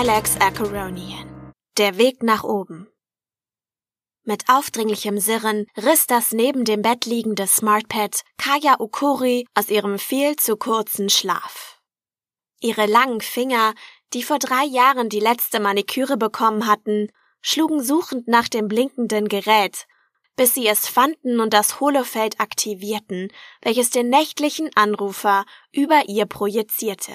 Galax 0.00 0.36
Acheronian. 0.38 1.52
Der 1.76 1.98
Weg 1.98 2.22
nach 2.22 2.44
oben. 2.44 2.86
Mit 4.22 4.44
aufdringlichem 4.48 5.18
Sirren 5.18 5.66
riss 5.76 6.06
das 6.06 6.30
neben 6.30 6.64
dem 6.64 6.82
Bett 6.82 7.04
liegende 7.04 7.48
SmartPad 7.48 8.22
Kaya 8.36 8.78
Okori 8.78 9.48
aus 9.54 9.70
ihrem 9.70 9.98
viel 9.98 10.36
zu 10.36 10.56
kurzen 10.56 11.10
Schlaf. 11.10 11.80
Ihre 12.60 12.86
langen 12.86 13.20
Finger, 13.20 13.74
die 14.12 14.22
vor 14.22 14.38
drei 14.38 14.62
Jahren 14.66 15.08
die 15.08 15.18
letzte 15.18 15.58
Maniküre 15.58 16.16
bekommen 16.16 16.68
hatten, 16.68 17.08
schlugen 17.40 17.82
suchend 17.82 18.28
nach 18.28 18.46
dem 18.46 18.68
blinkenden 18.68 19.26
Gerät, 19.26 19.88
bis 20.36 20.54
sie 20.54 20.68
es 20.68 20.86
fanden 20.86 21.40
und 21.40 21.52
das 21.52 21.80
Holofeld 21.80 22.38
aktivierten, 22.38 23.32
welches 23.62 23.90
den 23.90 24.10
nächtlichen 24.10 24.70
Anrufer 24.76 25.44
über 25.72 26.08
ihr 26.08 26.26
projizierte. 26.26 27.14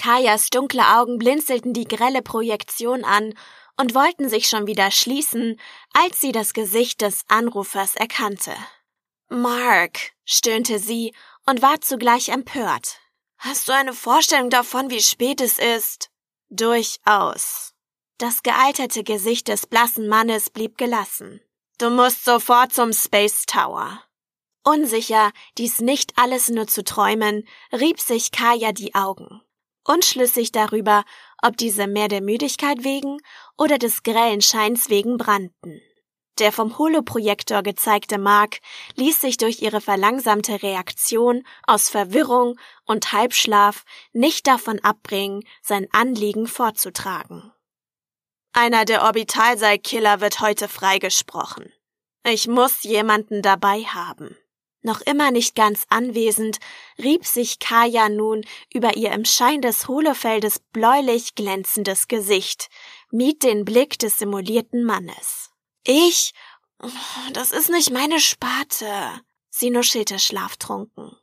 Kajas 0.00 0.48
dunkle 0.48 0.96
Augen 0.96 1.18
blinzelten 1.18 1.74
die 1.74 1.84
grelle 1.84 2.22
Projektion 2.22 3.04
an 3.04 3.34
und 3.76 3.94
wollten 3.94 4.30
sich 4.30 4.48
schon 4.48 4.66
wieder 4.66 4.90
schließen, 4.90 5.60
als 5.92 6.22
sie 6.22 6.32
das 6.32 6.54
Gesicht 6.54 7.02
des 7.02 7.24
Anrufers 7.28 7.96
erkannte. 7.96 8.56
Mark, 9.28 10.12
stöhnte 10.24 10.78
sie 10.78 11.14
und 11.44 11.60
war 11.60 11.82
zugleich 11.82 12.30
empört. 12.30 12.98
Hast 13.36 13.68
du 13.68 13.72
eine 13.74 13.92
Vorstellung 13.92 14.48
davon, 14.48 14.88
wie 14.88 15.02
spät 15.02 15.42
es 15.42 15.58
ist? 15.58 16.08
Durchaus. 16.48 17.74
Das 18.16 18.42
gealterte 18.42 19.04
Gesicht 19.04 19.48
des 19.48 19.66
blassen 19.66 20.08
Mannes 20.08 20.48
blieb 20.48 20.78
gelassen. 20.78 21.42
Du 21.76 21.90
musst 21.90 22.24
sofort 22.24 22.72
zum 22.72 22.94
Space 22.94 23.44
Tower. 23.44 24.02
Unsicher, 24.64 25.30
dies 25.58 25.80
nicht 25.80 26.14
alles 26.16 26.48
nur 26.48 26.66
zu 26.66 26.84
träumen, 26.84 27.46
rieb 27.70 28.00
sich 28.00 28.30
Kaya 28.30 28.72
die 28.72 28.94
Augen 28.94 29.42
unschlüssig 29.90 30.52
darüber, 30.52 31.04
ob 31.42 31.56
diese 31.56 31.86
mehr 31.86 32.08
der 32.08 32.20
Müdigkeit 32.20 32.84
wegen 32.84 33.18
oder 33.58 33.78
des 33.78 34.02
grellen 34.02 34.40
Scheins 34.40 34.88
wegen 34.88 35.16
brannten. 35.16 35.80
Der 36.38 36.52
vom 36.52 36.78
Holoprojektor 36.78 37.62
gezeigte 37.62 38.16
Mark 38.16 38.60
ließ 38.94 39.20
sich 39.20 39.36
durch 39.36 39.60
ihre 39.60 39.80
verlangsamte 39.80 40.62
Reaktion 40.62 41.42
aus 41.66 41.90
Verwirrung 41.90 42.58
und 42.86 43.12
Halbschlaf 43.12 43.84
nicht 44.12 44.46
davon 44.46 44.78
abbringen, 44.80 45.42
sein 45.60 45.86
Anliegen 45.92 46.46
vorzutragen. 46.46 47.52
Einer 48.52 48.84
der 48.84 49.02
Orbitalseilkiller 49.02 50.20
wird 50.20 50.40
heute 50.40 50.66
freigesprochen. 50.68 51.70
Ich 52.24 52.48
muss 52.48 52.82
jemanden 52.84 53.42
dabei 53.42 53.82
haben. 53.82 54.36
Noch 54.82 55.02
immer 55.02 55.30
nicht 55.30 55.54
ganz 55.54 55.84
anwesend, 55.90 56.58
rieb 56.98 57.26
sich 57.26 57.58
Kaya 57.58 58.08
nun 58.08 58.46
über 58.72 58.96
ihr 58.96 59.12
im 59.12 59.26
Schein 59.26 59.60
des 59.60 59.88
Hohlefeldes 59.88 60.60
bläulich 60.72 61.34
glänzendes 61.34 62.08
Gesicht, 62.08 62.68
mied 63.10 63.42
den 63.42 63.64
Blick 63.66 63.98
des 63.98 64.18
simulierten 64.18 64.84
Mannes. 64.84 65.50
Ich? 65.84 66.32
Das 67.32 67.52
ist 67.52 67.68
nicht 67.68 67.90
meine 67.90 68.20
Sparte. 68.20 69.20
Sie 69.50 69.68
nuschelte 69.68 70.18
schlaftrunken. 70.18 71.14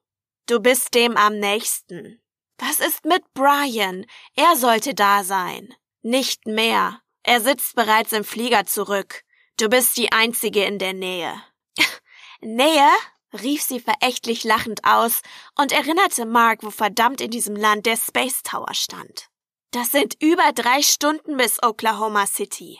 Du 0.45 0.59
bist 0.59 0.93
dem 0.93 1.17
am 1.17 1.39
nächsten. 1.39 2.21
Was 2.59 2.79
ist 2.79 3.05
mit 3.05 3.33
Brian? 3.33 4.05
Er 4.35 4.55
sollte 4.55 4.93
da 4.93 5.23
sein. 5.23 5.73
Nicht 6.01 6.45
mehr. 6.45 7.01
Er 7.23 7.41
sitzt 7.41 7.75
bereits 7.75 8.13
im 8.13 8.23
Flieger 8.23 8.65
zurück. 8.65 9.23
Du 9.59 9.69
bist 9.69 9.97
die 9.97 10.11
einzige 10.11 10.63
in 10.63 10.77
der 10.77 10.93
Nähe. 10.93 11.41
Nähe? 12.41 12.89
Rief 13.33 13.61
sie 13.61 13.79
verächtlich 13.79 14.43
lachend 14.43 14.83
aus 14.83 15.21
und 15.57 15.71
erinnerte 15.71 16.25
Mark, 16.25 16.63
wo 16.63 16.69
verdammt 16.69 17.21
in 17.21 17.31
diesem 17.31 17.55
Land 17.55 17.85
der 17.85 17.97
Space 17.97 18.43
Tower 18.43 18.73
stand. 18.73 19.29
Das 19.71 19.91
sind 19.91 20.15
über 20.21 20.51
drei 20.53 20.81
Stunden 20.81 21.37
bis 21.37 21.61
Oklahoma 21.61 22.25
City. 22.25 22.79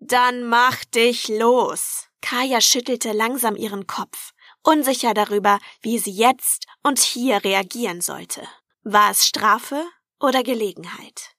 Dann 0.00 0.44
mach 0.44 0.84
dich 0.84 1.28
los. 1.28 2.08
Kaya 2.20 2.60
schüttelte 2.60 3.12
langsam 3.12 3.54
ihren 3.56 3.86
Kopf, 3.86 4.32
unsicher 4.62 5.14
darüber, 5.14 5.58
wie 5.82 5.98
sie 5.98 6.10
jetzt 6.10 6.66
und 6.82 6.98
hier 6.98 7.44
reagieren 7.44 8.00
sollte. 8.00 8.46
War 8.82 9.10
es 9.10 9.26
Strafe 9.26 9.84
oder 10.20 10.42
Gelegenheit? 10.42 11.34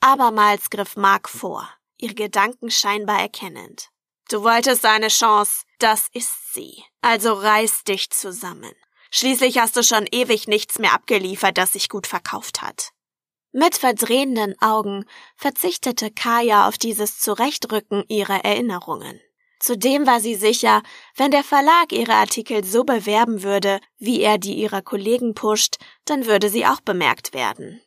Abermals 0.00 0.70
griff 0.70 0.96
Mark 0.96 1.28
vor, 1.28 1.68
ihre 1.98 2.14
Gedanken 2.14 2.70
scheinbar 2.70 3.20
erkennend. 3.20 3.90
Du 4.28 4.42
wolltest 4.42 4.84
eine 4.84 5.08
Chance, 5.08 5.62
das 5.78 6.08
ist 6.12 6.54
sie. 6.54 6.82
Also 7.00 7.32
reiß 7.34 7.84
dich 7.84 8.10
zusammen. 8.10 8.72
Schließlich 9.10 9.58
hast 9.58 9.76
du 9.76 9.82
schon 9.82 10.06
ewig 10.10 10.48
nichts 10.48 10.78
mehr 10.78 10.92
abgeliefert, 10.92 11.56
das 11.58 11.74
sich 11.74 11.88
gut 11.88 12.06
verkauft 12.06 12.60
hat. 12.60 12.90
Mit 13.52 13.76
verdrehenden 13.76 14.60
Augen 14.60 15.06
verzichtete 15.36 16.10
Kaya 16.10 16.68
auf 16.68 16.76
dieses 16.76 17.20
Zurechtrücken 17.20 18.04
ihrer 18.08 18.44
Erinnerungen. 18.44 19.20
Zudem 19.60 20.06
war 20.06 20.20
sie 20.20 20.34
sicher, 20.34 20.82
wenn 21.14 21.30
der 21.30 21.44
Verlag 21.44 21.92
ihre 21.92 22.12
Artikel 22.12 22.64
so 22.64 22.84
bewerben 22.84 23.42
würde, 23.42 23.80
wie 23.96 24.20
er 24.20 24.38
die 24.38 24.54
ihrer 24.54 24.82
Kollegen 24.82 25.34
pusht, 25.34 25.76
dann 26.04 26.26
würde 26.26 26.50
sie 26.50 26.66
auch 26.66 26.80
bemerkt 26.80 27.32
werden. 27.32 27.80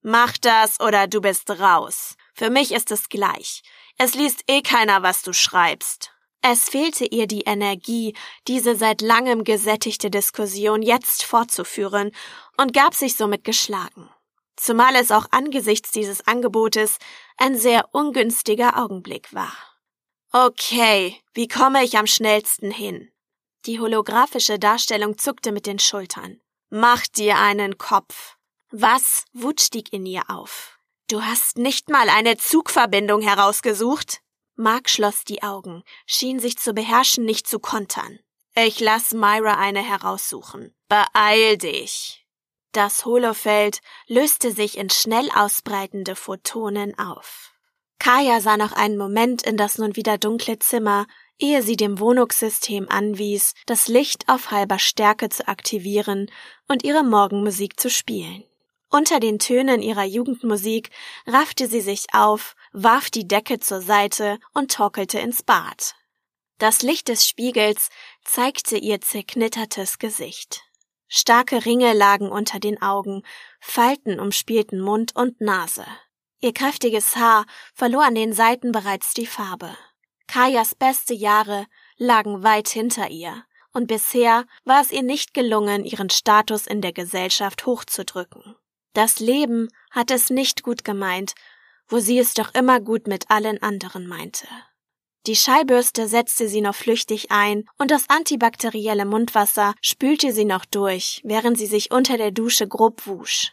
Mach 0.00 0.36
das 0.38 0.80
oder 0.80 1.06
du 1.06 1.20
bist 1.20 1.48
raus. 1.50 2.16
Für 2.32 2.50
mich 2.50 2.72
ist 2.72 2.90
es 2.90 3.08
gleich. 3.08 3.62
Es 3.98 4.14
liest 4.14 4.44
eh 4.48 4.62
keiner, 4.62 5.02
was 5.02 5.22
du 5.22 5.32
schreibst. 5.32 6.12
Es 6.40 6.68
fehlte 6.68 7.04
ihr 7.04 7.28
die 7.28 7.42
Energie, 7.42 8.14
diese 8.48 8.74
seit 8.74 9.00
langem 9.00 9.44
gesättigte 9.44 10.10
Diskussion 10.10 10.82
jetzt 10.82 11.22
fortzuführen 11.22 12.10
und 12.56 12.74
gab 12.74 12.94
sich 12.94 13.16
somit 13.16 13.44
geschlagen. 13.44 14.10
Zumal 14.56 14.96
es 14.96 15.12
auch 15.12 15.26
angesichts 15.30 15.92
dieses 15.92 16.26
Angebotes 16.26 16.98
ein 17.36 17.56
sehr 17.56 17.88
ungünstiger 17.92 18.76
Augenblick 18.76 19.32
war. 19.32 19.56
Okay, 20.32 21.20
wie 21.34 21.46
komme 21.46 21.84
ich 21.84 21.96
am 21.96 22.06
schnellsten 22.06 22.70
hin? 22.70 23.12
Die 23.66 23.78
holographische 23.78 24.58
Darstellung 24.58 25.18
zuckte 25.18 25.52
mit 25.52 25.66
den 25.66 25.78
Schultern. 25.78 26.40
Mach 26.70 27.06
dir 27.06 27.38
einen 27.38 27.78
Kopf. 27.78 28.36
Was? 28.70 29.24
Wut 29.32 29.60
stieg 29.60 29.92
in 29.92 30.06
ihr 30.06 30.28
auf. 30.28 30.78
Du 31.12 31.22
hast 31.22 31.58
nicht 31.58 31.90
mal 31.90 32.08
eine 32.08 32.38
Zugverbindung 32.38 33.20
herausgesucht? 33.20 34.22
Mark 34.56 34.88
schloss 34.88 35.24
die 35.24 35.42
Augen, 35.42 35.82
schien 36.06 36.40
sich 36.40 36.56
zu 36.56 36.72
beherrschen, 36.72 37.26
nicht 37.26 37.46
zu 37.46 37.58
kontern. 37.58 38.18
Ich 38.54 38.80
lass 38.80 39.12
Myra 39.12 39.58
eine 39.58 39.86
heraussuchen. 39.86 40.74
Beeil 40.88 41.58
dich. 41.58 42.26
Das 42.72 43.04
Holofeld 43.04 43.82
löste 44.06 44.52
sich 44.52 44.78
in 44.78 44.88
schnell 44.88 45.28
ausbreitende 45.34 46.16
Photonen 46.16 46.98
auf. 46.98 47.52
Kaya 47.98 48.40
sah 48.40 48.56
noch 48.56 48.72
einen 48.72 48.96
Moment 48.96 49.42
in 49.42 49.58
das 49.58 49.76
nun 49.76 49.96
wieder 49.96 50.16
dunkle 50.16 50.60
Zimmer, 50.60 51.06
ehe 51.38 51.62
sie 51.62 51.76
dem 51.76 51.98
Wohnungssystem 51.98 52.88
anwies, 52.88 53.52
das 53.66 53.86
Licht 53.86 54.30
auf 54.30 54.50
halber 54.50 54.78
Stärke 54.78 55.28
zu 55.28 55.46
aktivieren 55.46 56.30
und 56.68 56.84
ihre 56.84 57.04
Morgenmusik 57.04 57.78
zu 57.78 57.90
spielen. 57.90 58.44
Unter 58.94 59.20
den 59.20 59.38
Tönen 59.38 59.80
ihrer 59.80 60.04
Jugendmusik 60.04 60.90
raffte 61.26 61.66
sie 61.66 61.80
sich 61.80 62.08
auf, 62.12 62.54
warf 62.72 63.08
die 63.08 63.26
Decke 63.26 63.58
zur 63.58 63.80
Seite 63.80 64.38
und 64.52 64.70
torkelte 64.70 65.18
ins 65.18 65.42
Bad. 65.42 65.94
Das 66.58 66.82
Licht 66.82 67.08
des 67.08 67.26
Spiegels 67.26 67.88
zeigte 68.22 68.76
ihr 68.76 69.00
zerknittertes 69.00 69.98
Gesicht. 69.98 70.64
Starke 71.08 71.64
Ringe 71.64 71.94
lagen 71.94 72.30
unter 72.30 72.60
den 72.60 72.82
Augen, 72.82 73.22
Falten 73.60 74.20
umspielten 74.20 74.78
Mund 74.78 75.16
und 75.16 75.40
Nase. 75.40 75.86
Ihr 76.40 76.52
kräftiges 76.52 77.16
Haar 77.16 77.46
verlor 77.72 78.04
an 78.04 78.14
den 78.14 78.34
Seiten 78.34 78.72
bereits 78.72 79.14
die 79.14 79.26
Farbe. 79.26 79.74
Kajas 80.26 80.74
beste 80.74 81.14
Jahre 81.14 81.66
lagen 81.96 82.42
weit 82.42 82.68
hinter 82.68 83.08
ihr, 83.08 83.42
und 83.72 83.86
bisher 83.86 84.44
war 84.64 84.82
es 84.82 84.92
ihr 84.92 85.02
nicht 85.02 85.32
gelungen, 85.32 85.86
ihren 85.86 86.10
Status 86.10 86.66
in 86.66 86.82
der 86.82 86.92
Gesellschaft 86.92 87.64
hochzudrücken. 87.64 88.54
Das 88.92 89.20
Leben 89.20 89.68
hat 89.90 90.10
es 90.10 90.30
nicht 90.30 90.62
gut 90.62 90.84
gemeint, 90.84 91.34
wo 91.88 91.98
sie 91.98 92.18
es 92.18 92.34
doch 92.34 92.54
immer 92.54 92.80
gut 92.80 93.06
mit 93.06 93.30
allen 93.30 93.62
anderen 93.62 94.06
meinte. 94.06 94.46
Die 95.26 95.36
Schallbürste 95.36 96.08
setzte 96.08 96.48
sie 96.48 96.60
noch 96.60 96.74
flüchtig 96.74 97.30
ein 97.30 97.64
und 97.78 97.92
das 97.92 98.10
antibakterielle 98.10 99.04
Mundwasser 99.04 99.74
spülte 99.80 100.32
sie 100.32 100.44
noch 100.44 100.64
durch, 100.64 101.20
während 101.22 101.56
sie 101.58 101.66
sich 101.66 101.92
unter 101.92 102.16
der 102.16 102.32
Dusche 102.32 102.66
grob 102.66 103.06
wusch. 103.06 103.52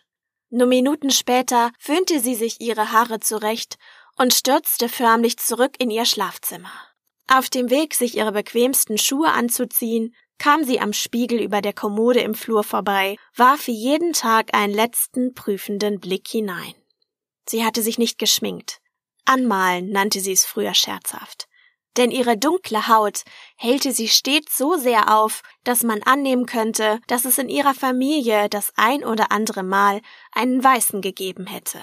Nur 0.49 0.65
Minuten 0.65 1.11
später 1.11 1.71
föhnte 1.77 2.19
sie 2.19 2.33
sich 2.33 2.59
ihre 2.59 2.91
Haare 2.91 3.19
zurecht 3.19 3.77
und 4.17 4.33
stürzte 4.33 4.89
förmlich 4.89 5.37
zurück 5.37 5.75
in 5.77 5.91
ihr 5.91 6.05
Schlafzimmer. 6.05 6.71
Auf 7.27 7.51
dem 7.51 7.69
Weg, 7.69 7.93
sich 7.93 8.17
ihre 8.17 8.31
bequemsten 8.31 8.97
Schuhe 8.97 9.29
anzuziehen, 9.29 10.15
kam 10.39 10.63
sie 10.63 10.79
am 10.79 10.93
Spiegel 10.93 11.39
über 11.39 11.61
der 11.61 11.73
Kommode 11.73 12.21
im 12.21 12.33
Flur 12.33 12.63
vorbei, 12.63 13.17
warf 13.35 13.67
wie 13.67 13.75
jeden 13.75 14.13
Tag 14.13 14.53
einen 14.55 14.73
letzten 14.73 15.33
prüfenden 15.35 15.99
Blick 15.99 16.27
hinein. 16.27 16.73
Sie 17.47 17.63
hatte 17.63 17.83
sich 17.83 17.97
nicht 17.99 18.17
geschminkt. 18.17 18.79
Anmalen 19.25 19.91
nannte 19.91 20.19
sie 20.21 20.31
es 20.31 20.45
früher 20.45 20.73
scherzhaft. 20.73 21.47
Denn 21.97 22.11
ihre 22.11 22.37
dunkle 22.37 22.87
Haut 22.87 23.23
hellte 23.57 23.91
sie 23.91 24.07
stets 24.07 24.57
so 24.57 24.77
sehr 24.77 25.15
auf, 25.15 25.41
dass 25.63 25.83
man 25.83 26.01
annehmen 26.03 26.45
könnte, 26.45 26.99
dass 27.07 27.25
es 27.25 27.37
in 27.37 27.49
ihrer 27.49 27.73
Familie 27.73 28.47
das 28.47 28.71
ein 28.75 29.03
oder 29.03 29.31
andere 29.31 29.63
Mal 29.63 30.01
einen 30.31 30.63
Weißen 30.63 31.01
gegeben 31.01 31.47
hätte. 31.47 31.81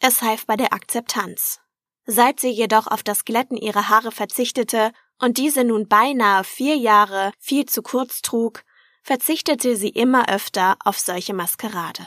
Es 0.00 0.22
half 0.22 0.46
bei 0.46 0.56
der 0.56 0.72
Akzeptanz. 0.72 1.60
Seit 2.06 2.40
sie 2.40 2.50
jedoch 2.50 2.86
auf 2.86 3.02
das 3.02 3.24
Glätten 3.24 3.56
ihrer 3.56 3.88
Haare 3.88 4.12
verzichtete 4.12 4.92
und 5.18 5.38
diese 5.38 5.64
nun 5.64 5.88
beinahe 5.88 6.44
vier 6.44 6.76
Jahre 6.76 7.32
viel 7.38 7.66
zu 7.66 7.82
kurz 7.82 8.22
trug, 8.22 8.64
verzichtete 9.02 9.76
sie 9.76 9.90
immer 9.90 10.28
öfter 10.28 10.76
auf 10.84 10.98
solche 10.98 11.34
Maskerade. 11.34 12.06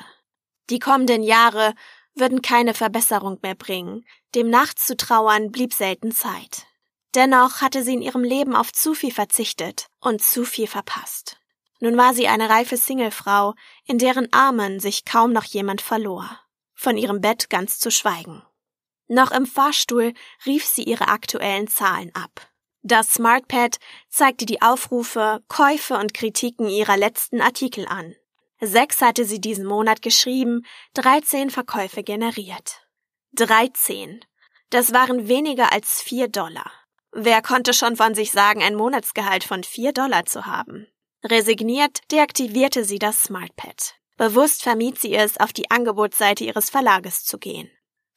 Die 0.69 0.79
kommenden 0.79 1.23
Jahre 1.23 1.73
würden 2.15 2.41
keine 2.41 2.73
Verbesserung 2.73 3.39
mehr 3.41 3.55
bringen, 3.55 4.05
dem 4.35 4.49
nachzutrauern 4.49 5.51
blieb 5.51 5.73
selten 5.73 6.11
Zeit. 6.11 6.65
Dennoch 7.15 7.61
hatte 7.61 7.83
sie 7.83 7.93
in 7.93 8.01
ihrem 8.01 8.23
Leben 8.23 8.55
auf 8.55 8.73
zu 8.73 8.93
viel 8.93 9.13
verzichtet 9.13 9.87
und 9.99 10.21
zu 10.21 10.43
viel 10.43 10.67
verpasst. 10.67 11.37
Nun 11.79 11.95
war 11.95 12.13
sie 12.13 12.27
eine 12.27 12.49
reife 12.49 12.75
Singlefrau, 12.75 13.53
in 13.85 13.99
deren 13.99 14.31
Armen 14.33 14.79
sich 14.79 15.05
kaum 15.05 15.31
noch 15.31 15.45
jemand 15.45 15.81
verlor, 15.81 16.27
von 16.73 16.97
ihrem 16.97 17.21
Bett 17.21 17.49
ganz 17.49 17.79
zu 17.79 17.91
schweigen. 17.91 18.43
Noch 19.07 19.31
im 19.31 19.45
Fahrstuhl 19.45 20.13
rief 20.45 20.65
sie 20.65 20.83
ihre 20.83 21.07
aktuellen 21.07 21.67
Zahlen 21.67 22.13
ab. 22.13 22.49
Das 22.87 23.15
SmartPad 23.15 23.79
zeigte 24.07 24.45
die 24.45 24.61
Aufrufe, 24.61 25.43
Käufe 25.49 25.97
und 25.97 26.13
Kritiken 26.13 26.69
ihrer 26.69 26.95
letzten 26.95 27.41
Artikel 27.41 27.85
an. 27.85 28.15
Sechs 28.61 29.01
hatte 29.01 29.25
sie 29.25 29.41
diesen 29.41 29.65
Monat 29.65 30.01
geschrieben, 30.01 30.65
13 30.93 31.49
Verkäufe 31.49 32.01
generiert. 32.01 32.87
13. 33.33 34.23
Das 34.69 34.93
waren 34.93 35.27
weniger 35.27 35.73
als 35.73 36.01
vier 36.01 36.29
Dollar. 36.29 36.71
Wer 37.11 37.41
konnte 37.41 37.73
schon 37.73 37.97
von 37.97 38.15
sich 38.15 38.31
sagen, 38.31 38.63
ein 38.63 38.75
Monatsgehalt 38.75 39.43
von 39.43 39.65
vier 39.65 39.91
Dollar 39.91 40.25
zu 40.25 40.45
haben? 40.45 40.87
Resigniert 41.25 41.99
deaktivierte 42.09 42.85
sie 42.85 42.99
das 42.99 43.23
SmartPad. 43.23 43.95
Bewusst 44.15 44.63
vermied 44.63 44.97
sie 44.97 45.13
es, 45.13 45.37
auf 45.37 45.51
die 45.51 45.69
Angebotsseite 45.69 46.45
ihres 46.45 46.69
Verlages 46.69 47.25
zu 47.25 47.37
gehen. 47.37 47.69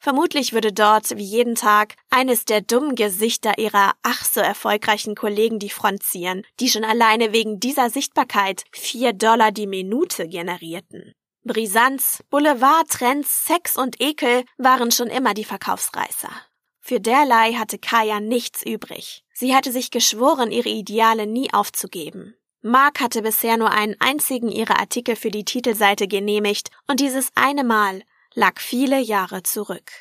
Vermutlich 0.03 0.51
würde 0.51 0.73
dort, 0.73 1.15
wie 1.15 1.23
jeden 1.23 1.53
Tag, 1.53 1.93
eines 2.09 2.43
der 2.45 2.61
dummen 2.61 2.95
Gesichter 2.95 3.59
ihrer 3.59 3.91
ach 4.01 4.25
so 4.25 4.39
erfolgreichen 4.41 5.13
Kollegen 5.13 5.59
die 5.59 5.69
Front 5.69 6.01
ziehen, 6.01 6.43
die 6.59 6.69
schon 6.69 6.83
alleine 6.83 7.33
wegen 7.33 7.59
dieser 7.59 7.91
Sichtbarkeit 7.91 8.63
vier 8.71 9.13
Dollar 9.13 9.51
die 9.51 9.67
Minute 9.67 10.27
generierten. 10.27 11.13
Brisanz, 11.43 12.23
Boulevard, 12.31 12.89
Trends, 12.89 13.45
Sex 13.45 13.77
und 13.77 14.01
Ekel 14.01 14.43
waren 14.57 14.89
schon 14.89 15.07
immer 15.07 15.35
die 15.35 15.45
Verkaufsreißer. 15.45 16.31
Für 16.79 16.99
derlei 16.99 17.53
hatte 17.53 17.77
Kaya 17.77 18.19
nichts 18.19 18.65
übrig. 18.65 19.23
Sie 19.33 19.55
hatte 19.55 19.71
sich 19.71 19.91
geschworen, 19.91 20.51
ihre 20.51 20.69
Ideale 20.69 21.27
nie 21.27 21.53
aufzugeben. 21.53 22.33
Mark 22.63 23.01
hatte 23.01 23.21
bisher 23.21 23.57
nur 23.57 23.69
einen 23.69 23.95
einzigen 23.99 24.49
ihrer 24.49 24.79
Artikel 24.79 25.15
für 25.15 25.29
die 25.29 25.45
Titelseite 25.45 26.07
genehmigt 26.07 26.71
und 26.87 26.99
dieses 26.99 27.29
eine 27.35 27.63
Mal 27.63 28.01
lag 28.33 28.59
viele 28.59 28.99
Jahre 28.99 29.43
zurück. 29.43 29.91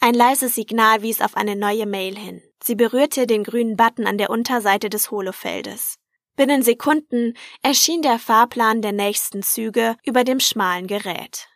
Ein 0.00 0.14
leises 0.14 0.54
Signal 0.54 1.02
wies 1.02 1.20
auf 1.20 1.36
eine 1.36 1.56
neue 1.56 1.86
Mail 1.86 2.16
hin. 2.16 2.42
Sie 2.62 2.74
berührte 2.74 3.26
den 3.26 3.44
grünen 3.44 3.76
Button 3.76 4.06
an 4.06 4.18
der 4.18 4.30
Unterseite 4.30 4.88
des 4.88 5.10
Holofeldes. 5.10 5.96
Binnen 6.36 6.62
Sekunden 6.62 7.34
erschien 7.62 8.00
der 8.00 8.18
Fahrplan 8.18 8.80
der 8.80 8.92
nächsten 8.92 9.42
Züge 9.42 9.96
über 10.04 10.24
dem 10.24 10.40
schmalen 10.40 10.86
Gerät. 10.86 11.48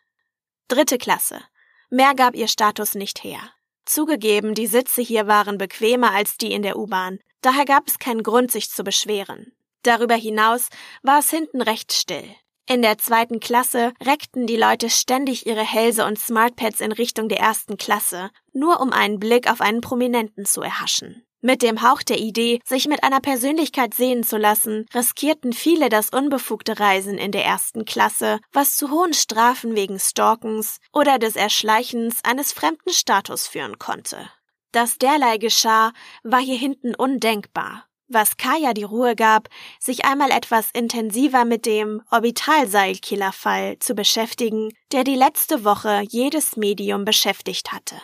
Dritte 0.69 0.99
Klasse. 0.99 1.41
Mehr 1.89 2.15
gab 2.15 2.35
ihr 2.35 2.49
Status 2.49 2.95
nicht 2.95 3.25
her. 3.25 3.41
Zugegeben, 3.87 4.55
die 4.55 4.67
Sitze 4.67 5.01
hier 5.01 5.27
waren 5.27 5.59
bequemer 5.59 6.13
als 6.13 6.37
die 6.37 6.53
in 6.53 6.63
der 6.63 6.79
U-Bahn, 6.79 7.21
daher 7.41 7.65
gab 7.65 7.87
es 7.87 7.99
keinen 7.99 8.23
Grund, 8.23 8.51
sich 8.51 8.71
zu 8.71 8.83
beschweren. 8.83 9.53
Darüber 9.83 10.15
hinaus 10.15 10.69
war 11.03 11.19
es 11.19 11.31
hinten 11.31 11.61
recht 11.61 11.93
still. 11.93 12.35
In 12.67 12.81
der 12.81 12.97
zweiten 12.97 13.41
Klasse 13.41 13.93
reckten 14.03 14.47
die 14.47 14.57
Leute 14.57 14.89
ständig 14.89 15.47
ihre 15.47 15.63
Hälse 15.63 16.07
und 16.07 16.19
Smartpads 16.19 16.81
in 16.81 16.93
Richtung 16.93 17.29
der 17.29 17.39
ersten 17.39 17.77
Klasse, 17.77 18.31
nur 18.55 18.81
um 18.81 18.91
einen 18.91 19.19
Blick 19.21 19.51
auf 19.51 19.61
einen 19.61 19.83
Prominenten 19.83 20.47
zu 20.47 20.63
erhaschen. 20.63 21.27
Mit 21.43 21.61
dem 21.61 21.83
Hauch 21.83 22.03
der 22.03 22.19
Idee, 22.19 22.61
sich 22.65 22.89
mit 22.89 23.05
einer 23.05 23.21
Persönlichkeit 23.21 23.93
sehen 23.93 24.25
zu 24.25 24.39
lassen, 24.39 24.87
riskierten 24.95 25.53
viele 25.53 25.91
das 25.91 26.09
unbefugte 26.09 26.81
Reisen 26.81 27.19
in 27.19 27.33
der 27.33 27.45
ersten 27.45 27.85
Klasse, 27.85 28.41
was 28.51 28.79
zu 28.79 28.91
hohen 28.91 29.13
Strafen 29.13 29.77
wegen 29.77 30.01
Stalkens 30.01 30.79
oder 30.91 31.19
des 31.19 31.37
Erschleichens 31.37 32.25
eines 32.25 32.55
fremden 32.55 32.95
Status 32.95 33.47
führen 33.47 33.79
konnte. 33.79 34.31
Dass 34.73 34.97
derlei 34.97 35.37
geschah, 35.37 35.93
war 36.23 36.41
hier 36.41 36.57
hinten 36.57 36.95
undenkbar 36.95 37.85
was 38.09 38.37
Kaya 38.37 38.75
die 38.75 38.85
Ruhe 38.85 39.17
gab, 39.17 39.49
sich 39.81 40.05
einmal 40.05 40.31
etwas 40.31 40.71
intensiver 40.73 41.45
mit 41.45 41.67
dem 41.67 42.03
Orbitalseilkillerfall 42.11 43.79
zu 43.79 43.95
beschäftigen, 43.95 44.73
der 44.93 45.05
die 45.05 45.17
letzte 45.17 45.65
Woche 45.65 46.03
jedes 46.09 46.57
Medium 46.57 47.05
beschäftigt 47.05 47.73
hatte. 47.73 47.97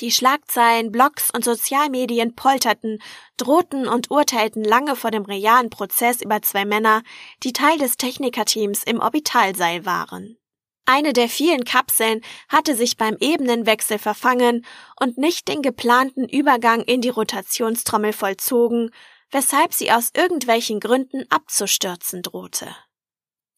Die 0.00 0.10
Schlagzeilen, 0.10 0.90
Blogs 0.90 1.30
und 1.32 1.44
Sozialmedien 1.44 2.34
polterten, 2.34 2.98
drohten 3.36 3.86
und 3.86 4.10
urteilten 4.10 4.64
lange 4.64 4.96
vor 4.96 5.10
dem 5.10 5.24
realen 5.24 5.70
Prozess 5.70 6.20
über 6.22 6.42
zwei 6.42 6.64
Männer, 6.64 7.02
die 7.44 7.52
Teil 7.52 7.78
des 7.78 7.96
Technikerteams 7.98 8.82
im 8.82 8.98
Orbitalseil 8.98 9.86
waren. 9.86 10.38
Eine 10.84 11.12
der 11.12 11.28
vielen 11.28 11.64
Kapseln 11.64 12.22
hatte 12.48 12.74
sich 12.74 12.96
beim 12.96 13.16
Ebenenwechsel 13.20 13.98
verfangen 13.98 14.66
und 14.98 15.16
nicht 15.16 15.46
den 15.46 15.62
geplanten 15.62 16.28
Übergang 16.28 16.82
in 16.82 17.00
die 17.00 17.08
Rotationstrommel 17.08 18.12
vollzogen, 18.12 18.90
weshalb 19.32 19.74
sie 19.74 19.90
aus 19.90 20.10
irgendwelchen 20.14 20.78
Gründen 20.78 21.24
abzustürzen 21.30 22.22
drohte. 22.22 22.74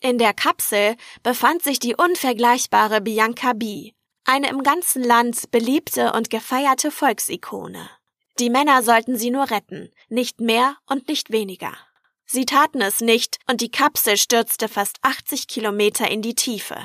In 0.00 0.18
der 0.18 0.32
Kapsel 0.32 0.96
befand 1.22 1.62
sich 1.62 1.78
die 1.78 1.94
unvergleichbare 1.94 3.00
Bianca 3.00 3.52
B., 3.52 3.92
eine 4.24 4.48
im 4.48 4.62
ganzen 4.62 5.04
Land 5.04 5.50
beliebte 5.50 6.12
und 6.14 6.30
gefeierte 6.30 6.90
Volksikone. 6.90 7.90
Die 8.38 8.50
Männer 8.50 8.82
sollten 8.82 9.16
sie 9.18 9.30
nur 9.30 9.50
retten, 9.50 9.90
nicht 10.08 10.40
mehr 10.40 10.76
und 10.86 11.08
nicht 11.08 11.30
weniger. 11.30 11.76
Sie 12.24 12.46
taten 12.46 12.80
es 12.80 13.00
nicht 13.00 13.38
und 13.46 13.60
die 13.60 13.70
Kapsel 13.70 14.16
stürzte 14.16 14.68
fast 14.68 14.98
80 15.02 15.46
Kilometer 15.46 16.10
in 16.10 16.22
die 16.22 16.34
Tiefe. 16.34 16.76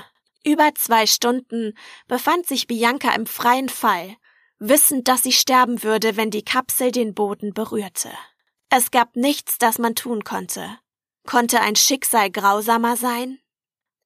Über 0.43 0.73
zwei 0.75 1.05
Stunden 1.05 1.77
befand 2.07 2.45
sich 2.45 2.67
Bianca 2.67 3.13
im 3.13 3.25
freien 3.25 3.69
Fall, 3.69 4.15
wissend, 4.59 5.07
dass 5.07 5.23
sie 5.23 5.31
sterben 5.31 5.83
würde, 5.83 6.17
wenn 6.17 6.31
die 6.31 6.43
Kapsel 6.43 6.91
den 6.91 7.13
Boden 7.13 7.53
berührte. 7.53 8.11
Es 8.71 8.91
gab 8.91 9.15
nichts, 9.15 9.57
das 9.57 9.79
man 9.79 9.95
tun 9.95 10.23
konnte. 10.23 10.77
Konnte 11.27 11.59
ein 11.61 11.75
Schicksal 11.75 12.29
grausamer 12.29 12.97
sein? 12.97 13.39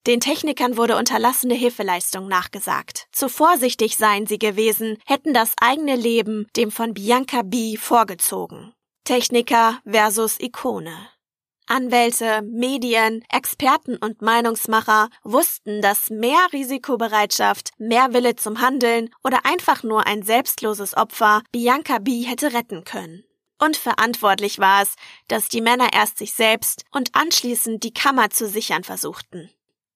Den 0.08 0.20
Technikern 0.20 0.78
wurde 0.78 0.98
unterlassene 0.98 1.54
Hilfeleistung 1.54 2.28
nachgesagt. 2.28 3.08
Zu 3.12 3.30
vorsichtig 3.30 3.98
seien 3.98 4.26
sie 4.26 4.40
gewesen, 4.40 4.98
hätten 5.06 5.34
das 5.34 5.54
eigene 5.62 5.96
Leben 5.96 6.48
dem 6.56 6.72
von 6.72 6.94
Bianca 6.94 7.42
B. 7.42 7.78
vorgezogen. 7.78 8.74
Techniker 9.04 9.82
versus 9.86 10.40
Ikone. 10.40 11.10
Anwälte, 11.68 12.42
Medien, 12.42 13.24
Experten 13.30 13.98
und 13.98 14.22
Meinungsmacher 14.22 15.10
wussten, 15.24 15.82
dass 15.82 16.10
mehr 16.10 16.48
Risikobereitschaft, 16.52 17.72
mehr 17.78 18.14
Wille 18.14 18.36
zum 18.36 18.60
Handeln 18.60 19.10
oder 19.24 19.46
einfach 19.46 19.84
nur 19.84 20.06
ein 20.06 20.24
selbstloses 20.24 20.96
Opfer 20.96 21.42
Bianca 21.52 22.00
B. 22.00 22.24
hätte 22.24 22.54
retten 22.54 22.84
können. 22.84 23.24
Und 23.64 23.78
verantwortlich 23.78 24.60
war 24.60 24.82
es, 24.82 24.96
dass 25.30 25.48
die 25.48 25.62
Männer 25.62 25.94
erst 25.94 26.18
sich 26.18 26.34
selbst 26.34 26.84
und 26.92 27.16
anschließend 27.16 27.82
die 27.82 27.94
Kammer 27.94 28.30
zu 28.30 28.46
sichern 28.46 28.84
versuchten. 28.84 29.50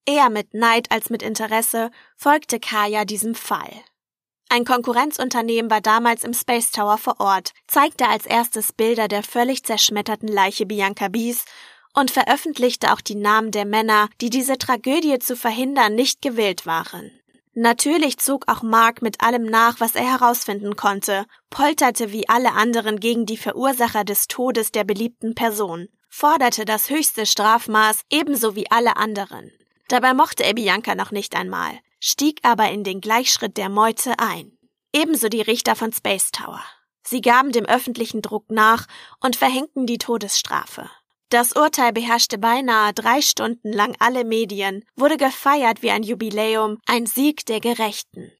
Eher 0.06 0.30
mit 0.30 0.54
Neid 0.54 0.90
als 0.90 1.10
mit 1.10 1.22
Interesse 1.22 1.92
folgte 2.16 2.62
Kaya 2.62 3.04
diesem 3.04 3.36
Fall. 3.36 3.74
Ein 4.48 4.64
Konkurrenzunternehmen 4.64 5.70
war 5.70 5.82
damals 5.82 6.24
im 6.24 6.34
Space 6.34 6.72
Tower 6.72 6.98
vor 6.98 7.20
Ort, 7.20 7.52
zeigte 7.68 8.08
als 8.08 8.26
erstes 8.26 8.72
Bilder 8.72 9.10
der 9.10 9.22
völlig 9.22 9.66
zerschmetterten 9.66 10.30
Leiche 10.30 10.66
Bianca 10.66 11.10
Bies 11.10 11.44
und 11.94 12.10
veröffentlichte 12.10 12.94
auch 12.94 13.02
die 13.02 13.16
Namen 13.16 13.52
der 13.52 13.66
Männer, 13.66 14.08
die 14.22 14.30
diese 14.30 14.58
Tragödie 14.58 15.20
zu 15.20 15.36
verhindern 15.36 15.94
nicht 15.94 16.22
gewillt 16.22 16.66
waren. 16.66 17.12
Natürlich 17.60 18.20
zog 18.20 18.48
auch 18.48 18.62
Mark 18.62 19.02
mit 19.02 19.22
allem 19.22 19.42
nach, 19.42 19.80
was 19.80 19.96
er 19.96 20.04
herausfinden 20.04 20.76
konnte, 20.76 21.26
polterte 21.50 22.12
wie 22.12 22.30
alle 22.30 22.52
anderen 22.52 23.00
gegen 23.00 23.26
die 23.26 23.36
Verursacher 23.36 24.04
des 24.04 24.28
Todes 24.28 24.72
der 24.72 24.84
beliebten 24.84 25.34
Person, 25.34 25.88
forderte 26.08 26.66
das 26.66 26.92
höchste 26.92 27.26
Strafmaß 27.26 28.02
ebenso 28.12 28.56
wie 28.56 28.70
alle 28.70 28.96
anderen. 28.96 29.52
Dabei 29.88 30.14
mochte 30.14 30.44
er 30.44 30.54
Bianca 30.54 30.94
noch 30.94 31.10
nicht 31.10 31.36
einmal, 31.36 31.80
stieg 32.00 32.42
aber 32.44 32.70
in 32.70 32.84
den 32.84 33.02
Gleichschritt 33.02 33.58
der 33.58 33.70
Meute 33.70 34.20
ein. 34.20 34.56
Ebenso 34.94 35.28
die 35.28 35.42
Richter 35.42 35.76
von 35.76 35.92
Space 35.92 36.30
Tower. 36.30 36.62
Sie 37.02 37.22
gaben 37.22 37.52
dem 37.52 37.66
öffentlichen 37.66 38.22
Druck 38.22 38.52
nach 38.52 38.86
und 39.20 39.36
verhängten 39.36 39.88
die 39.88 39.98
Todesstrafe. 39.98 40.92
Das 41.30 41.54
Urteil 41.54 41.92
beherrschte 41.92 42.38
beinahe 42.38 42.94
drei 42.94 43.22
Stunden 43.22 43.74
lang 43.74 43.96
alle 44.00 44.24
Medien, 44.24 44.86
wurde 44.96 45.18
gefeiert 45.18 45.82
wie 45.82 45.92
ein 45.92 46.04
Jubiläum, 46.04 46.80
ein 46.86 47.06
Sieg 47.06 47.46
der 47.46 47.60
Gerechten. 47.60 48.32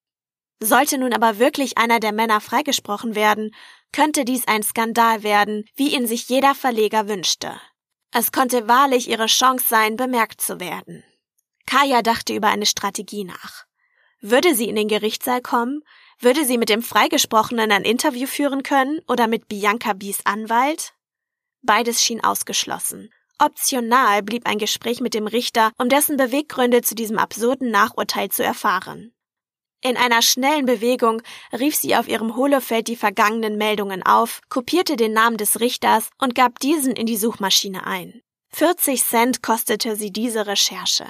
Sollte 0.62 0.98
nun 0.98 1.14
aber 1.14 1.38
wirklich 1.38 1.78
einer 1.78 2.00
der 2.00 2.14
Männer 2.14 2.40
freigesprochen 2.40 3.14
werden, 3.14 3.54
könnte 3.92 4.26
dies 4.26 4.48
ein 4.48 4.64
Skandal 4.64 5.24
werden, 5.24 5.66
wie 5.76 5.96
ihn 5.96 6.08
sich 6.08 6.30
jeder 6.30 6.56
Verleger 6.56 7.08
wünschte. 7.08 7.60
Es 8.12 8.32
konnte 8.32 8.68
wahrlich 8.68 9.10
ihre 9.10 9.28
Chance 9.28 9.66
sein, 9.68 9.98
bemerkt 9.98 10.42
zu 10.42 10.60
werden. 10.60 11.04
Kaya 11.66 12.02
dachte 12.02 12.34
über 12.34 12.48
eine 12.48 12.66
Strategie 12.66 13.26
nach. 13.26 13.66
Würde 14.22 14.56
sie 14.56 14.70
in 14.70 14.76
den 14.76 14.88
Gerichtssaal 14.88 15.42
kommen? 15.42 15.84
Würde 16.20 16.46
sie 16.46 16.58
mit 16.58 16.70
dem 16.70 16.82
Freigesprochenen 16.82 17.72
ein 17.72 17.84
Interview 17.84 18.26
führen 18.26 18.64
können 18.64 19.02
oder 19.08 19.28
mit 19.28 19.48
Bianca 19.48 19.94
Bies 19.94 20.26
Anwalt? 20.26 20.94
Beides 21.62 22.04
schien 22.04 22.24
ausgeschlossen. 22.24 23.12
Optional 23.40 24.24
blieb 24.24 24.48
ein 24.48 24.58
Gespräch 24.58 25.00
mit 25.00 25.14
dem 25.14 25.28
Richter, 25.28 25.72
um 25.78 25.90
dessen 25.90 26.18
Beweggründe 26.18 26.82
zu 26.82 26.96
diesem 26.96 27.20
absurden 27.20 27.70
Nachurteil 27.70 28.30
zu 28.30 28.44
erfahren. 28.44 29.14
In 29.82 29.96
einer 29.96 30.24
schnellen 30.24 30.66
Bewegung 30.66 31.22
rief 31.54 31.76
sie 31.76 31.96
auf 31.96 32.08
ihrem 32.08 32.36
Holofeld 32.36 32.88
die 32.88 32.96
vergangenen 32.96 33.58
Meldungen 33.58 34.02
auf, 34.04 34.42
kopierte 34.50 34.96
den 34.96 35.14
Namen 35.14 35.38
des 35.38 35.60
Richters 35.60 36.10
und 36.18 36.34
gab 36.34 36.60
diesen 36.60 36.96
in 36.96 37.06
die 37.06 37.18
Suchmaschine 37.18 37.86
ein. 37.86 38.22
40 38.50 39.04
Cent 39.04 39.44
kostete 39.44 39.96
sie 39.96 40.12
diese 40.12 40.48
Recherche. 40.48 41.06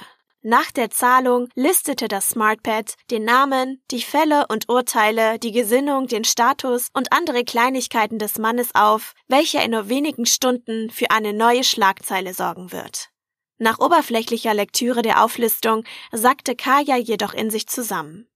Nach 0.50 0.72
der 0.72 0.88
Zahlung 0.88 1.50
listete 1.56 2.08
das 2.08 2.30
SmartPad 2.30 2.94
den 3.10 3.26
Namen, 3.26 3.82
die 3.90 4.00
Fälle 4.00 4.46
und 4.48 4.70
Urteile, 4.70 5.38
die 5.38 5.52
Gesinnung, 5.52 6.06
den 6.06 6.24
Status 6.24 6.88
und 6.94 7.12
andere 7.12 7.44
Kleinigkeiten 7.44 8.18
des 8.18 8.38
Mannes 8.38 8.74
auf, 8.74 9.12
welcher 9.26 9.62
in 9.62 9.72
nur 9.72 9.90
wenigen 9.90 10.24
Stunden 10.24 10.88
für 10.88 11.10
eine 11.10 11.34
neue 11.34 11.64
Schlagzeile 11.64 12.32
sorgen 12.32 12.72
wird. 12.72 13.10
Nach 13.58 13.78
oberflächlicher 13.78 14.54
Lektüre 14.54 15.02
der 15.02 15.22
Auflistung 15.22 15.84
sackte 16.12 16.56
Kaya 16.56 16.96
jedoch 16.96 17.34
in 17.34 17.50
sich 17.50 17.66
zusammen. 17.66 18.26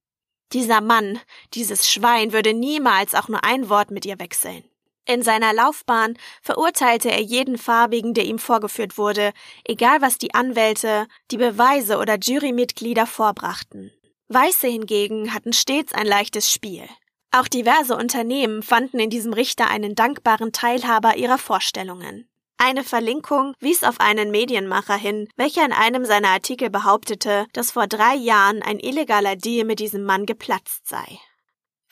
Dieser 0.51 0.81
Mann, 0.81 1.19
dieses 1.55 1.89
Schwein 1.89 2.31
würde 2.31 2.53
niemals 2.53 3.15
auch 3.15 3.27
nur 3.27 3.43
ein 3.43 3.69
Wort 3.69 3.89
mit 3.89 4.05
ihr 4.05 4.19
wechseln. 4.19 4.63
In 5.05 5.21
seiner 5.21 5.53
Laufbahn 5.53 6.17
verurteilte 6.41 7.11
er 7.11 7.21
jeden 7.21 7.57
Farbigen, 7.57 8.13
der 8.13 8.25
ihm 8.25 8.39
vorgeführt 8.39 8.97
wurde, 8.97 9.33
egal 9.65 10.01
was 10.01 10.17
die 10.17 10.33
Anwälte, 10.33 11.07
die 11.29 11.37
Beweise 11.37 11.97
oder 11.97 12.17
Jurymitglieder 12.17 13.05
vorbrachten. 13.05 13.91
Weiße 14.29 14.67
hingegen 14.67 15.33
hatten 15.33 15.51
stets 15.51 15.93
ein 15.93 16.07
leichtes 16.07 16.51
Spiel. 16.51 16.87
Auch 17.31 17.47
diverse 17.47 17.95
Unternehmen 17.95 18.63
fanden 18.63 18.99
in 18.99 19.09
diesem 19.09 19.33
Richter 19.33 19.69
einen 19.69 19.95
dankbaren 19.95 20.51
Teilhaber 20.53 21.17
ihrer 21.17 21.37
Vorstellungen. 21.37 22.29
Eine 22.57 22.83
Verlinkung 22.83 23.55
wies 23.59 23.83
auf 23.83 23.99
einen 23.99 24.31
Medienmacher 24.31 24.95
hin, 24.95 25.27
welcher 25.35 25.65
in 25.65 25.73
einem 25.73 26.05
seiner 26.05 26.29
Artikel 26.29 26.69
behauptete, 26.69 27.45
dass 27.51 27.71
vor 27.71 27.87
drei 27.87 28.15
Jahren 28.15 28.61
ein 28.61 28.79
illegaler 28.79 29.35
Deal 29.35 29.65
mit 29.65 29.79
diesem 29.79 30.03
Mann 30.03 30.25
geplatzt 30.25 30.87
sei. 30.87 31.19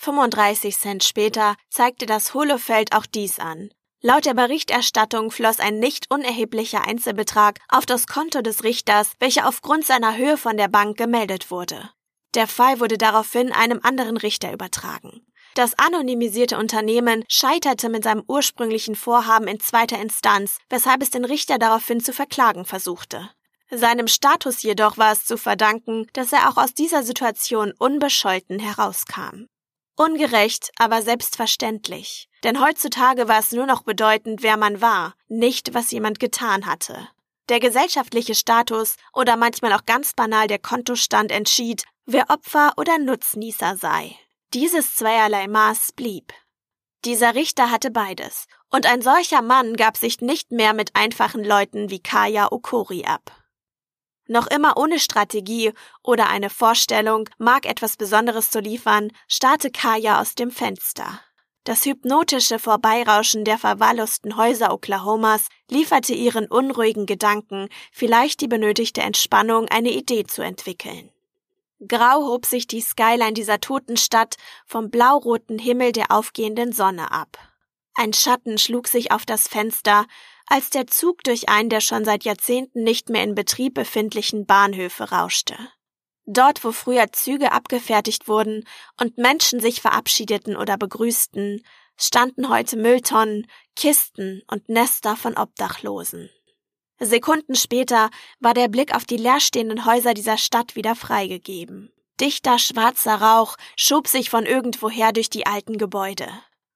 35 0.01 0.75
Cent 0.75 1.03
später 1.03 1.55
zeigte 1.69 2.07
das 2.07 2.33
Holofeld 2.33 2.93
auch 2.95 3.05
dies 3.05 3.37
an. 3.37 3.69
Laut 4.01 4.25
der 4.25 4.33
Berichterstattung 4.33 5.29
floss 5.29 5.59
ein 5.59 5.77
nicht 5.77 6.09
unerheblicher 6.09 6.87
Einzelbetrag 6.87 7.59
auf 7.69 7.85
das 7.85 8.07
Konto 8.07 8.41
des 8.41 8.63
Richters, 8.63 9.11
welcher 9.19 9.47
aufgrund 9.47 9.85
seiner 9.85 10.17
Höhe 10.17 10.37
von 10.37 10.57
der 10.57 10.69
Bank 10.69 10.97
gemeldet 10.97 11.51
wurde. 11.51 11.91
Der 12.33 12.47
Fall 12.47 12.79
wurde 12.79 12.97
daraufhin 12.97 13.51
einem 13.51 13.79
anderen 13.83 14.17
Richter 14.17 14.51
übertragen. 14.51 15.21
Das 15.53 15.77
anonymisierte 15.77 16.57
Unternehmen 16.57 17.23
scheiterte 17.27 17.89
mit 17.89 18.03
seinem 18.03 18.23
ursprünglichen 18.27 18.95
Vorhaben 18.95 19.47
in 19.47 19.59
zweiter 19.59 19.99
Instanz, 19.99 20.57
weshalb 20.69 21.03
es 21.03 21.11
den 21.11 21.25
Richter 21.25 21.59
daraufhin 21.59 21.99
zu 21.99 22.11
verklagen 22.11 22.65
versuchte. 22.65 23.29
Seinem 23.69 24.07
Status 24.07 24.63
jedoch 24.63 24.97
war 24.97 25.11
es 25.11 25.25
zu 25.25 25.37
verdanken, 25.37 26.07
dass 26.13 26.33
er 26.33 26.49
auch 26.49 26.57
aus 26.57 26.73
dieser 26.73 27.03
Situation 27.03 27.71
unbescholten 27.77 28.57
herauskam. 28.57 29.45
Ungerecht, 30.01 30.71
aber 30.79 31.03
selbstverständlich. 31.03 32.27
Denn 32.43 32.59
heutzutage 32.59 33.27
war 33.27 33.37
es 33.37 33.51
nur 33.51 33.67
noch 33.67 33.83
bedeutend, 33.83 34.41
wer 34.41 34.57
man 34.57 34.81
war, 34.81 35.13
nicht 35.27 35.75
was 35.75 35.91
jemand 35.91 36.19
getan 36.19 36.65
hatte. 36.65 37.07
Der 37.49 37.59
gesellschaftliche 37.59 38.33
Status 38.33 38.95
oder 39.13 39.37
manchmal 39.37 39.73
auch 39.73 39.85
ganz 39.85 40.13
banal 40.13 40.47
der 40.47 40.57
Kontostand 40.57 41.31
entschied, 41.31 41.83
wer 42.07 42.31
Opfer 42.31 42.73
oder 42.77 42.97
Nutznießer 42.97 43.77
sei. 43.77 44.15
Dieses 44.55 44.95
zweierlei 44.95 45.47
Maß 45.47 45.91
blieb. 45.91 46.33
Dieser 47.05 47.35
Richter 47.35 47.69
hatte 47.69 47.91
beides, 47.91 48.47
und 48.71 48.87
ein 48.87 49.03
solcher 49.03 49.43
Mann 49.43 49.75
gab 49.75 49.97
sich 49.97 50.19
nicht 50.19 50.51
mehr 50.51 50.73
mit 50.73 50.95
einfachen 50.95 51.43
Leuten 51.43 51.91
wie 51.91 52.01
Kaya 52.01 52.51
Okori 52.51 53.05
ab. 53.05 53.40
Noch 54.27 54.47
immer 54.47 54.77
ohne 54.77 54.99
Strategie 54.99 55.73
oder 56.03 56.29
eine 56.29 56.49
Vorstellung, 56.49 57.29
mag 57.37 57.65
etwas 57.65 57.97
Besonderes 57.97 58.49
zu 58.49 58.59
liefern, 58.59 59.11
starrte 59.27 59.71
Kaya 59.71 60.21
aus 60.21 60.35
dem 60.35 60.51
Fenster. 60.51 61.19
Das 61.63 61.85
hypnotische 61.85 62.57
Vorbeirauschen 62.57 63.45
der 63.45 63.59
verwahrlosten 63.59 64.35
Häuser 64.35 64.73
Oklahomas 64.73 65.47
lieferte 65.69 66.13
ihren 66.13 66.47
unruhigen 66.47 67.05
Gedanken 67.05 67.69
vielleicht 67.91 68.41
die 68.41 68.47
benötigte 68.47 69.01
Entspannung, 69.01 69.67
eine 69.67 69.91
Idee 69.91 70.23
zu 70.23 70.41
entwickeln. 70.41 71.11
Grau 71.87 72.27
hob 72.27 72.45
sich 72.45 72.67
die 72.67 72.81
Skyline 72.81 73.33
dieser 73.33 73.59
toten 73.59 73.97
Stadt 73.97 74.37
vom 74.65 74.89
blauroten 74.89 75.59
Himmel 75.59 75.91
der 75.91 76.11
aufgehenden 76.11 76.73
Sonne 76.73 77.11
ab. 77.11 77.37
Ein 77.95 78.13
Schatten 78.13 78.57
schlug 78.57 78.87
sich 78.87 79.11
auf 79.11 79.25
das 79.25 79.47
Fenster, 79.47 80.05
als 80.51 80.69
der 80.69 80.85
Zug 80.85 81.23
durch 81.23 81.47
einen 81.47 81.69
der 81.69 81.79
schon 81.79 82.03
seit 82.03 82.25
Jahrzehnten 82.25 82.83
nicht 82.83 83.09
mehr 83.09 83.23
in 83.23 83.35
Betrieb 83.35 83.73
befindlichen 83.73 84.45
Bahnhöfe 84.45 85.09
rauschte. 85.11 85.55
Dort, 86.25 86.65
wo 86.65 86.73
früher 86.73 87.11
Züge 87.13 87.53
abgefertigt 87.53 88.27
wurden 88.27 88.65
und 88.99 89.17
Menschen 89.17 89.61
sich 89.61 89.79
verabschiedeten 89.79 90.57
oder 90.57 90.77
begrüßten, 90.77 91.63
standen 91.95 92.49
heute 92.49 92.75
Mülltonnen, 92.75 93.47
Kisten 93.77 94.43
und 94.47 94.67
Nester 94.67 95.15
von 95.15 95.37
Obdachlosen. 95.37 96.29
Sekunden 96.99 97.55
später 97.55 98.09
war 98.41 98.53
der 98.53 98.67
Blick 98.67 98.93
auf 98.93 99.05
die 99.05 99.17
leerstehenden 99.17 99.85
Häuser 99.85 100.13
dieser 100.13 100.37
Stadt 100.37 100.75
wieder 100.75 100.95
freigegeben. 100.95 101.93
Dichter 102.19 102.59
schwarzer 102.59 103.15
Rauch 103.15 103.55
schob 103.77 104.05
sich 104.05 104.29
von 104.29 104.45
irgendwoher 104.45 105.13
durch 105.13 105.29
die 105.29 105.45
alten 105.45 105.77
Gebäude. 105.77 106.27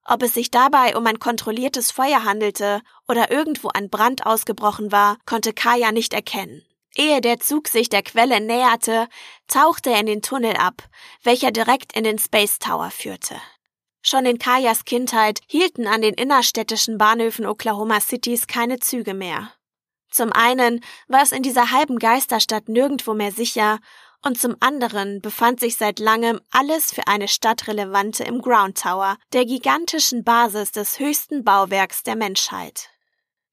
Ob 0.05 0.21
es 0.21 0.35
sich 0.35 0.51
dabei 0.51 0.95
um 0.95 1.05
ein 1.07 1.19
kontrolliertes 1.19 1.91
Feuer 1.91 2.23
handelte 2.23 2.81
oder 3.07 3.31
irgendwo 3.31 3.69
ein 3.69 3.89
Brand 3.89 4.25
ausgebrochen 4.25 4.91
war, 4.91 5.17
konnte 5.25 5.51
Kaya 5.51 5.91
nicht 5.91 6.13
erkennen. 6.13 6.63
Ehe 6.95 7.21
der 7.21 7.39
Zug 7.39 7.67
sich 7.67 7.89
der 7.89 8.03
Quelle 8.03 8.39
näherte, 8.39 9.07
tauchte 9.47 9.89
er 9.89 9.99
in 9.99 10.05
den 10.05 10.21
Tunnel 10.21 10.55
ab, 10.55 10.83
welcher 11.23 11.51
direkt 11.51 11.93
in 11.93 12.03
den 12.03 12.19
Space 12.19 12.59
Tower 12.59 12.91
führte. 12.91 13.35
Schon 14.01 14.27
in 14.27 14.37
Kayas 14.37 14.85
Kindheit 14.85 15.41
hielten 15.47 15.87
an 15.87 16.03
den 16.03 16.13
innerstädtischen 16.13 16.99
Bahnhöfen 16.99 17.47
Oklahoma 17.47 17.99
Citys 17.99 18.45
keine 18.45 18.79
Züge 18.79 19.15
mehr. 19.15 19.51
Zum 20.11 20.31
einen 20.31 20.81
war 21.07 21.23
es 21.23 21.31
in 21.31 21.41
dieser 21.41 21.71
halben 21.71 21.97
Geisterstadt 21.99 22.69
nirgendwo 22.69 23.15
mehr 23.15 23.31
sicher 23.31 23.79
und 24.23 24.39
zum 24.39 24.55
anderen 24.59 25.21
befand 25.21 25.59
sich 25.59 25.77
seit 25.77 25.99
langem 25.99 26.39
alles 26.51 26.93
für 26.93 27.07
eine 27.07 27.27
Stadt 27.27 27.67
relevante 27.67 28.23
im 28.23 28.41
Ground 28.41 28.81
Tower, 28.81 29.17
der 29.33 29.45
gigantischen 29.45 30.23
Basis 30.23 30.71
des 30.71 30.99
höchsten 30.99 31.43
Bauwerks 31.43 32.03
der 32.03 32.15
Menschheit. 32.15 32.89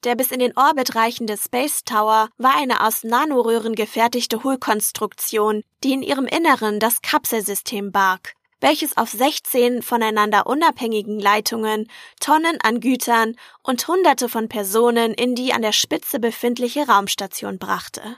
Der 0.05 0.17
bis 0.17 0.33
in 0.33 0.41
den 0.41 0.57
Orbit 0.57 0.97
reichende 0.97 1.37
Space 1.37 1.85
Tower 1.85 2.29
war 2.37 2.57
eine 2.57 2.85
aus 2.85 3.05
Nanoröhren 3.05 3.77
gefertigte 3.77 4.43
Hohlkonstruktion, 4.43 5.63
die 5.85 5.93
in 5.93 6.03
ihrem 6.03 6.27
Inneren 6.27 6.81
das 6.81 7.03
Kapselsystem 7.03 7.93
barg, 7.93 8.35
welches 8.61 8.97
auf 8.97 9.11
16 9.11 9.83
voneinander 9.83 10.47
unabhängigen 10.47 11.21
Leitungen 11.21 11.89
Tonnen 12.19 12.59
an 12.63 12.81
Gütern 12.81 13.37
und 13.63 13.87
Hunderte 13.87 14.29
von 14.29 14.49
Personen 14.49 15.15
in 15.15 15.37
die 15.37 15.53
an 15.53 15.63
der 15.63 15.73
Spitze 15.73 16.19
befindliche 16.19 16.89
Raumstation 16.89 17.59
brachte. 17.59 18.17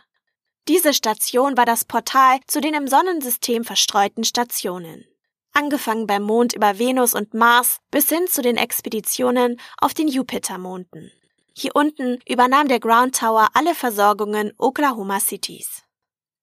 Diese 0.66 0.94
Station 0.94 1.58
war 1.58 1.66
das 1.66 1.84
Portal 1.84 2.40
zu 2.46 2.60
den 2.60 2.72
im 2.72 2.88
Sonnensystem 2.88 3.64
verstreuten 3.64 4.24
Stationen. 4.24 5.04
Angefangen 5.52 6.06
beim 6.06 6.22
Mond 6.22 6.54
über 6.54 6.78
Venus 6.78 7.14
und 7.14 7.34
Mars 7.34 7.80
bis 7.90 8.08
hin 8.08 8.26
zu 8.28 8.40
den 8.40 8.56
Expeditionen 8.56 9.60
auf 9.78 9.92
den 9.92 10.08
Jupitermonden. 10.08 11.12
Hier 11.54 11.76
unten 11.76 12.18
übernahm 12.26 12.66
der 12.68 12.80
Ground 12.80 13.16
Tower 13.16 13.48
alle 13.52 13.74
Versorgungen 13.74 14.52
Oklahoma 14.56 15.20
Cities. 15.20 15.82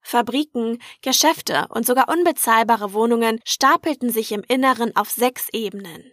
Fabriken, 0.01 0.79
Geschäfte 1.01 1.65
und 1.69 1.85
sogar 1.85 2.07
unbezahlbare 2.07 2.93
Wohnungen 2.93 3.39
stapelten 3.43 4.11
sich 4.11 4.31
im 4.31 4.43
Inneren 4.47 4.95
auf 4.95 5.09
sechs 5.09 5.49
Ebenen 5.51 6.11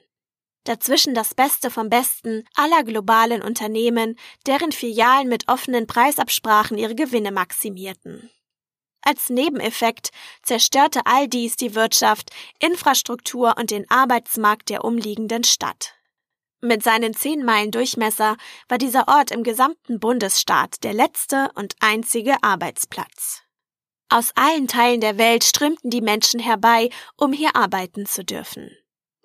dazwischen 0.68 1.14
das 1.14 1.34
Beste 1.34 1.70
vom 1.70 1.88
Besten 1.88 2.44
aller 2.54 2.84
globalen 2.84 3.42
Unternehmen, 3.42 4.18
deren 4.46 4.72
Filialen 4.72 5.28
mit 5.28 5.48
offenen 5.48 5.86
Preisabsprachen 5.86 6.78
ihre 6.78 6.94
Gewinne 6.94 7.32
maximierten. 7.32 8.30
Als 9.00 9.30
Nebeneffekt 9.30 10.10
zerstörte 10.42 11.06
all 11.06 11.28
dies 11.28 11.56
die 11.56 11.74
Wirtschaft, 11.74 12.30
Infrastruktur 12.58 13.54
und 13.56 13.70
den 13.70 13.88
Arbeitsmarkt 13.90 14.68
der 14.68 14.84
umliegenden 14.84 15.44
Stadt. 15.44 15.94
Mit 16.60 16.82
seinen 16.82 17.14
zehn 17.14 17.44
Meilen 17.44 17.70
Durchmesser 17.70 18.36
war 18.68 18.78
dieser 18.78 19.06
Ort 19.06 19.30
im 19.30 19.44
gesamten 19.44 20.00
Bundesstaat 20.00 20.82
der 20.82 20.92
letzte 20.92 21.50
und 21.54 21.76
einzige 21.80 22.42
Arbeitsplatz. 22.42 23.42
Aus 24.10 24.32
allen 24.34 24.66
Teilen 24.66 25.00
der 25.00 25.18
Welt 25.18 25.44
strömten 25.44 25.90
die 25.90 26.00
Menschen 26.00 26.40
herbei, 26.40 26.90
um 27.16 27.32
hier 27.32 27.54
arbeiten 27.54 28.06
zu 28.06 28.24
dürfen. 28.24 28.76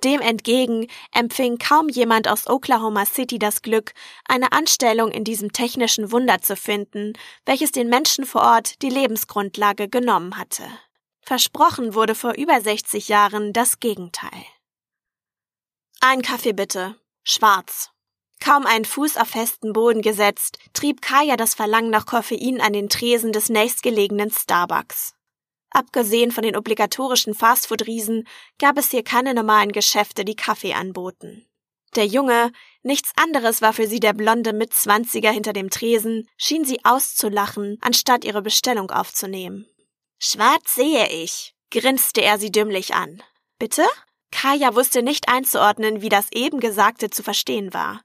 Dem 0.04 0.20
entgegen 0.20 0.88
empfing 1.14 1.58
kaum 1.58 1.88
jemand 1.88 2.28
aus 2.28 2.48
Oklahoma 2.48 3.06
City 3.06 3.40
das 3.40 3.62
Glück, 3.62 3.94
eine 4.26 4.52
Anstellung 4.52 5.12
in 5.12 5.24
diesem 5.24 5.54
technischen 5.54 6.12
Wunder 6.12 6.42
zu 6.42 6.58
finden, 6.58 7.14
welches 7.46 7.72
den 7.72 7.88
Menschen 7.88 8.26
vor 8.26 8.42
Ort 8.42 8.82
die 8.82 8.90
Lebensgrundlage 8.90 9.88
genommen 9.88 10.38
hatte. 10.38 10.64
Versprochen 11.22 11.96
wurde 11.96 12.16
vor 12.16 12.34
über 12.34 12.60
60 12.60 13.08
Jahren 13.08 13.54
das 13.54 13.80
Gegenteil. 13.80 14.46
Ein 16.02 16.22
Kaffee 16.22 16.52
bitte. 16.52 16.98
Schwarz. 17.24 17.90
Kaum 18.42 18.66
einen 18.66 18.84
Fuß 18.84 19.16
auf 19.16 19.30
festen 19.30 19.72
Boden 19.72 20.02
gesetzt, 20.02 20.58
trieb 20.74 21.02
Kaya 21.02 21.38
das 21.38 21.56
Verlangen 21.56 21.92
nach 21.92 22.06
Koffein 22.06 22.60
an 22.60 22.74
den 22.74 22.90
Tresen 22.90 23.32
des 23.32 23.48
nächstgelegenen 23.48 24.30
Starbucks. 24.30 25.16
Abgesehen 25.74 26.32
von 26.32 26.44
den 26.44 26.56
obligatorischen 26.56 27.34
Fastfood-Riesen 27.34 28.28
gab 28.60 28.78
es 28.78 28.92
hier 28.92 29.04
keine 29.04 29.34
normalen 29.34 29.72
Geschäfte, 29.72 30.24
die 30.24 30.36
Kaffee 30.36 30.74
anboten. 30.74 31.48
Der 31.96 32.06
Junge, 32.06 32.52
nichts 32.84 33.12
anderes 33.16 33.62
war 33.62 33.74
für 33.74 33.88
sie 33.88 34.00
der 34.00 34.14
blonde 34.14 34.54
Mitzwanziger 34.54 35.32
hinter 35.32 35.52
dem 35.54 35.70
Tresen, 35.70 36.30
schien 36.38 36.64
sie 36.64 36.86
auszulachen, 36.86 37.78
anstatt 37.82 38.24
ihre 38.24 38.42
Bestellung 38.42 38.92
aufzunehmen. 38.92 39.68
Schwarz 40.20 40.76
sehe 40.76 41.10
ich, 41.10 41.56
grinste 41.72 42.22
er 42.22 42.40
sie 42.40 42.52
dümmlich 42.52 42.94
an. 42.94 43.22
Bitte? 43.60 43.86
Kaya 44.32 44.76
wusste 44.76 45.04
nicht 45.04 45.28
einzuordnen, 45.28 46.02
wie 46.02 46.10
das 46.10 46.32
eben 46.32 46.60
Gesagte 46.60 47.10
zu 47.10 47.22
verstehen 47.24 47.74
war. 47.74 48.02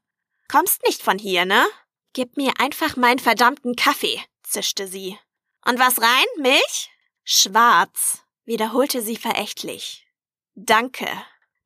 Kommst 0.50 0.82
nicht 0.84 1.02
von 1.02 1.18
hier, 1.18 1.44
ne? 1.44 1.66
Gib 2.12 2.36
mir 2.36 2.52
einfach 2.58 2.96
meinen 2.96 3.18
verdammten 3.18 3.76
Kaffee, 3.76 4.20
zischte 4.42 4.88
sie. 4.88 5.18
Und 5.66 5.78
was 5.78 6.00
rein? 6.00 6.26
Milch? 6.38 6.90
Schwarz, 7.30 8.22
wiederholte 8.46 9.02
sie 9.02 9.18
verächtlich. 9.18 10.06
Danke. 10.54 11.06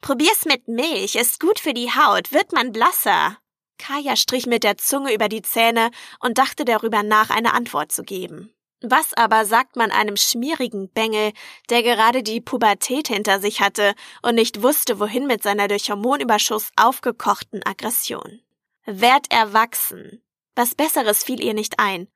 Probier's 0.01 0.45
mit 0.45 0.67
Milch, 0.67 1.15
ist 1.15 1.39
gut 1.39 1.61
für 1.61 1.73
die 1.73 1.93
Haut, 1.93 2.33
wird 2.33 2.51
man 2.51 2.73
blasser. 2.73 3.39
Kaya 3.79 4.17
strich 4.17 4.47
mit 4.47 4.65
der 4.65 4.77
Zunge 4.77 5.15
über 5.15 5.29
die 5.29 5.43
Zähne 5.43 5.93
und 6.19 6.39
dachte 6.39 6.65
darüber 6.65 7.05
nach, 7.05 7.31
eine 7.31 7.55
Antwort 7.55 7.93
zu 7.93 8.03
geben. 8.03 8.53
Was 8.81 9.15
aber 9.15 9.45
sagt 9.45 9.77
man 9.77 9.93
einem 9.93 10.17
schmierigen 10.17 10.91
Bengel, 10.91 11.33
der 11.71 11.85
gerade 11.85 12.25
die 12.25 12.41
Pubertät 12.41 13.07
hinter 13.07 13.39
sich 13.39 13.61
hatte 13.61 13.95
und 14.21 14.35
nicht 14.35 14.65
wusste, 14.65 14.99
wohin 14.99 15.29
mit 15.29 15.45
seiner 15.45 15.69
durch 15.69 15.89
Hormonüberschuss 15.89 16.73
aufgekochten 16.75 17.65
Aggression? 17.65 18.41
Werd 18.85 19.31
erwachsen. 19.31 20.25
Was 20.57 20.75
Besseres 20.75 21.23
fiel 21.23 21.41
ihr 21.41 21.55
nicht 21.55 21.79
ein. 21.79 22.09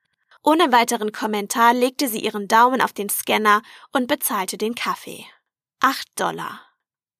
Ohne 0.47 0.71
weiteren 0.71 1.11
Kommentar 1.11 1.73
legte 1.73 2.07
sie 2.07 2.19
ihren 2.19 2.47
Daumen 2.47 2.79
auf 2.79 2.93
den 2.93 3.09
Scanner 3.09 3.61
und 3.91 4.07
bezahlte 4.07 4.57
den 4.57 4.75
Kaffee. 4.75 5.25
Acht 5.81 6.07
Dollar. 6.17 6.61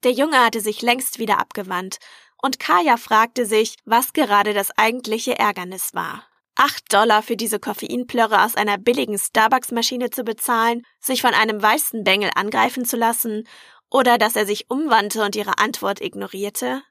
Der 0.06 0.14
Junge 0.14 0.40
hatte 0.40 0.62
sich 0.62 0.82
längst 0.82 1.20
wieder 1.20 1.38
abgewandt, 1.38 1.98
und 2.42 2.58
Kaya 2.58 2.96
fragte 2.96 3.46
sich, 3.46 3.76
was 3.84 4.14
gerade 4.14 4.54
das 4.54 4.72
eigentliche 4.78 5.38
Ärgernis 5.38 5.94
war. 5.94 6.24
Acht 6.56 6.94
Dollar 6.94 7.22
für 7.22 7.36
diese 7.36 7.60
Koffeinplörre 7.60 8.46
aus 8.46 8.56
einer 8.56 8.78
billigen 8.78 9.20
Starbucks-Maschine 9.20 10.10
zu 10.10 10.24
bezahlen, 10.24 10.84
sich 11.02 11.22
von 11.22 11.34
einem 11.34 11.62
weißen 11.62 12.06
Bengel 12.06 12.32
angreifen 12.34 12.86
zu 12.86 12.96
lassen, 12.96 13.46
oder 13.92 14.18
dass 14.18 14.38
er 14.38 14.46
sich 14.46 14.70
umwandte 14.70 15.22
und 15.22 15.36
ihre 15.36 15.58
Antwort 15.58 16.00
ignorierte? 16.00 16.82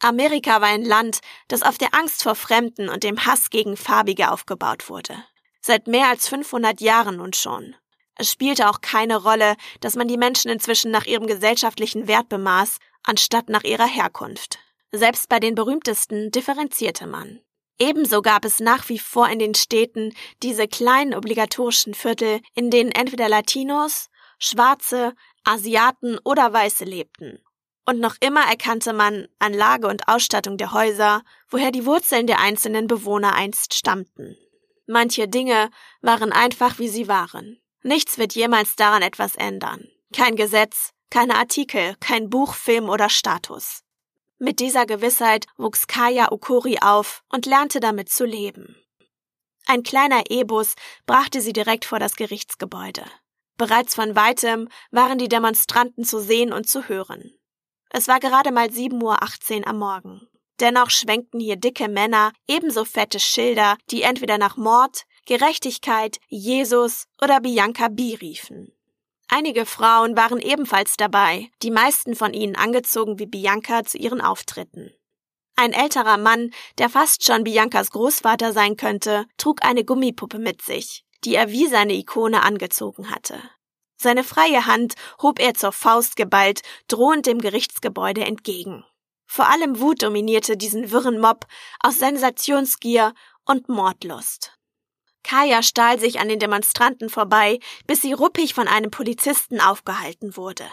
Amerika 0.00 0.60
war 0.60 0.70
ein 0.70 0.84
Land, 0.84 1.20
das 1.46 1.62
auf 1.62 1.78
der 1.78 1.94
Angst 1.94 2.24
vor 2.24 2.34
Fremden 2.34 2.88
und 2.88 3.04
dem 3.04 3.26
Hass 3.26 3.48
gegen 3.48 3.76
Farbige 3.76 4.32
aufgebaut 4.32 4.88
wurde. 4.88 5.22
Seit 5.66 5.86
mehr 5.86 6.08
als 6.08 6.28
500 6.28 6.82
Jahren 6.82 7.16
nun 7.16 7.32
schon. 7.32 7.74
Es 8.16 8.30
spielte 8.30 8.68
auch 8.68 8.82
keine 8.82 9.16
Rolle, 9.16 9.56
dass 9.80 9.96
man 9.96 10.08
die 10.08 10.18
Menschen 10.18 10.50
inzwischen 10.50 10.90
nach 10.90 11.06
ihrem 11.06 11.26
gesellschaftlichen 11.26 12.06
Wert 12.06 12.28
bemaß, 12.28 12.76
anstatt 13.02 13.48
nach 13.48 13.64
ihrer 13.64 13.86
Herkunft. 13.86 14.58
Selbst 14.92 15.30
bei 15.30 15.40
den 15.40 15.54
berühmtesten 15.54 16.30
differenzierte 16.30 17.06
man. 17.06 17.40
Ebenso 17.78 18.20
gab 18.20 18.44
es 18.44 18.60
nach 18.60 18.90
wie 18.90 18.98
vor 18.98 19.30
in 19.30 19.38
den 19.38 19.54
Städten 19.54 20.12
diese 20.42 20.68
kleinen 20.68 21.14
obligatorischen 21.14 21.94
Viertel, 21.94 22.42
in 22.52 22.70
denen 22.70 22.92
entweder 22.92 23.30
Latinos, 23.30 24.10
Schwarze, 24.38 25.14
Asiaten 25.44 26.18
oder 26.24 26.52
Weiße 26.52 26.84
lebten. 26.84 27.42
Und 27.86 28.00
noch 28.00 28.16
immer 28.20 28.42
erkannte 28.42 28.92
man 28.92 29.28
an 29.38 29.54
Lage 29.54 29.88
und 29.88 30.08
Ausstattung 30.08 30.58
der 30.58 30.72
Häuser, 30.72 31.22
woher 31.48 31.70
die 31.70 31.86
Wurzeln 31.86 32.26
der 32.26 32.40
einzelnen 32.40 32.86
Bewohner 32.86 33.34
einst 33.34 33.72
stammten. 33.72 34.36
Manche 34.86 35.28
Dinge 35.28 35.70
waren 36.02 36.32
einfach 36.32 36.78
wie 36.78 36.88
sie 36.88 37.08
waren. 37.08 37.60
Nichts 37.82 38.18
wird 38.18 38.34
jemals 38.34 38.76
daran 38.76 39.02
etwas 39.02 39.36
ändern. 39.36 39.88
Kein 40.12 40.36
Gesetz, 40.36 40.90
keine 41.10 41.36
Artikel, 41.36 41.96
kein 42.00 42.28
Buch, 42.30 42.54
Film 42.54 42.88
oder 42.88 43.08
Status. 43.08 43.82
Mit 44.38 44.60
dieser 44.60 44.84
Gewissheit 44.84 45.46
wuchs 45.56 45.86
Kaya 45.86 46.32
Okori 46.32 46.78
auf 46.80 47.22
und 47.30 47.46
lernte 47.46 47.80
damit 47.80 48.08
zu 48.10 48.24
leben. 48.24 48.76
Ein 49.66 49.82
kleiner 49.82 50.24
E-Bus 50.28 50.74
brachte 51.06 51.40
sie 51.40 51.52
direkt 51.52 51.84
vor 51.84 51.98
das 51.98 52.16
Gerichtsgebäude. 52.16 53.04
Bereits 53.56 53.94
von 53.94 54.16
weitem 54.16 54.68
waren 54.90 55.18
die 55.18 55.28
Demonstranten 55.28 56.04
zu 56.04 56.20
sehen 56.20 56.52
und 56.52 56.68
zu 56.68 56.88
hören. 56.88 57.32
Es 57.90 58.08
war 58.08 58.20
gerade 58.20 58.50
mal 58.50 58.66
7.18 58.66 59.60
Uhr 59.60 59.68
am 59.68 59.78
Morgen. 59.78 60.28
Dennoch 60.60 60.90
schwenkten 60.90 61.40
hier 61.40 61.56
dicke 61.56 61.88
Männer 61.88 62.32
ebenso 62.46 62.84
fette 62.84 63.18
Schilder, 63.18 63.76
die 63.90 64.02
entweder 64.02 64.38
nach 64.38 64.56
Mord, 64.56 65.04
Gerechtigkeit, 65.26 66.18
Jesus 66.28 67.06
oder 67.20 67.40
Bianca 67.40 67.88
B 67.88 68.14
riefen. 68.20 68.72
Einige 69.28 69.66
Frauen 69.66 70.16
waren 70.16 70.38
ebenfalls 70.38 70.96
dabei, 70.96 71.50
die 71.62 71.70
meisten 71.70 72.14
von 72.14 72.34
ihnen 72.34 72.56
angezogen 72.56 73.18
wie 73.18 73.26
Bianca 73.26 73.84
zu 73.84 73.98
ihren 73.98 74.20
Auftritten. 74.20 74.92
Ein 75.56 75.72
älterer 75.72 76.18
Mann, 76.18 76.50
der 76.78 76.90
fast 76.90 77.24
schon 77.24 77.44
Biancas 77.44 77.90
Großvater 77.90 78.52
sein 78.52 78.76
könnte, 78.76 79.26
trug 79.38 79.64
eine 79.64 79.84
Gummipuppe 79.84 80.38
mit 80.38 80.62
sich, 80.62 81.04
die 81.24 81.34
er 81.34 81.50
wie 81.50 81.66
seine 81.66 81.94
Ikone 81.94 82.42
angezogen 82.42 83.10
hatte. 83.10 83.40
Seine 83.96 84.24
freie 84.24 84.66
Hand 84.66 84.94
hob 85.22 85.40
er 85.40 85.54
zur 85.54 85.72
Faust 85.72 86.16
geballt, 86.16 86.62
drohend 86.88 87.26
dem 87.26 87.40
Gerichtsgebäude 87.40 88.24
entgegen. 88.24 88.84
Vor 89.26 89.48
allem 89.48 89.80
Wut 89.80 90.02
dominierte 90.02 90.56
diesen 90.56 90.90
wirren 90.90 91.20
Mob 91.20 91.46
aus 91.80 91.98
Sensationsgier 91.98 93.14
und 93.44 93.68
Mordlust. 93.68 94.58
Kaya 95.22 95.62
stahl 95.62 95.98
sich 95.98 96.20
an 96.20 96.28
den 96.28 96.38
Demonstranten 96.38 97.08
vorbei, 97.08 97.58
bis 97.86 98.02
sie 98.02 98.12
ruppig 98.12 98.54
von 98.54 98.68
einem 98.68 98.90
Polizisten 98.90 99.60
aufgehalten 99.60 100.36
wurde. 100.36 100.66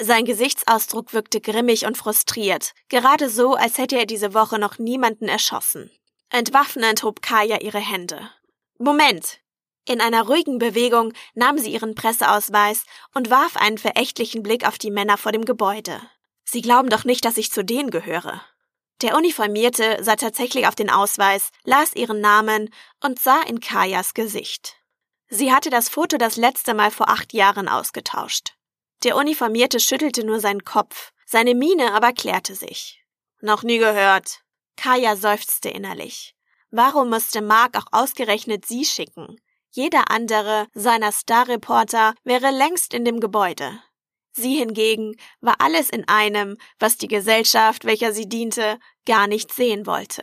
Sein 0.00 0.24
Gesichtsausdruck 0.24 1.12
wirkte 1.12 1.40
grimmig 1.40 1.84
und 1.84 1.98
frustriert, 1.98 2.72
gerade 2.88 3.28
so, 3.28 3.54
als 3.54 3.78
hätte 3.78 3.98
er 3.98 4.06
diese 4.06 4.32
Woche 4.32 4.60
noch 4.60 4.78
niemanden 4.78 5.26
erschossen. 5.26 5.90
Entwaffnend 6.30 7.02
hob 7.02 7.20
Kaya 7.20 7.60
ihre 7.60 7.80
Hände. 7.80 8.30
Moment! 8.78 9.40
In 9.88 10.00
einer 10.00 10.26
ruhigen 10.26 10.58
Bewegung 10.58 11.14
nahm 11.34 11.58
sie 11.58 11.72
ihren 11.72 11.94
Presseausweis 11.94 12.84
und 13.14 13.30
warf 13.30 13.56
einen 13.56 13.78
verächtlichen 13.78 14.42
Blick 14.42 14.68
auf 14.68 14.78
die 14.78 14.90
Männer 14.90 15.16
vor 15.16 15.32
dem 15.32 15.46
Gebäude. 15.46 16.00
Sie 16.50 16.62
glauben 16.62 16.88
doch 16.88 17.04
nicht, 17.04 17.26
dass 17.26 17.36
ich 17.36 17.52
zu 17.52 17.62
denen 17.62 17.90
gehöre. 17.90 18.40
Der 19.02 19.14
Uniformierte 19.16 19.98
sah 20.00 20.16
tatsächlich 20.16 20.66
auf 20.66 20.74
den 20.74 20.88
Ausweis, 20.88 21.50
las 21.64 21.94
ihren 21.94 22.22
Namen 22.22 22.72
und 23.04 23.20
sah 23.20 23.42
in 23.42 23.60
Kajas 23.60 24.14
Gesicht. 24.14 24.76
Sie 25.28 25.52
hatte 25.52 25.68
das 25.68 25.90
Foto 25.90 26.16
das 26.16 26.36
letzte 26.36 26.72
Mal 26.72 26.90
vor 26.90 27.10
acht 27.10 27.34
Jahren 27.34 27.68
ausgetauscht. 27.68 28.54
Der 29.04 29.16
Uniformierte 29.16 29.78
schüttelte 29.78 30.24
nur 30.24 30.40
seinen 30.40 30.64
Kopf, 30.64 31.12
seine 31.26 31.54
Miene 31.54 31.92
aber 31.92 32.14
klärte 32.14 32.54
sich. 32.54 33.04
Noch 33.42 33.62
nie 33.62 33.76
gehört. 33.76 34.40
Kaya 34.78 35.16
seufzte 35.16 35.68
innerlich. 35.68 36.34
Warum 36.70 37.10
musste 37.10 37.42
Mark 37.42 37.76
auch 37.76 37.92
ausgerechnet 37.92 38.64
sie 38.64 38.86
schicken? 38.86 39.38
Jeder 39.70 40.10
andere 40.10 40.66
seiner 40.72 41.12
Starreporter 41.12 42.14
wäre 42.24 42.50
längst 42.50 42.94
in 42.94 43.04
dem 43.04 43.20
Gebäude. 43.20 43.82
Sie 44.32 44.54
hingegen 44.54 45.16
war 45.40 45.56
alles 45.58 45.90
in 45.90 46.06
einem, 46.08 46.56
was 46.78 46.96
die 46.96 47.08
Gesellschaft, 47.08 47.84
welcher 47.84 48.12
sie 48.12 48.28
diente, 48.28 48.78
gar 49.06 49.26
nicht 49.26 49.52
sehen 49.52 49.86
wollte. 49.86 50.22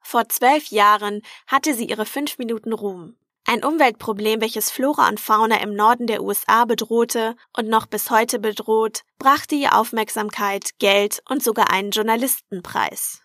Vor 0.00 0.28
zwölf 0.28 0.68
Jahren 0.68 1.22
hatte 1.46 1.74
sie 1.74 1.86
ihre 1.86 2.06
fünf 2.06 2.38
Minuten 2.38 2.72
Ruhm. 2.72 3.16
Ein 3.46 3.64
Umweltproblem, 3.64 4.40
welches 4.40 4.70
Flora 4.70 5.08
und 5.08 5.20
Fauna 5.20 5.60
im 5.60 5.74
Norden 5.74 6.06
der 6.06 6.22
USA 6.22 6.64
bedrohte 6.64 7.36
und 7.54 7.68
noch 7.68 7.86
bis 7.86 8.10
heute 8.10 8.38
bedroht, 8.38 9.02
brachte 9.18 9.54
ihr 9.54 9.76
Aufmerksamkeit, 9.76 10.78
Geld 10.78 11.22
und 11.28 11.42
sogar 11.42 11.70
einen 11.70 11.90
Journalistenpreis. 11.90 13.20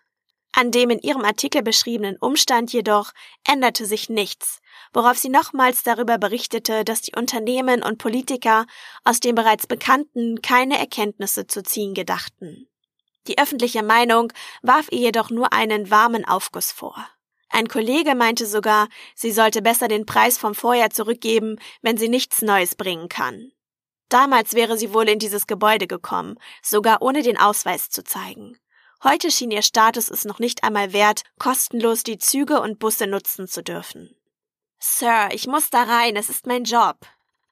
An 0.52 0.72
dem 0.72 0.90
in 0.90 1.00
ihrem 1.00 1.24
Artikel 1.24 1.62
beschriebenen 1.62 2.18
Umstand 2.18 2.74
jedoch 2.74 3.12
änderte 3.48 3.86
sich 3.86 4.10
nichts, 4.10 4.60
worauf 4.94 5.18
sie 5.18 5.30
nochmals 5.30 5.84
darüber 5.84 6.18
berichtete, 6.18 6.84
dass 6.84 7.02
die 7.02 7.16
Unternehmen 7.16 7.84
und 7.84 7.98
Politiker 7.98 8.66
aus 9.04 9.20
dem 9.20 9.36
bereits 9.36 9.68
Bekannten 9.68 10.42
keine 10.42 10.78
Erkenntnisse 10.78 11.48
zu 11.48 11.64
ziehen 11.64 11.94
gedachten. 11.94 12.68
Die 13.28 13.38
öffentliche 13.38 13.84
Meinung 13.84 14.34
warf 14.62 14.88
ihr 14.92 15.00
jedoch 15.00 15.30
nur 15.30 15.54
einen 15.54 15.92
warmen 15.92 16.26
Aufguss 16.26 16.72
vor. 16.72 17.08
Ein 17.50 17.68
Kollege 17.68 18.16
meinte 18.16 18.46
sogar, 18.46 18.88
sie 19.16 19.32
sollte 19.32 19.62
besser 19.62 19.88
den 19.88 20.06
Preis 20.06 20.38
vom 20.38 20.54
Vorjahr 20.56 20.92
zurückgeben, 20.92 21.58
wenn 21.82 21.98
sie 21.98 22.10
nichts 22.10 22.42
Neues 22.42 22.76
bringen 22.76 23.10
kann. 23.10 23.52
Damals 24.10 24.54
wäre 24.54 24.78
sie 24.78 24.94
wohl 24.94 25.08
in 25.08 25.20
dieses 25.20 25.46
Gebäude 25.46 25.88
gekommen, 25.88 26.38
sogar 26.64 27.02
ohne 27.02 27.22
den 27.22 27.38
Ausweis 27.38 27.90
zu 27.90 28.04
zeigen. 28.04 28.58
Heute 29.04 29.32
schien 29.32 29.52
ihr 29.52 29.62
Status 29.62 30.10
es 30.10 30.26
noch 30.26 30.40
nicht 30.40 30.64
einmal 30.64 30.94
wert, 30.94 31.24
kostenlos 31.40 32.04
die 32.04 32.18
Züge 32.18 32.60
und 32.60 32.80
Busse 32.80 33.08
nutzen 33.08 33.48
zu 33.48 33.64
dürfen. 33.64 34.19
Sir, 34.80 35.30
ich 35.32 35.48
muss 35.48 35.70
da 35.70 35.84
rein, 35.84 36.16
es 36.16 36.30
ist 36.30 36.48
mein 36.48 36.64
Job. 36.64 36.98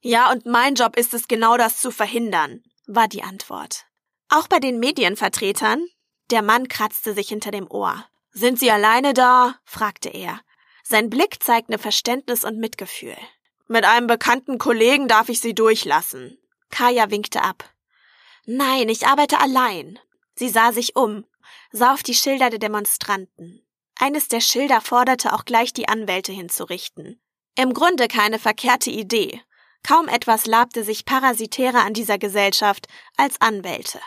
Ja, 0.01 0.31
und 0.31 0.45
mein 0.45 0.75
Job 0.75 0.95
ist 0.95 1.13
es 1.13 1.27
genau 1.27 1.57
das 1.57 1.81
zu 1.81 1.91
verhindern, 1.91 2.63
war 2.85 3.07
die 3.07 3.23
Antwort. 3.23 3.85
Auch 4.29 4.47
bei 4.47 4.59
den 4.59 4.79
Medienvertretern? 4.79 5.85
Der 6.31 6.41
Mann 6.41 6.67
kratzte 6.67 7.13
sich 7.13 7.29
hinter 7.29 7.51
dem 7.51 7.69
Ohr. 7.69 8.05
Sind 8.31 8.59
Sie 8.59 8.71
alleine 8.71 9.13
da? 9.13 9.55
fragte 9.63 10.09
er. 10.09 10.41
Sein 10.83 11.09
Blick 11.09 11.43
zeigte 11.43 11.77
Verständnis 11.77 12.43
und 12.43 12.57
Mitgefühl. 12.57 13.17
Mit 13.67 13.83
einem 13.83 14.07
bekannten 14.07 14.57
Kollegen 14.57 15.07
darf 15.07 15.27
ich 15.29 15.41
Sie 15.41 15.53
durchlassen. 15.53 16.37
Kaya 16.69 17.09
winkte 17.09 17.41
ab. 17.41 17.69
Nein, 18.45 18.87
ich 18.87 19.07
arbeite 19.07 19.39
allein. 19.39 19.99
Sie 20.35 20.49
sah 20.49 20.71
sich 20.71 20.95
um, 20.95 21.25
sah 21.71 21.93
auf 21.93 22.03
die 22.03 22.13
Schilder 22.13 22.49
der 22.49 22.59
Demonstranten. 22.59 23.66
Eines 23.99 24.27
der 24.27 24.41
Schilder 24.41 24.81
forderte 24.81 25.33
auch 25.33 25.45
gleich 25.45 25.73
die 25.73 25.88
Anwälte 25.88 26.31
hinzurichten. 26.31 27.19
Im 27.55 27.73
Grunde 27.73 28.07
keine 28.07 28.38
verkehrte 28.38 28.91
Idee. 28.91 29.41
Kaum 29.83 30.07
etwas 30.07 30.45
labte 30.45 30.83
sich 30.83 31.05
parasitärer 31.05 31.83
an 31.83 31.93
dieser 31.93 32.17
Gesellschaft 32.17 32.88
als 33.15 33.41
Anwälte. 33.41 33.99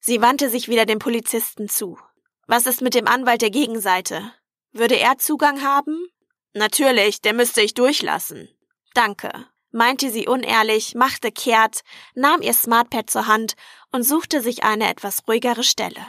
Sie 0.00 0.20
wandte 0.20 0.50
sich 0.50 0.68
wieder 0.68 0.84
dem 0.84 0.98
Polizisten 0.98 1.68
zu. 1.68 1.98
Was 2.46 2.66
ist 2.66 2.82
mit 2.82 2.94
dem 2.94 3.06
Anwalt 3.06 3.40
der 3.40 3.50
Gegenseite? 3.50 4.32
Würde 4.72 4.98
er 4.98 5.18
Zugang 5.18 5.62
haben? 5.62 6.06
Natürlich, 6.54 7.20
der 7.22 7.32
müsste 7.32 7.62
ich 7.62 7.72
durchlassen. 7.72 8.48
Danke, 8.94 9.30
meinte 9.70 10.10
sie 10.10 10.26
unehrlich, 10.26 10.94
machte 10.94 11.32
kehrt, 11.32 11.80
nahm 12.14 12.42
ihr 12.42 12.52
Smartpad 12.52 13.08
zur 13.08 13.26
Hand 13.26 13.54
und 13.90 14.02
suchte 14.02 14.42
sich 14.42 14.64
eine 14.64 14.90
etwas 14.90 15.26
ruhigere 15.26 15.62
Stelle. 15.62 16.04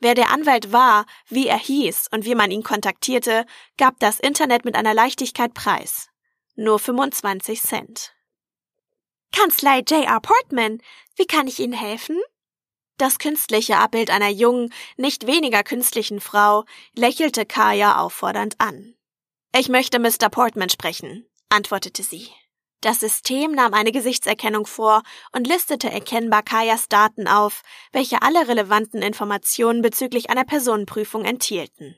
Wer 0.00 0.14
der 0.14 0.30
Anwalt 0.30 0.72
war, 0.72 1.06
wie 1.28 1.48
er 1.48 1.58
hieß 1.58 2.08
und 2.12 2.24
wie 2.24 2.34
man 2.34 2.50
ihn 2.50 2.62
kontaktierte, 2.62 3.46
gab 3.76 3.98
das 3.98 4.20
Internet 4.20 4.64
mit 4.64 4.76
einer 4.76 4.94
Leichtigkeit 4.94 5.54
preis. 5.54 6.08
Nur 6.54 6.78
25 6.78 7.60
Cent. 7.60 8.14
Kanzlei 9.32 9.80
J.R. 9.80 10.20
Portman, 10.20 10.80
wie 11.16 11.26
kann 11.26 11.46
ich 11.46 11.58
Ihnen 11.58 11.72
helfen? 11.72 12.18
Das 12.96 13.18
künstliche 13.18 13.76
Abbild 13.76 14.10
einer 14.10 14.28
jungen, 14.28 14.72
nicht 14.96 15.26
weniger 15.26 15.62
künstlichen 15.62 16.20
Frau 16.20 16.64
lächelte 16.94 17.46
Kaya 17.46 17.98
auffordernd 17.98 18.60
an. 18.60 18.94
Ich 19.56 19.68
möchte 19.68 19.98
Mr. 19.98 20.28
Portman 20.30 20.68
sprechen, 20.68 21.26
antwortete 21.48 22.02
sie. 22.02 22.28
Das 22.80 23.00
System 23.00 23.52
nahm 23.52 23.74
eine 23.74 23.90
Gesichtserkennung 23.90 24.66
vor 24.66 25.02
und 25.32 25.46
listete 25.46 25.90
erkennbar 25.90 26.42
Kajas 26.42 26.88
Daten 26.88 27.26
auf, 27.26 27.62
welche 27.92 28.22
alle 28.22 28.46
relevanten 28.46 29.02
Informationen 29.02 29.82
bezüglich 29.82 30.30
einer 30.30 30.44
Personenprüfung 30.44 31.24
enthielten. 31.24 31.96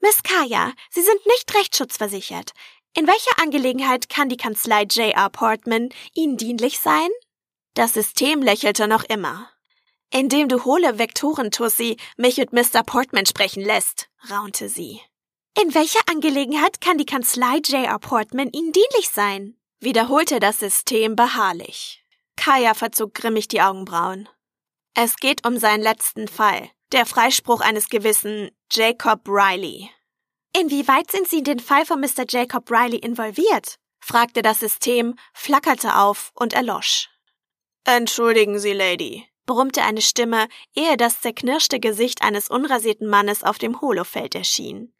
Miss 0.00 0.22
Kaya, 0.22 0.72
Sie 0.90 1.02
sind 1.02 1.26
nicht 1.26 1.54
rechtsschutzversichert. 1.54 2.52
In 2.94 3.06
welcher 3.06 3.42
Angelegenheit 3.42 4.08
kann 4.08 4.28
die 4.28 4.36
Kanzlei 4.36 4.84
J.R. 4.84 5.28
Portman 5.28 5.90
Ihnen 6.14 6.36
dienlich 6.36 6.78
sein? 6.78 7.08
Das 7.74 7.92
System 7.92 8.42
lächelte 8.42 8.88
noch 8.88 9.04
immer. 9.04 9.50
Indem 10.10 10.48
du 10.48 10.64
hohle 10.64 10.98
Vektoren, 10.98 11.50
Tussi, 11.50 11.98
mich 12.16 12.38
mit 12.38 12.52
Mr. 12.52 12.82
Portman 12.84 13.26
sprechen 13.26 13.62
lässt, 13.62 14.08
raunte 14.30 14.70
sie. 14.70 15.02
In 15.60 15.74
welcher 15.74 16.00
Angelegenheit 16.08 16.80
kann 16.80 16.96
die 16.96 17.04
Kanzlei 17.04 17.58
J.R. 17.58 17.98
Portman 17.98 18.50
Ihnen 18.50 18.72
dienlich 18.72 19.10
sein? 19.12 19.58
Wiederholte 19.80 20.40
das 20.40 20.58
System 20.58 21.16
beharrlich. 21.16 22.04
Kaya 22.36 22.74
verzog 22.74 23.14
grimmig 23.14 23.48
die 23.48 23.60
Augenbrauen. 23.60 24.28
Es 24.94 25.16
geht 25.16 25.46
um 25.46 25.58
seinen 25.58 25.82
letzten 25.82 26.28
Fall, 26.28 26.70
der 26.92 27.06
Freispruch 27.06 27.60
eines 27.60 27.88
gewissen 27.88 28.50
Jacob 28.70 29.28
Riley. 29.28 29.90
Inwieweit 30.56 31.10
sind 31.10 31.28
Sie 31.28 31.38
in 31.38 31.44
den 31.44 31.60
Fall 31.60 31.84
von 31.84 32.00
Mr. 32.00 32.24
Jacob 32.28 32.70
Riley 32.70 32.98
involviert? 32.98 33.76
fragte 34.00 34.42
das 34.42 34.60
System, 34.60 35.16
flackerte 35.34 35.96
auf 35.96 36.30
und 36.34 36.52
erlosch. 36.52 37.10
Entschuldigen 37.84 38.58
Sie, 38.58 38.72
Lady, 38.72 39.28
brummte 39.46 39.82
eine 39.82 40.02
Stimme, 40.02 40.48
ehe 40.74 40.96
das 40.96 41.20
zerknirschte 41.20 41.80
Gesicht 41.80 42.22
eines 42.22 42.48
unrasierten 42.48 43.08
Mannes 43.08 43.44
auf 43.44 43.58
dem 43.58 43.80
Holofeld 43.80 44.34
erschien. 44.34 44.92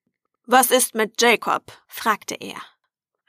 Was 0.47 0.71
ist 0.71 0.95
mit 0.95 1.21
Jacob? 1.21 1.73
fragte 1.87 2.35
er. 2.35 2.61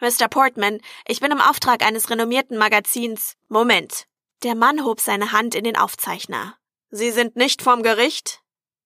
Mr. 0.01 0.29
Portman, 0.29 0.79
ich 1.05 1.19
bin 1.19 1.31
im 1.31 1.41
Auftrag 1.41 1.83
eines 1.83 2.09
renommierten 2.09 2.57
Magazins. 2.57 3.35
Moment. 3.47 4.05
Der 4.43 4.55
Mann 4.55 4.85
hob 4.85 5.01
seine 5.01 5.31
Hand 5.33 5.55
in 5.55 5.65
den 5.65 5.75
Aufzeichner. 5.75 6.55
Sie 6.89 7.11
sind 7.11 7.35
nicht 7.35 7.61
vom 7.61 7.83
Gericht? 7.83 8.41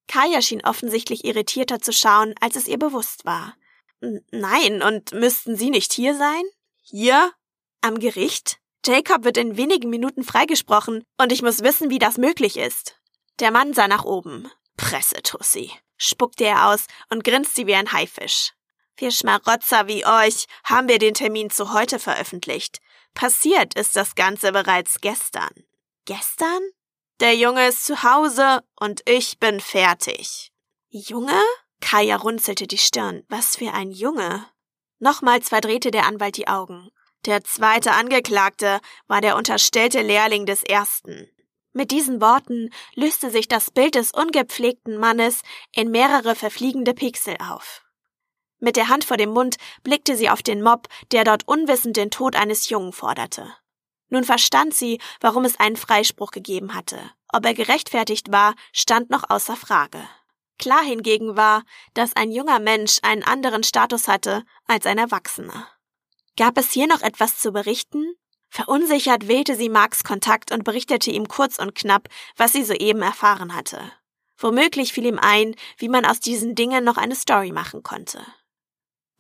Kaya 0.08 0.41
schien 0.41 0.65
offensichtlich 0.65 1.23
irritierter 1.23 1.80
zu 1.80 1.93
schauen, 1.93 2.34
als 2.41 2.56
es 2.56 2.67
ihr 2.67 2.80
bewusst 2.80 3.26
war. 3.26 3.56
Nein, 4.32 4.82
und 4.82 5.13
müssten 5.13 5.56
Sie 5.56 5.69
nicht 5.69 5.93
hier 5.93 6.15
sein? 6.15 6.43
Hier? 6.82 7.32
Am 7.82 7.99
Gericht? 7.99 8.58
Jacob 8.86 9.23
wird 9.23 9.38
in 9.38 9.56
wenigen 9.56 9.89
Minuten 9.89 10.23
freigesprochen, 10.23 11.04
und 11.17 11.32
ich 11.32 11.41
muss 11.41 11.63
wissen, 11.63 11.89
wie 11.89 11.99
das 11.99 12.17
möglich 12.17 12.58
ist. 12.58 12.99
Der 13.39 13.52
Mann 13.52 13.73
sah 13.73 13.88
nach 13.88 14.04
oben. 14.04 14.52
Pressetussi, 14.76 15.71
spuckte 15.95 16.43
er 16.43 16.67
aus 16.67 16.88
und 17.10 17.23
grinste 17.23 17.65
wie 17.65 17.76
ein 17.76 17.93
Haifisch. 17.93 18.54
Wir 18.98 19.12
Schmarotzer 19.12 19.88
wie 19.88 20.06
euch 20.06 20.46
haben 20.64 20.88
wir 20.88 21.00
den 21.00 21.14
Termin 21.14 21.50
zu 21.50 21.74
heute 21.74 22.00
veröffentlicht. 22.00 22.80
Passiert 23.14 23.74
ist 23.74 23.96
das 23.96 24.16
Ganze 24.16 24.52
bereits 24.52 25.02
gestern. 25.02 25.52
Gestern? 26.06 26.62
Der 27.20 27.36
Junge 27.36 27.68
ist 27.68 27.86
zu 27.86 28.04
Hause 28.04 28.64
und 28.76 29.02
ich 29.08 29.40
bin 29.40 29.60
fertig. 29.60 30.52
Junge? 30.90 31.42
Kaya 31.80 32.16
runzelte 32.16 32.68
die 32.68 32.78
Stirn. 32.78 33.24
Was 33.30 33.58
für 33.58 33.74
ein 33.74 33.92
Junge. 33.92 34.46
Nochmals 35.00 35.50
verdrehte 35.50 35.92
der 35.92 36.06
Anwalt 36.06 36.38
die 36.38 36.48
Augen. 36.48 36.90
Der 37.26 37.44
zweite 37.44 37.94
Angeklagte 37.94 38.80
war 39.08 39.22
der 39.22 39.38
unterstellte 39.38 40.02
Lehrling 40.02 40.46
des 40.46 40.64
ersten. 40.64 41.30
Mit 41.72 41.92
diesen 41.92 42.22
Worten 42.22 42.70
löste 42.96 43.32
sich 43.32 43.48
das 43.48 43.72
Bild 43.72 43.96
des 43.96 44.12
ungepflegten 44.12 44.98
Mannes 44.98 45.42
in 45.72 45.90
mehrere 45.90 46.36
verfliegende 46.36 46.94
Pixel 46.94 47.36
auf. 47.38 47.83
Mit 48.63 48.78
der 48.78 48.88
Hand 48.88 49.04
vor 49.04 49.17
dem 49.17 49.32
Mund 49.32 49.58
blickte 49.84 50.15
sie 50.15 50.30
auf 50.30 50.41
den 50.41 50.62
Mob, 50.63 50.88
der 51.12 51.26
dort 51.26 51.45
unwissend 51.49 51.97
den 51.97 52.12
Tod 52.12 52.38
eines 52.38 52.69
Jungen 52.69 52.93
forderte. 52.93 53.54
Nun 54.08 54.23
verstand 54.23 54.73
sie, 54.73 55.02
warum 55.19 55.43
es 55.43 55.60
einen 55.60 55.76
Freispruch 55.76 56.32
gegeben 56.32 56.73
hatte. 56.73 56.97
Ob 57.28 57.45
er 57.45 57.54
gerechtfertigt 57.54 58.32
war, 58.32 58.56
stand 58.71 59.10
noch 59.10 59.30
außer 59.30 59.58
Frage. 59.58 60.08
Klar 60.60 60.82
hingegen 60.82 61.36
war, 61.36 61.63
dass 61.93 62.15
ein 62.15 62.32
junger 62.32 62.60
Mensch 62.60 62.99
einen 63.02 63.23
anderen 63.23 63.65
Status 63.65 64.08
hatte 64.08 64.45
als 64.65 64.86
ein 64.86 64.97
Erwachsener. 64.97 65.67
Gab 66.38 66.58
es 66.58 66.71
hier 66.71 66.88
noch 66.88 67.02
etwas 67.02 67.39
zu 67.39 67.52
berichten? 67.52 68.15
Verunsichert 68.47 69.28
wählte 69.28 69.58
sie 69.58 69.67
Marks 69.67 70.06
Kontakt 70.06 70.54
und 70.54 70.63
berichtete 70.63 71.12
ihm 71.12 71.28
kurz 71.28 71.60
und 71.60 71.76
knapp, 71.76 72.08
was 72.38 72.54
sie 72.54 72.63
soeben 72.63 73.02
erfahren 73.02 73.56
hatte. 73.56 73.82
Womöglich 74.38 74.93
fiel 74.93 75.08
ihm 75.08 75.19
ein, 75.19 75.54
wie 75.78 75.89
man 75.89 76.06
aus 76.06 76.21
diesen 76.21 76.56
Dingen 76.56 76.86
noch 76.86 76.95
eine 76.95 77.17
Story 77.17 77.52
machen 77.52 77.84
konnte. 77.84 78.26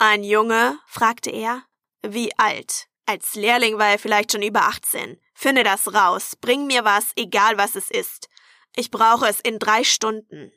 Ein 0.05 0.25
Junge? 0.25 0.77
fragte 0.85 1.29
er. 1.29 1.63
Wie 2.05 2.37
alt? 2.37 2.87
Als 3.05 3.35
Lehrling 3.35 3.77
war 3.77 3.87
er 3.87 3.97
vielleicht 3.97 4.33
schon 4.33 4.41
über 4.41 4.63
18. 4.63 5.17
Finde 5.33 5.63
das 5.63 5.93
raus. 5.93 6.35
Bring 6.41 6.67
mir 6.67 6.83
was, 6.83 7.13
egal 7.15 7.57
was 7.57 7.77
es 7.77 7.89
ist. 7.89 8.27
Ich 8.75 8.91
brauche 8.91 9.29
es 9.29 9.39
in 9.39 9.59
drei 9.59 9.85
Stunden. 9.85 10.51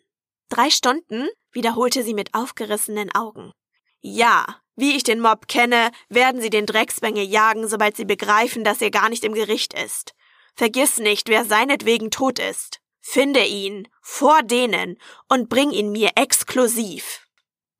Drei 0.49 0.69
Stunden? 0.69 1.29
wiederholte 1.53 2.03
sie 2.03 2.13
mit 2.13 2.35
aufgerissenen 2.35 3.15
Augen. 3.15 3.53
Ja, 4.01 4.47
wie 4.75 4.97
ich 4.97 5.05
den 5.05 5.21
Mob 5.21 5.47
kenne, 5.47 5.93
werden 6.09 6.41
sie 6.41 6.51
den 6.51 6.67
Drecksbengel 6.67 7.25
jagen, 7.25 7.69
sobald 7.69 7.97
sie 7.97 8.05
begreifen, 8.05 8.65
dass 8.65 8.83
er 8.83 8.91
gar 8.91 9.09
nicht 9.09 9.23
im 9.23 9.33
Gericht 9.33 9.75
ist. 9.75 10.17
Vergiss 10.57 10.99
nicht, 10.99 11.29
wer 11.29 11.45
seinetwegen 11.45 12.11
tot 12.11 12.41
ist. 12.41 12.81
Finde 13.01 13.45
ihn, 13.45 13.87
vor 14.03 14.43
denen, 14.43 14.99
und 15.29 15.49
bring 15.49 15.71
ihn 15.71 15.93
mir 15.93 16.11
exklusiv. 16.17 17.29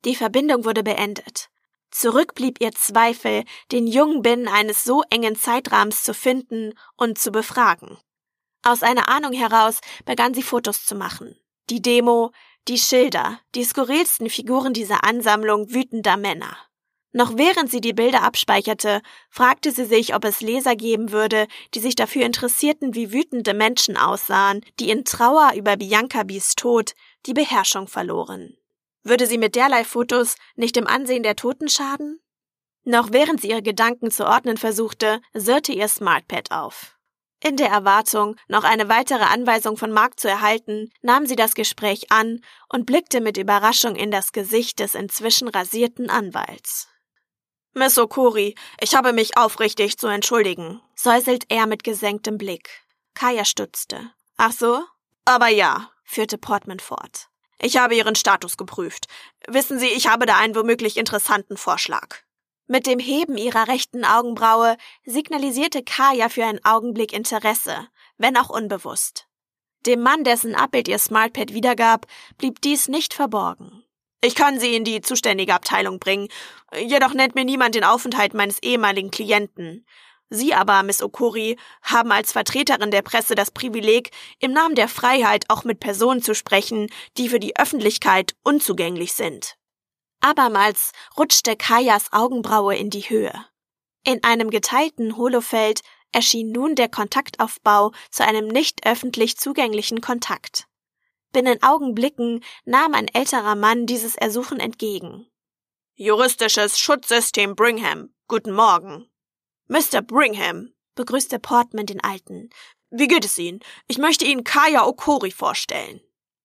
Die 0.05 0.15
Verbindung 0.15 0.63
wurde 0.63 0.81
beendet. 0.81 1.49
Zurück 1.91 2.35
blieb 2.35 2.61
ihr 2.61 2.71
Zweifel, 2.73 3.43
den 3.71 3.87
Jungen 3.87 4.21
binnen 4.21 4.47
eines 4.47 4.83
so 4.83 5.03
engen 5.09 5.35
Zeitrahmens 5.35 6.03
zu 6.03 6.13
finden 6.13 6.73
und 6.95 7.17
zu 7.17 7.31
befragen. 7.31 7.97
Aus 8.63 8.83
einer 8.83 9.07
Ahnung 9.07 9.33
heraus 9.33 9.79
begann 10.05 10.33
sie 10.33 10.43
Fotos 10.43 10.85
zu 10.85 10.95
machen. 10.95 11.39
Die 11.69 11.81
Demo, 11.81 12.31
die 12.67 12.77
Schilder, 12.77 13.39
die 13.55 13.63
skurrilsten 13.63 14.29
Figuren 14.29 14.73
dieser 14.73 15.03
Ansammlung 15.03 15.73
wütender 15.73 16.17
Männer. 16.17 16.57
Noch 17.13 17.37
während 17.37 17.71
sie 17.71 17.81
die 17.81 17.93
Bilder 17.93 18.23
abspeicherte, 18.23 19.01
fragte 19.29 19.71
sie 19.71 19.85
sich, 19.85 20.13
ob 20.13 20.25
es 20.25 20.41
Leser 20.41 20.75
geben 20.75 21.11
würde, 21.11 21.47
die 21.73 21.79
sich 21.79 21.95
dafür 21.95 22.25
interessierten, 22.25 22.93
wie 22.93 23.13
wütende 23.13 23.53
Menschen 23.53 23.97
aussahen, 23.97 24.61
die 24.79 24.89
in 24.89 25.05
Trauer 25.05 25.53
über 25.55 25.77
Bianca 25.77 26.23
Bies 26.23 26.55
Tod 26.55 26.93
die 27.25 27.33
Beherrschung 27.33 27.87
verloren. 27.87 28.56
Würde 29.07 29.25
sie 29.25 29.37
mit 29.37 29.55
derlei 29.55 29.85
Fotos 29.85 30.35
nicht 30.57 30.75
dem 30.75 30.85
Ansehen 30.85 31.23
der 31.23 31.37
Toten 31.37 31.69
schaden? 31.69 32.19
Noch 32.83 33.13
während 33.13 33.39
sie 33.39 33.49
ihre 33.49 33.61
Gedanken 33.61 34.11
zu 34.11 34.25
ordnen 34.25 34.57
versuchte, 34.57 35.21
sirrte 35.33 35.71
ihr 35.71 35.87
Smartpad 35.87 36.51
auf. 36.51 36.97
In 37.41 37.55
der 37.55 37.69
Erwartung, 37.69 38.35
noch 38.49 38.65
eine 38.65 38.89
weitere 38.89 39.23
Anweisung 39.23 39.77
von 39.77 39.91
Mark 39.91 40.19
zu 40.19 40.27
erhalten, 40.27 40.91
nahm 41.01 41.25
sie 41.25 41.37
das 41.37 41.53
Gespräch 41.53 42.11
an 42.11 42.41
und 42.67 42.85
blickte 42.85 43.21
mit 43.21 43.37
Überraschung 43.37 43.95
in 43.95 44.11
das 44.11 44.33
Gesicht 44.33 44.79
des 44.79 44.93
inzwischen 44.93 45.47
rasierten 45.47 46.09
Anwalts. 46.09 46.89
Miss 47.73 47.97
Okuri, 47.97 48.55
ich 48.81 48.93
habe 48.93 49.13
mich 49.13 49.37
aufrichtig 49.37 49.97
zu 49.97 50.07
entschuldigen, 50.07 50.81
säuselt 50.95 51.45
er 51.47 51.65
mit 51.65 51.85
gesenktem 51.85 52.37
Blick. 52.37 52.83
Kaya 53.13 53.45
stutzte. 53.45 54.11
Ach 54.35 54.51
so? 54.51 54.83
Aber 55.23 55.47
ja, 55.47 55.91
führte 56.03 56.37
Portman 56.37 56.81
fort. 56.81 57.29
Ich 57.61 57.77
habe 57.77 57.95
Ihren 57.95 58.15
Status 58.15 58.57
geprüft. 58.57 59.07
Wissen 59.47 59.79
Sie, 59.79 59.87
ich 59.87 60.07
habe 60.07 60.25
da 60.25 60.37
einen 60.37 60.55
womöglich 60.55 60.97
interessanten 60.97 61.57
Vorschlag. 61.57 62.17
Mit 62.67 62.85
dem 62.85 62.99
Heben 62.99 63.37
ihrer 63.37 63.69
rechten 63.69 64.03
Augenbraue 64.03 64.75
signalisierte 65.05 65.83
Kaya 65.83 66.27
für 66.27 66.45
einen 66.45 66.63
Augenblick 66.65 67.13
Interesse, 67.13 67.87
wenn 68.17 68.35
auch 68.35 68.49
unbewusst. 68.49 69.27
Dem 69.85 70.01
Mann, 70.01 70.25
dessen 70.25 70.53
Abbild 70.53 70.89
ihr 70.89 70.99
Smartpad 70.99 71.53
wiedergab, 71.53 72.07
blieb 72.37 72.61
dies 72.61 72.89
nicht 72.89 73.13
verborgen. 73.13 73.85
Ich 74.21 74.35
kann 74.35 74.59
Sie 74.59 74.75
in 74.75 74.83
die 74.83 74.99
zuständige 74.99 75.53
Abteilung 75.53 75.99
bringen, 75.99 76.27
jedoch 76.75 77.13
nennt 77.13 77.35
mir 77.35 77.45
niemand 77.45 77.75
den 77.75 77.85
Aufenthalt 77.85 78.33
meines 78.33 78.61
ehemaligen 78.61 79.11
Klienten. 79.11 79.85
Sie 80.29 80.53
aber, 80.53 80.83
Miss 80.83 81.01
Okori, 81.01 81.57
haben 81.81 82.11
als 82.11 82.31
Vertreterin 82.31 82.91
der 82.91 83.01
Presse 83.01 83.35
das 83.35 83.51
Privileg, 83.51 84.11
im 84.39 84.51
Namen 84.51 84.75
der 84.75 84.89
Freiheit 84.89 85.45
auch 85.49 85.63
mit 85.63 85.79
Personen 85.79 86.21
zu 86.21 86.35
sprechen, 86.35 86.87
die 87.17 87.29
für 87.29 87.39
die 87.39 87.57
Öffentlichkeit 87.57 88.35
unzugänglich 88.43 89.13
sind. 89.13 89.55
Abermals 90.19 90.91
rutschte 91.17 91.55
Kajas 91.55 92.11
Augenbraue 92.11 92.75
in 92.75 92.89
die 92.89 93.09
Höhe. 93.09 93.45
In 94.03 94.23
einem 94.23 94.49
geteilten 94.49 95.15
Holofeld 95.17 95.81
erschien 96.11 96.51
nun 96.51 96.75
der 96.75 96.89
Kontaktaufbau 96.89 97.91
zu 98.09 98.25
einem 98.25 98.47
nicht 98.47 98.85
öffentlich 98.85 99.37
zugänglichen 99.37 100.01
Kontakt. 100.01 100.67
Binnen 101.31 101.61
Augenblicken 101.61 102.43
nahm 102.65 102.93
ein 102.93 103.07
älterer 103.13 103.55
Mann 103.55 103.85
dieses 103.85 104.15
Ersuchen 104.15 104.59
entgegen. 104.59 105.27
Juristisches 105.95 106.79
Schutzsystem 106.79 107.55
Brigham. 107.55 108.13
Guten 108.27 108.53
Morgen. 108.53 109.09
Mr. 109.67 110.01
Brigham, 110.01 110.73
begrüßte 110.95 111.39
Portman 111.39 111.85
den 111.85 112.03
Alten. 112.03 112.49
Wie 112.89 113.07
geht 113.07 113.25
es 113.25 113.37
Ihnen? 113.37 113.59
Ich 113.87 113.97
möchte 113.97 114.25
Ihnen 114.25 114.43
Kaya 114.43 114.85
Okori 114.85 115.31
vorstellen. 115.31 116.01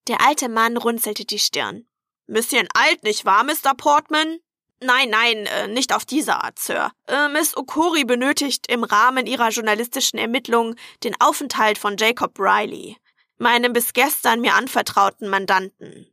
Der 0.08 0.20
alte 0.26 0.48
Mann 0.48 0.76
runzelte 0.76 1.24
die 1.24 1.38
Stirn. 1.38 1.86
Bisschen 2.26 2.68
alt, 2.74 3.02
nicht 3.04 3.24
wahr, 3.24 3.44
Mr. 3.44 3.74
Portman? 3.76 4.38
Nein, 4.80 5.10
nein, 5.10 5.46
äh, 5.46 5.68
nicht 5.68 5.94
auf 5.94 6.04
diese 6.04 6.42
Art, 6.42 6.58
Sir. 6.58 6.90
Äh, 7.06 7.28
Miss 7.28 7.56
Okori 7.56 8.04
benötigt 8.04 8.66
im 8.68 8.82
Rahmen 8.82 9.26
ihrer 9.26 9.50
journalistischen 9.50 10.18
Ermittlungen 10.18 10.74
den 11.04 11.14
Aufenthalt 11.20 11.78
von 11.78 11.96
Jacob 11.96 12.38
Riley 12.38 12.96
meinem 13.42 13.72
bis 13.72 13.92
gestern 13.92 14.40
mir 14.40 14.54
anvertrauten 14.54 15.28
Mandanten. 15.28 16.06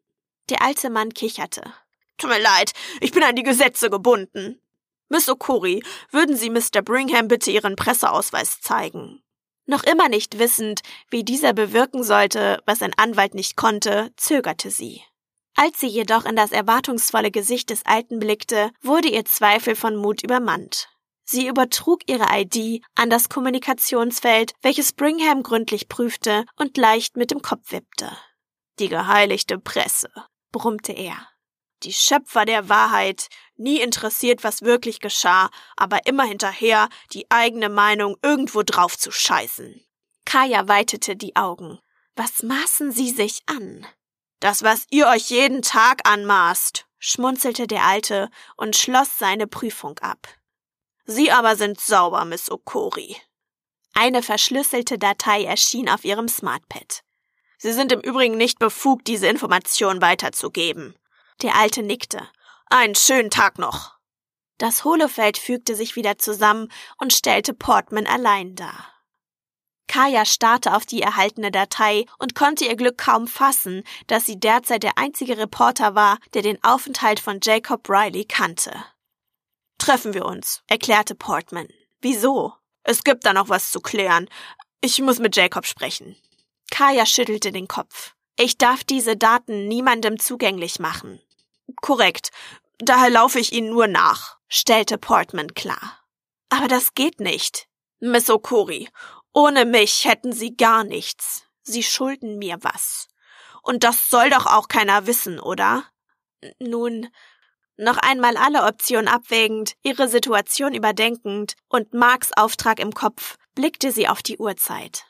Der 0.50 0.62
alte 0.62 0.89
Mann 0.89 1.13
kicherte. 1.13 1.62
Tut 2.17 2.30
mir 2.30 2.41
leid, 2.41 2.74
ich 3.00 3.12
bin 3.12 3.24
an 3.24 3.36
die 3.36 3.43
Gesetze 3.43 3.89
gebunden. 3.89 4.60
Miss 5.10 5.28
Okori, 5.28 5.84
würden 6.12 6.38
Sie 6.38 6.50
Mr. 6.50 6.82
Brigham 6.84 7.28
bitte 7.28 7.52
Ihren 7.52 7.76
Presseausweis 7.76 8.62
zeigen? 8.62 9.22
Noch 9.65 9.84
immer 9.84 10.10
nicht 10.10 10.39
wissend, 10.39 10.82
wie 11.10 11.24
dieser 11.24 11.54
bewirken 11.54 12.04
sollte, 12.04 12.62
was 12.65 12.82
ein 12.82 12.93
Anwalt 12.98 13.36
nicht 13.36 13.56
konnte, 13.56 14.12
zögerte 14.17 14.72
sie. 14.72 15.04
Als 15.56 15.80
sie 15.80 15.88
jedoch 15.88 16.26
in 16.26 16.36
das 16.36 16.52
erwartungsvolle 16.52 17.32
Gesicht 17.32 17.69
des 17.69 17.86
Alten 17.86 18.19
blickte, 18.19 18.72
wurde 18.82 19.10
ihr 19.10 19.26
Zweifel 19.26 19.76
von 19.76 19.95
Mut 19.95 20.24
übermannt. 20.24 20.88
Sie 21.24 21.48
übertrug 21.48 22.02
ihre 22.08 22.26
ID 22.32 22.84
an 22.95 23.12
das 23.12 23.30
Kommunikationsfeld, 23.30 24.54
welches 24.63 24.93
Brigham 24.93 25.43
gründlich 25.43 25.88
prüfte 25.88 26.45
und 26.56 26.76
leicht 26.78 27.17
mit 27.17 27.30
dem 27.30 27.43
Kopf 27.43 27.72
wippte. 27.72 28.10
Die 28.80 28.89
geheiligte 28.89 29.60
Presse, 29.60 30.10
brummte 30.52 30.93
er. 30.93 31.28
Die 31.84 31.94
Schöpfer 31.94 32.46
der 32.46 32.68
Wahrheit, 32.68 33.30
nie 33.56 33.80
interessiert, 33.80 34.44
was 34.44 34.62
wirklich 34.62 35.00
geschah, 35.00 35.50
aber 35.78 36.06
immer 36.06 36.24
hinterher, 36.24 36.89
die 37.13 37.30
eigene 37.30 37.70
Meinung 37.70 38.18
irgendwo 38.22 38.63
drauf 38.63 38.98
zu 38.98 39.12
scheißen. 39.12 39.82
Kaya 40.26 40.68
weitete 40.68 41.15
die 41.15 41.36
Augen. 41.36 41.80
Was 42.15 42.44
maßen 42.44 42.92
Sie 42.92 43.10
sich 43.10 43.42
an? 43.46 43.88
Das, 44.39 44.63
was 44.63 44.86
ihr 44.89 45.08
euch 45.08 45.30
jeden 45.30 45.62
Tag 45.62 46.08
anmaßt, 46.08 46.86
schmunzelte 47.00 47.65
der 47.65 47.84
Alte 47.84 48.30
und 48.58 48.76
schloss 48.76 49.18
seine 49.18 49.48
Prüfung 49.48 49.98
ab. 50.00 50.28
Sie 51.06 51.32
aber 51.32 51.56
sind 51.56 51.80
sauber, 51.80 52.26
Miss 52.26 52.52
Okori. 52.52 53.18
Eine 53.94 54.22
verschlüsselte 54.22 54.98
Datei 54.98 55.44
erschien 55.46 55.89
auf 55.89 56.06
ihrem 56.06 56.28
Smartpad. 56.28 57.04
Sie 57.58 57.74
sind 57.74 57.92
im 57.92 58.00
Übrigen 58.00 58.38
nicht 58.38 58.60
befugt, 58.60 59.08
diese 59.08 59.28
Information 59.28 60.02
weiterzugeben. 60.02 60.96
Der 61.41 61.56
Alte 61.56 61.84
nickte. 61.84 62.28
Einen 62.65 62.95
schönen 62.95 63.30
Tag 63.30 63.58
noch. 63.58 63.97
Das 64.58 64.84
Holofeld 64.84 65.38
fügte 65.38 65.75
sich 65.75 65.95
wieder 65.95 66.17
zusammen 66.17 66.69
und 66.97 67.13
stellte 67.13 67.54
Portman 67.54 68.08
allein 68.08 68.56
dar. 68.56 68.93
Kaya 69.88 70.23
starrte 70.25 70.75
auf 70.75 70.86
die 70.86 71.02
erhaltene 71.02 71.49
Datei 71.49 72.06
und 72.19 72.36
konnte 72.36 72.65
ihr 72.65 72.75
Glück 72.75 72.97
kaum 72.97 73.25
fassen, 73.25 73.84
dass 74.06 74.25
sie 74.25 74.39
derzeit 74.39 74.84
der 74.84 74.97
einzige 74.97 75.38
Reporter 75.38 75.95
war, 75.95 76.19
der 76.34 76.43
den 76.43 76.63
Aufenthalt 76.63 77.19
von 77.19 77.39
Jacob 77.41 77.89
Riley 77.89 78.25
kannte. 78.25 78.71
Treffen 79.80 80.13
wir 80.13 80.25
uns, 80.25 80.62
erklärte 80.67 81.15
Portman. 81.15 81.69
Wieso? 82.02 82.54
Es 82.84 83.04
gibt 83.04 83.25
da 83.25 83.34
noch 83.34 83.49
was 83.49 83.71
zu 83.71 83.80
klären. 83.80 84.30
Ich 84.82 85.02
muss 85.02 85.19
mit 85.19 85.36
Jacob 85.36 85.65
sprechen. 85.65 86.15
Kaya 86.69 87.06
schüttelte 87.06 87.52
den 87.52 87.67
Kopf. 87.67 88.13
Ich 88.38 88.58
darf 88.58 88.84
diese 88.84 89.17
Daten 89.17 89.67
niemandem 89.67 90.19
zugänglich 90.19 90.80
machen. 90.80 91.19
Korrekt. 91.82 92.32
Daher 92.77 93.10
laufe 93.10 93.39
ich 93.39 93.51
Ihnen 93.51 93.69
nur 93.69 93.88
nach, 93.88 94.38
stellte 94.47 94.97
Portman 94.97 95.53
klar. 95.53 95.99
Aber 96.49 96.67
das 96.67 96.93
geht 96.93 97.19
nicht. 97.19 97.67
Miss 97.99 98.29
Okori, 98.29 98.89
ohne 99.34 99.65
mich 99.65 100.05
hätten 100.05 100.32
Sie 100.32 100.55
gar 100.55 100.84
nichts. 100.84 101.43
Sie 101.62 101.84
schulden 101.84 102.38
mir 102.38 102.58
was. 102.62 103.08
Und 103.62 103.84
das 103.84 104.10
soll 104.10 104.29
doch 104.29 104.45
auch 104.45 104.67
keiner 104.67 105.05
wissen, 105.05 105.39
oder? 105.39 105.84
Nun, 106.60 107.10
noch 107.77 107.97
einmal 107.97 108.38
alle 108.38 108.63
Optionen 108.63 109.08
abwägend, 109.08 109.73
ihre 109.84 110.08
Situation 110.08 110.73
überdenkend 110.73 111.55
und 111.67 111.93
Marks 111.93 112.32
Auftrag 112.36 112.79
im 112.79 112.93
Kopf, 112.93 113.38
blickte 113.55 113.91
sie 113.91 114.08
auf 114.08 114.21
die 114.21 114.38
Uhrzeit. 114.38 115.05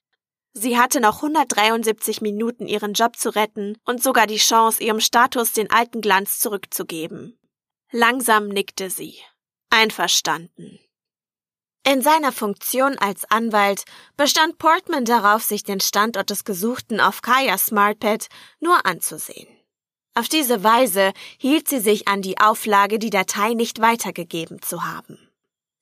Sie 0.54 0.78
hatte 0.78 1.00
noch 1.00 1.18
173 1.18 2.22
Minuten 2.22 2.68
ihren 2.68 2.94
Job 2.94 3.16
zu 3.16 3.30
retten 3.36 3.78
und 3.86 4.02
sogar 4.02 4.28
die 4.28 4.38
Chance, 4.38 4.84
ihrem 4.84 5.00
Status 5.00 5.54
den 5.54 5.70
alten 5.72 6.02
Glanz 6.02 6.40
zurückzugeben. 6.40 7.38
Langsam 7.92 8.48
nickte 8.48 8.90
sie. 8.90 9.16
Einverstanden. 9.70 10.80
In 11.86 12.02
seiner 12.02 12.32
Funktion 12.32 12.98
als 12.98 13.26
Anwalt 13.32 13.86
bestand 14.18 14.58
Portman 14.58 15.06
darauf, 15.06 15.44
sich 15.44 15.64
den 15.64 15.80
Standort 15.80 16.30
des 16.30 16.44
Gesuchten 16.44 17.00
auf 17.00 17.22
Kaya 17.22 17.58
Smartpad 17.58 18.28
nur 18.60 18.86
anzusehen. 18.86 19.48
Auf 20.14 20.28
diese 20.28 20.64
Weise 20.64 21.14
hielt 21.38 21.68
sie 21.68 21.80
sich 21.80 22.08
an 22.08 22.22
die 22.22 22.40
Auflage, 22.40 23.00
die 23.00 23.10
Datei 23.10 23.54
nicht 23.54 23.80
weitergegeben 23.80 24.62
zu 24.62 24.84
haben. 24.84 25.18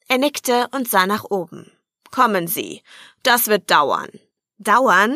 Er 0.07 0.17
nickte 0.17 0.67
und 0.71 0.87
sah 0.87 1.07
nach 1.07 1.23
oben. 1.23 1.71
Kommen 2.11 2.47
Sie. 2.47 2.83
Das 3.23 3.47
wird 3.47 3.69
dauern. 3.69 4.09
Dauern? 4.59 5.15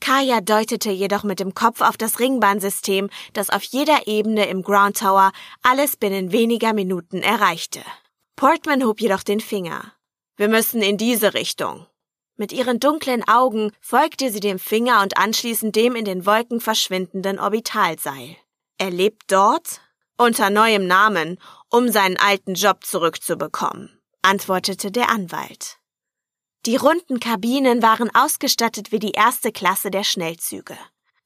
Kaya 0.00 0.40
deutete 0.40 0.90
jedoch 0.90 1.22
mit 1.22 1.38
dem 1.38 1.54
Kopf 1.54 1.80
auf 1.80 1.96
das 1.96 2.18
Ringbahnsystem, 2.18 3.08
das 3.32 3.50
auf 3.50 3.62
jeder 3.62 4.08
Ebene 4.08 4.48
im 4.48 4.62
Ground 4.62 4.98
Tower 4.98 5.30
alles 5.62 5.96
binnen 5.96 6.32
weniger 6.32 6.72
Minuten 6.72 7.22
erreichte. 7.22 7.80
Portman 8.34 8.84
hob 8.84 9.00
jedoch 9.00 9.22
den 9.22 9.40
Finger. 9.40 9.92
Wir 10.36 10.48
müssen 10.48 10.82
in 10.82 10.96
diese 10.96 11.34
Richtung. 11.34 11.86
Mit 12.36 12.52
ihren 12.52 12.80
dunklen 12.80 13.22
Augen 13.28 13.70
folgte 13.80 14.30
sie 14.30 14.40
dem 14.40 14.58
Finger 14.58 15.02
und 15.02 15.18
anschließend 15.18 15.76
dem 15.76 15.94
in 15.94 16.04
den 16.04 16.26
Wolken 16.26 16.60
verschwindenden 16.60 17.38
Orbitalseil. 17.38 18.36
Er 18.78 18.90
lebt 18.90 19.30
dort? 19.30 19.82
Unter 20.16 20.50
neuem 20.50 20.86
Namen, 20.86 21.38
um 21.68 21.90
seinen 21.90 22.16
alten 22.16 22.54
Job 22.54 22.84
zurückzubekommen, 22.84 24.00
antwortete 24.22 24.90
der 24.90 25.10
Anwalt. 25.10 25.79
Die 26.66 26.76
runden 26.76 27.20
Kabinen 27.20 27.82
waren 27.82 28.14
ausgestattet 28.14 28.92
wie 28.92 28.98
die 28.98 29.12
erste 29.12 29.50
Klasse 29.50 29.90
der 29.90 30.04
Schnellzüge. 30.04 30.76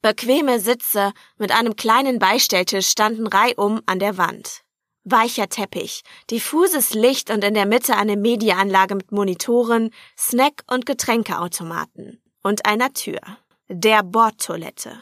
Bequeme 0.01 0.59
Sitze 0.59 1.13
mit 1.37 1.51
einem 1.51 1.75
kleinen 1.75 2.19
Beistelltisch 2.19 2.87
standen 2.87 3.27
reihum 3.27 3.81
an 3.85 3.99
der 3.99 4.17
Wand. 4.17 4.61
Weicher 5.03 5.49
Teppich, 5.49 6.03
diffuses 6.31 6.93
Licht 6.93 7.29
und 7.29 7.43
in 7.43 7.53
der 7.53 7.65
Mitte 7.65 7.97
eine 7.97 8.15
Mediaanlage 8.15 8.95
mit 8.95 9.11
Monitoren, 9.11 9.91
Snack- 10.17 10.63
und 10.71 10.85
Getränkeautomaten 10.85 12.21
und 12.41 12.65
einer 12.65 12.93
Tür. 12.93 13.19
Der 13.67 14.03
Bordtoilette. 14.03 15.01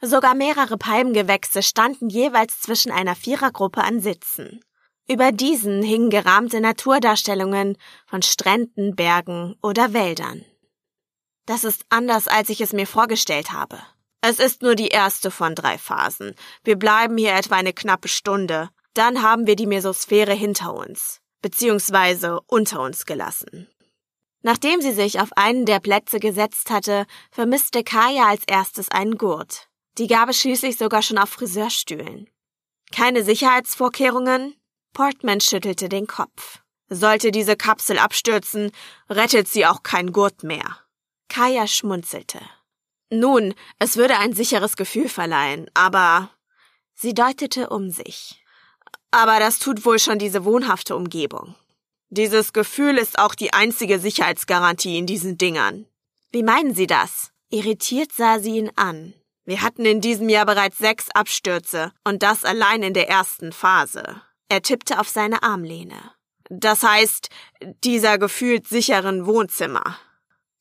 Sogar 0.00 0.34
mehrere 0.34 0.78
Palmgewächse 0.78 1.62
standen 1.62 2.08
jeweils 2.08 2.60
zwischen 2.60 2.90
einer 2.90 3.16
Vierergruppe 3.16 3.82
an 3.82 4.00
Sitzen. 4.00 4.60
Über 5.10 5.32
diesen 5.32 5.82
hingen 5.82 6.10
gerahmte 6.10 6.60
Naturdarstellungen 6.60 7.76
von 8.06 8.22
Stränden, 8.22 8.94
Bergen 8.94 9.56
oder 9.62 9.92
Wäldern. 9.94 10.44
Das 11.46 11.64
ist 11.64 11.86
anders, 11.88 12.28
als 12.28 12.50
ich 12.50 12.60
es 12.60 12.72
mir 12.72 12.86
vorgestellt 12.86 13.52
habe. 13.52 13.78
Es 14.20 14.38
ist 14.38 14.62
nur 14.62 14.74
die 14.74 14.88
erste 14.88 15.30
von 15.30 15.54
drei 15.54 15.78
Phasen. 15.78 16.34
Wir 16.62 16.76
bleiben 16.76 17.16
hier 17.16 17.34
etwa 17.34 17.56
eine 17.56 17.72
knappe 17.72 18.08
Stunde. 18.08 18.68
Dann 18.92 19.22
haben 19.22 19.46
wir 19.46 19.56
die 19.56 19.66
Mesosphäre 19.66 20.34
hinter 20.34 20.74
uns. 20.74 21.20
beziehungsweise 21.40 22.40
unter 22.46 22.80
uns 22.80 23.06
gelassen. 23.06 23.68
Nachdem 24.42 24.80
sie 24.80 24.92
sich 24.92 25.20
auf 25.20 25.30
einen 25.36 25.66
der 25.66 25.80
Plätze 25.80 26.20
gesetzt 26.20 26.70
hatte, 26.70 27.06
vermisste 27.30 27.82
Kaya 27.82 28.26
als 28.28 28.42
erstes 28.46 28.90
einen 28.90 29.18
Gurt. 29.18 29.68
Die 29.98 30.06
gab 30.06 30.28
es 30.28 30.40
schließlich 30.40 30.76
sogar 30.76 31.02
schon 31.02 31.18
auf 31.18 31.30
Friseurstühlen. 31.30 32.28
Keine 32.92 33.24
Sicherheitsvorkehrungen? 33.24 34.54
Portman 34.92 35.40
schüttelte 35.40 35.88
den 35.88 36.06
Kopf. 36.06 36.60
Sollte 36.88 37.30
diese 37.30 37.56
Kapsel 37.56 37.98
abstürzen, 37.98 38.72
rettet 39.10 39.48
sie 39.48 39.66
auch 39.66 39.82
kein 39.82 40.12
Gurt 40.12 40.42
mehr. 40.42 40.78
Kaya 41.28 41.66
schmunzelte. 41.66 42.40
Nun, 43.10 43.54
es 43.78 43.96
würde 43.96 44.18
ein 44.18 44.32
sicheres 44.32 44.76
Gefühl 44.76 45.08
verleihen, 45.08 45.70
aber 45.74 46.30
sie 46.94 47.14
deutete 47.14 47.68
um 47.68 47.90
sich. 47.90 48.42
Aber 49.10 49.38
das 49.38 49.58
tut 49.58 49.84
wohl 49.84 49.98
schon 49.98 50.18
diese 50.18 50.44
wohnhafte 50.44 50.96
Umgebung. 50.96 51.54
Dieses 52.10 52.52
Gefühl 52.52 52.96
ist 52.96 53.18
auch 53.18 53.34
die 53.34 53.52
einzige 53.52 53.98
Sicherheitsgarantie 53.98 54.98
in 54.98 55.06
diesen 55.06 55.36
Dingern. 55.36 55.86
Wie 56.30 56.42
meinen 56.42 56.74
Sie 56.74 56.86
das? 56.86 57.30
Irritiert 57.50 58.12
sah 58.12 58.38
sie 58.38 58.58
ihn 58.58 58.70
an. 58.76 59.14
Wir 59.44 59.62
hatten 59.62 59.86
in 59.86 60.02
diesem 60.02 60.28
Jahr 60.28 60.44
bereits 60.44 60.76
sechs 60.76 61.10
Abstürze 61.10 61.92
und 62.04 62.22
das 62.22 62.44
allein 62.44 62.82
in 62.82 62.92
der 62.92 63.08
ersten 63.08 63.52
Phase. 63.52 64.20
Er 64.48 64.62
tippte 64.62 64.98
auf 64.98 65.08
seine 65.08 65.42
Armlehne. 65.42 66.12
Das 66.50 66.82
heißt, 66.82 67.28
dieser 67.84 68.18
gefühlt 68.18 68.66
sicheren 68.66 69.26
Wohnzimmer. 69.26 69.98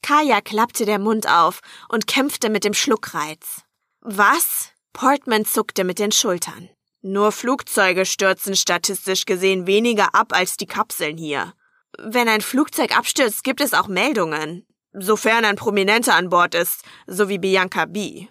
Kaya 0.01 0.41
klappte 0.41 0.85
der 0.85 0.99
Mund 0.99 1.27
auf 1.27 1.61
und 1.89 2.07
kämpfte 2.07 2.49
mit 2.49 2.63
dem 2.63 2.73
Schluckreiz. 2.73 3.61
Was? 4.01 4.71
Portman 4.93 5.45
zuckte 5.45 5.83
mit 5.83 5.99
den 5.99 6.11
Schultern. 6.11 6.69
Nur 7.01 7.31
Flugzeuge 7.31 8.05
stürzen 8.05 8.55
statistisch 8.55 9.25
gesehen 9.25 9.67
weniger 9.67 10.13
ab 10.15 10.33
als 10.33 10.57
die 10.57 10.65
Kapseln 10.65 11.17
hier. 11.17 11.53
Wenn 11.97 12.27
ein 12.27 12.41
Flugzeug 12.41 12.97
abstürzt, 12.97 13.43
gibt 13.43 13.61
es 13.61 13.73
auch 13.73 13.87
Meldungen. 13.87 14.65
Sofern 14.93 15.45
ein 15.45 15.55
Prominenter 15.55 16.15
an 16.15 16.29
Bord 16.29 16.55
ist, 16.55 16.83
so 17.05 17.29
wie 17.29 17.37
Bianca 17.37 17.85
B. 17.85 18.27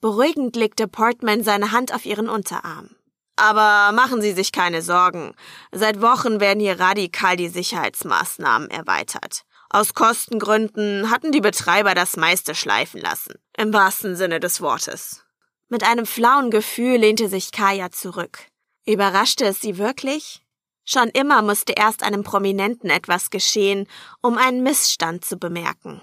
Beruhigend 0.00 0.56
legte 0.56 0.88
Portman 0.88 1.42
seine 1.42 1.72
Hand 1.72 1.94
auf 1.94 2.04
ihren 2.04 2.28
Unterarm. 2.28 2.90
Aber 3.38 3.92
machen 3.92 4.20
Sie 4.20 4.32
sich 4.32 4.50
keine 4.50 4.82
Sorgen. 4.82 5.32
Seit 5.70 6.02
Wochen 6.02 6.40
werden 6.40 6.58
hier 6.58 6.80
radikal 6.80 7.36
die 7.36 7.48
Sicherheitsmaßnahmen 7.48 8.68
erweitert. 8.68 9.42
Aus 9.70 9.94
Kostengründen 9.94 11.10
hatten 11.10 11.30
die 11.30 11.40
Betreiber 11.40 11.94
das 11.94 12.16
meiste 12.16 12.56
schleifen 12.56 13.00
lassen. 13.00 13.34
Im 13.56 13.72
wahrsten 13.72 14.16
Sinne 14.16 14.40
des 14.40 14.60
Wortes. 14.60 15.24
Mit 15.68 15.84
einem 15.84 16.04
flauen 16.04 16.50
Gefühl 16.50 16.96
lehnte 16.96 17.28
sich 17.28 17.52
Kaya 17.52 17.92
zurück. 17.92 18.40
Überraschte 18.84 19.44
es 19.44 19.60
sie 19.60 19.78
wirklich? 19.78 20.42
Schon 20.84 21.08
immer 21.10 21.42
musste 21.42 21.74
erst 21.74 22.02
einem 22.02 22.24
Prominenten 22.24 22.90
etwas 22.90 23.30
geschehen, 23.30 23.86
um 24.20 24.36
einen 24.36 24.64
Missstand 24.64 25.24
zu 25.24 25.36
bemerken. 25.36 26.00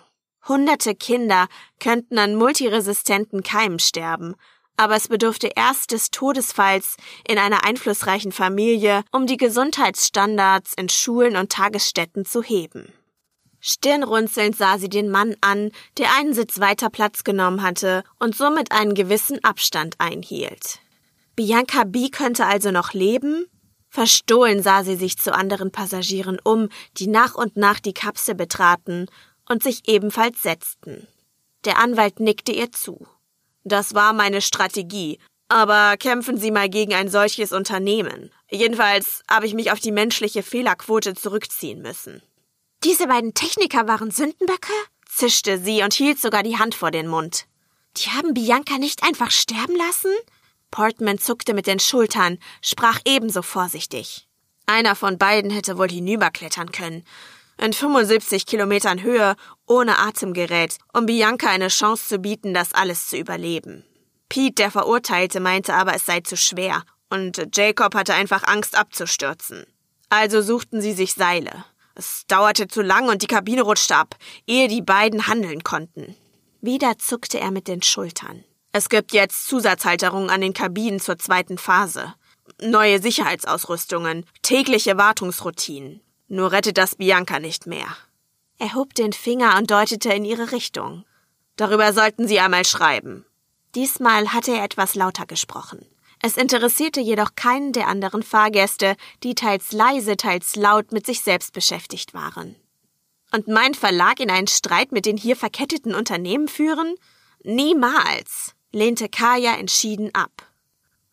Hunderte 0.47 0.95
Kinder 0.95 1.47
könnten 1.81 2.17
an 2.17 2.35
multiresistenten 2.35 3.43
Keimen 3.43 3.79
sterben, 3.79 4.35
aber 4.77 4.95
es 4.95 5.07
bedurfte 5.07 5.51
erst 5.55 5.91
des 5.91 6.11
Todesfalls 6.11 6.97
in 7.27 7.37
einer 7.37 7.63
einflussreichen 7.63 8.31
Familie, 8.31 9.03
um 9.11 9.27
die 9.27 9.37
Gesundheitsstandards 9.37 10.73
in 10.75 10.89
Schulen 10.89 11.37
und 11.37 11.51
Tagesstätten 11.51 12.25
zu 12.25 12.43
heben. 12.43 12.93
Stirnrunzelnd 13.59 14.55
sah 14.55 14.77
sie 14.77 14.89
den 14.89 15.09
Mann 15.09 15.35
an, 15.41 15.71
der 15.97 16.13
einen 16.17 16.33
Sitz 16.33 16.59
weiter 16.59 16.89
Platz 16.91 17.23
genommen 17.23 17.63
hatte 17.63 18.03
und 18.19 18.35
somit 18.35 18.71
einen 18.71 18.93
gewissen 18.93 19.43
Abstand 19.43 19.95
einhielt. 19.97 20.79
Bianca 21.35 21.83
B. 21.83 22.09
könnte 22.09 22.45
also 22.45 22.69
noch 22.71 22.93
leben? 22.93 23.47
Verstohlen 23.89 24.61
sah 24.61 24.83
sie 24.83 24.95
sich 24.95 25.17
zu 25.17 25.33
anderen 25.33 25.71
Passagieren 25.71 26.37
um, 26.43 26.69
die 26.97 27.07
nach 27.07 27.33
und 27.33 27.57
nach 27.57 27.79
die 27.79 27.93
Kapsel 27.93 28.35
betraten 28.35 29.07
und 29.49 29.63
sich 29.63 29.87
ebenfalls 29.87 30.43
setzten. 30.43 31.07
Der 31.63 31.79
Anwalt 31.79 32.19
nickte 32.19 32.51
ihr 32.51 32.71
zu. 32.71 33.07
Das 33.65 33.93
war 33.93 34.13
meine 34.13 34.41
Strategie. 34.41 35.19
Aber 35.49 35.97
kämpfen 35.97 36.37
Sie 36.37 36.51
mal 36.51 36.69
gegen 36.69 36.93
ein 36.93 37.09
solches 37.09 37.51
Unternehmen. 37.51 38.31
Jedenfalls 38.49 39.23
habe 39.29 39.45
ich 39.45 39.53
mich 39.53 39.71
auf 39.71 39.79
die 39.79 39.91
menschliche 39.91 40.41
Fehlerquote 40.41 41.13
zurückziehen 41.13 41.81
müssen. 41.81 42.21
Diese 42.83 43.07
beiden 43.07 43.33
Techniker 43.33 43.87
waren 43.87 44.11
Sündenböcke? 44.11 44.73
zischte 45.07 45.57
sie 45.57 45.81
und 45.81 45.93
hielt 45.93 46.19
sogar 46.19 46.43
die 46.43 46.57
Hand 46.57 46.75
vor 46.75 46.91
den 46.91 47.07
Mund. 47.07 47.45
Die 47.97 48.09
haben 48.09 48.33
Bianca 48.33 48.77
nicht 48.77 49.03
einfach 49.03 49.31
sterben 49.31 49.75
lassen? 49.75 50.11
Portman 50.71 51.17
zuckte 51.17 51.53
mit 51.53 51.67
den 51.67 51.79
Schultern, 51.79 52.37
sprach 52.61 52.99
ebenso 53.05 53.41
vorsichtig. 53.41 54.27
Einer 54.65 54.95
von 54.95 55.17
beiden 55.17 55.51
hätte 55.51 55.77
wohl 55.77 55.89
hinüberklettern 55.89 56.71
können. 56.71 57.05
In 57.57 57.73
75 57.73 58.45
Kilometern 58.45 59.01
Höhe, 59.01 59.35
ohne 59.65 59.97
Atemgerät, 59.97 60.77
um 60.93 61.05
Bianca 61.05 61.49
eine 61.49 61.69
Chance 61.69 62.07
zu 62.07 62.19
bieten, 62.19 62.53
das 62.53 62.73
alles 62.73 63.07
zu 63.07 63.17
überleben. 63.17 63.85
Pete, 64.27 64.55
der 64.55 64.71
Verurteilte, 64.71 65.39
meinte 65.39 65.73
aber, 65.73 65.95
es 65.95 66.05
sei 66.05 66.19
zu 66.19 66.35
schwer, 66.35 66.83
und 67.09 67.47
Jacob 67.55 67.95
hatte 67.95 68.13
einfach 68.13 68.43
Angst 68.43 68.77
abzustürzen. 68.77 69.65
Also 70.09 70.41
suchten 70.41 70.81
sie 70.81 70.93
sich 70.93 71.13
Seile. 71.13 71.65
Es 71.95 72.25
dauerte 72.27 72.67
zu 72.67 72.81
lang 72.81 73.07
und 73.07 73.21
die 73.21 73.27
Kabine 73.27 73.61
rutschte 73.61 73.95
ab, 73.95 74.15
ehe 74.45 74.67
die 74.67 74.81
beiden 74.81 75.27
handeln 75.27 75.63
konnten. 75.63 76.15
Wieder 76.61 76.97
zuckte 76.97 77.39
er 77.39 77.51
mit 77.51 77.67
den 77.67 77.81
Schultern. 77.81 78.43
Es 78.73 78.89
gibt 78.89 79.13
jetzt 79.13 79.47
Zusatzhalterungen 79.47 80.29
an 80.29 80.41
den 80.41 80.53
Kabinen 80.53 80.99
zur 80.99 81.17
zweiten 81.17 81.57
Phase. 81.57 82.13
Neue 82.61 83.01
Sicherheitsausrüstungen, 83.01 84.25
tägliche 84.41 84.97
Wartungsroutinen. 84.97 86.01
Nur 86.27 86.51
rettet 86.51 86.77
das 86.77 86.95
Bianca 86.95 87.39
nicht 87.39 87.67
mehr. 87.67 87.87
Er 88.57 88.73
hob 88.73 88.93
den 88.93 89.13
Finger 89.13 89.57
und 89.57 89.69
deutete 89.69 90.11
in 90.13 90.25
ihre 90.25 90.51
Richtung. 90.51 91.05
Darüber 91.55 91.93
sollten 91.93 92.27
Sie 92.27 92.39
einmal 92.39 92.65
schreiben. 92.65 93.25
Diesmal 93.75 94.33
hatte 94.33 94.51
er 94.51 94.63
etwas 94.63 94.95
lauter 94.95 95.25
gesprochen. 95.25 95.85
Es 96.21 96.37
interessierte 96.37 97.01
jedoch 97.01 97.35
keinen 97.35 97.73
der 97.73 97.87
anderen 97.87 98.23
Fahrgäste, 98.23 98.95
die 99.23 99.35
teils 99.35 99.73
leise, 99.73 100.17
teils 100.17 100.55
laut 100.55 100.91
mit 100.91 101.05
sich 101.05 101.21
selbst 101.21 101.53
beschäftigt 101.53 102.13
waren. 102.13 102.55
Und 103.31 103.47
mein 103.47 103.73
Verlag 103.73 104.19
in 104.19 104.31
einen 104.31 104.47
Streit 104.47 104.91
mit 104.91 105.05
den 105.05 105.17
hier 105.17 105.35
verketteten 105.35 105.93
Unternehmen 105.93 106.47
führen? 106.47 106.95
Niemals, 107.43 108.55
lehnte 108.71 109.09
Kaya 109.09 109.55
entschieden 109.55 110.09
ab. 110.13 110.47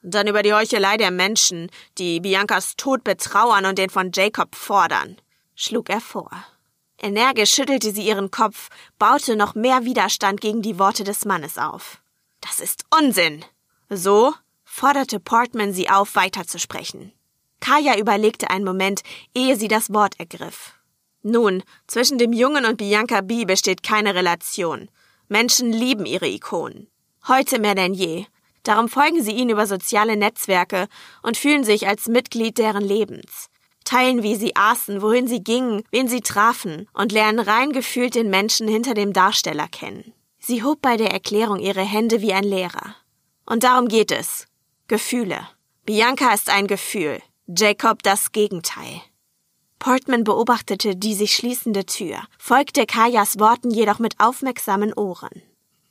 Und 0.03 0.15
dann 0.15 0.27
über 0.27 0.43
die 0.43 0.53
Heuchelei 0.53 0.97
der 0.97 1.11
Menschen, 1.11 1.71
die 1.99 2.21
Biancas 2.21 2.77
Tod 2.77 3.05
betrauern 3.05 3.67
und 3.67 3.79
den 3.79 3.91
von 3.91 4.11
Jacob 4.13 4.55
fordern, 4.55 5.17
schlug 5.55 5.91
er 5.91 6.01
vor. 6.01 6.31
Energisch 7.01 7.55
schüttelte 7.55 7.93
sie 7.93 8.07
ihren 8.07 8.31
Kopf, 8.31 8.69
baute 8.99 9.37
noch 9.37 9.55
mehr 9.55 9.85
Widerstand 9.85 10.41
gegen 10.41 10.63
die 10.63 10.79
Worte 10.79 11.05
des 11.05 11.25
Mannes 11.25 11.59
auf. 11.59 12.01
Das 12.41 12.61
ist 12.61 12.85
Unsinn. 12.97 13.45
So 13.89 14.35
forderte 14.65 15.21
Portman 15.21 15.73
sie 15.73 15.91
auf, 15.91 16.15
weiterzusprechen. 16.15 17.13
Kaya 17.61 17.99
überlegte 17.99 18.51
einen 18.51 18.65
Moment, 18.65 19.03
ehe 19.35 19.57
sie 19.57 19.69
das 19.69 19.93
Wort 19.93 20.19
ergriff. 20.19 20.73
Nun, 21.23 21.63
zwischen 21.87 22.19
dem 22.19 22.33
Jungen 22.33 22.65
und 22.65 22.79
Bianca 22.79 23.21
B 23.21 23.45
besteht 23.45 23.83
keine 23.83 24.15
Relation. 24.15 24.89
Menschen 25.29 25.73
lieben 25.73 26.07
ihre 26.07 26.27
Ikonen. 26.27 26.89
Heute 27.29 27.61
mehr 27.61 27.77
denn 27.77 27.95
je. 27.95 28.27
Darum 28.63 28.89
folgen 28.89 29.23
sie 29.23 29.33
ihnen 29.33 29.51
über 29.51 29.67
soziale 29.67 30.17
Netzwerke 30.17 30.89
und 31.23 31.37
fühlen 31.37 31.65
sich 31.65 31.89
als 31.89 32.07
Mitglied 32.07 32.59
deren 32.59 32.85
Lebens. 32.85 33.49
Teilen, 33.85 34.23
wie 34.23 34.37
sie 34.37 34.55
aßen, 34.55 35.03
wohin 35.03 35.27
sie 35.27 35.43
gingen, 35.43 35.83
wen 35.91 36.09
sie 36.09 36.21
trafen 36.21 36.89
und 36.93 37.13
lernen 37.13 37.41
rein 37.41 37.73
gefühlt 37.73 38.15
den 38.15 38.31
Menschen 38.31 38.69
hinter 38.69 38.95
dem 38.95 39.13
Darsteller 39.13 39.69
kennen. 39.69 40.13
Sie 40.39 40.63
hob 40.63 40.81
bei 40.81 40.97
der 40.97 41.11
Erklärung 41.11 41.59
ihre 41.59 41.83
Hände 41.83 42.21
wie 42.21 42.33
ein 42.33 42.45
Lehrer. 42.45 42.97
Und 43.45 43.65
darum 43.65 43.89
geht 43.89 44.13
es. 44.13 44.47
Gefühle. 44.89 45.49
Bianca 45.85 46.33
ist 46.33 46.49
ein 46.49 46.69
Gefühl, 46.69 47.21
Jacob 47.47 48.03
das 48.03 48.31
Gegenteil. 48.31 49.03
Portman 49.79 50.23
beobachtete 50.23 50.95
die 50.95 51.15
sich 51.15 51.35
schließende 51.35 51.87
Tür, 51.87 52.23
folgte 52.39 52.87
Kajas 52.87 53.41
Worten 53.41 53.71
jedoch 53.71 53.99
mit 53.99 54.21
aufmerksamen 54.21 54.93
Ohren. 54.95 55.43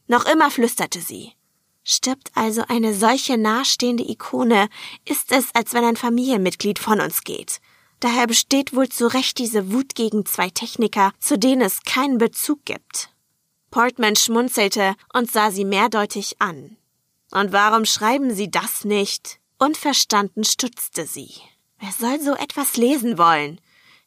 Noch 0.07 0.25
immer 0.25 0.49
flüsterte 0.49 1.01
sie. 1.01 1.33
Stirbt 1.83 2.31
also 2.35 2.63
eine 2.67 2.93
solche 2.93 3.37
nahestehende 3.37 4.07
Ikone, 4.07 4.69
ist 5.05 5.31
es, 5.31 5.53
als 5.53 5.73
wenn 5.73 5.83
ein 5.83 5.95
Familienmitglied 5.95 6.79
von 6.79 7.01
uns 7.01 7.23
geht. 7.23 7.59
Daher 7.99 8.27
besteht 8.27 8.75
wohl 8.75 8.89
zu 8.89 9.07
Recht 9.07 9.37
diese 9.37 9.71
Wut 9.71 9.95
gegen 9.95 10.25
zwei 10.25 10.49
Techniker, 10.49 11.11
zu 11.19 11.37
denen 11.37 11.61
es 11.61 11.83
keinen 11.83 12.17
Bezug 12.17 12.65
gibt. 12.65 13.09
Portman 13.69 14.15
schmunzelte 14.15 14.95
und 15.13 15.31
sah 15.31 15.51
sie 15.51 15.65
mehrdeutig 15.65 16.35
an. 16.39 16.77
Und 17.31 17.53
warum 17.53 17.85
schreiben 17.85 18.33
Sie 18.33 18.51
das 18.51 18.83
nicht? 18.83 19.39
Unverstanden 19.57 20.43
stutzte 20.43 21.05
sie. 21.05 21.31
Wer 21.79 21.91
soll 21.91 22.19
so 22.19 22.35
etwas 22.35 22.75
lesen 22.75 23.17
wollen? 23.17 23.61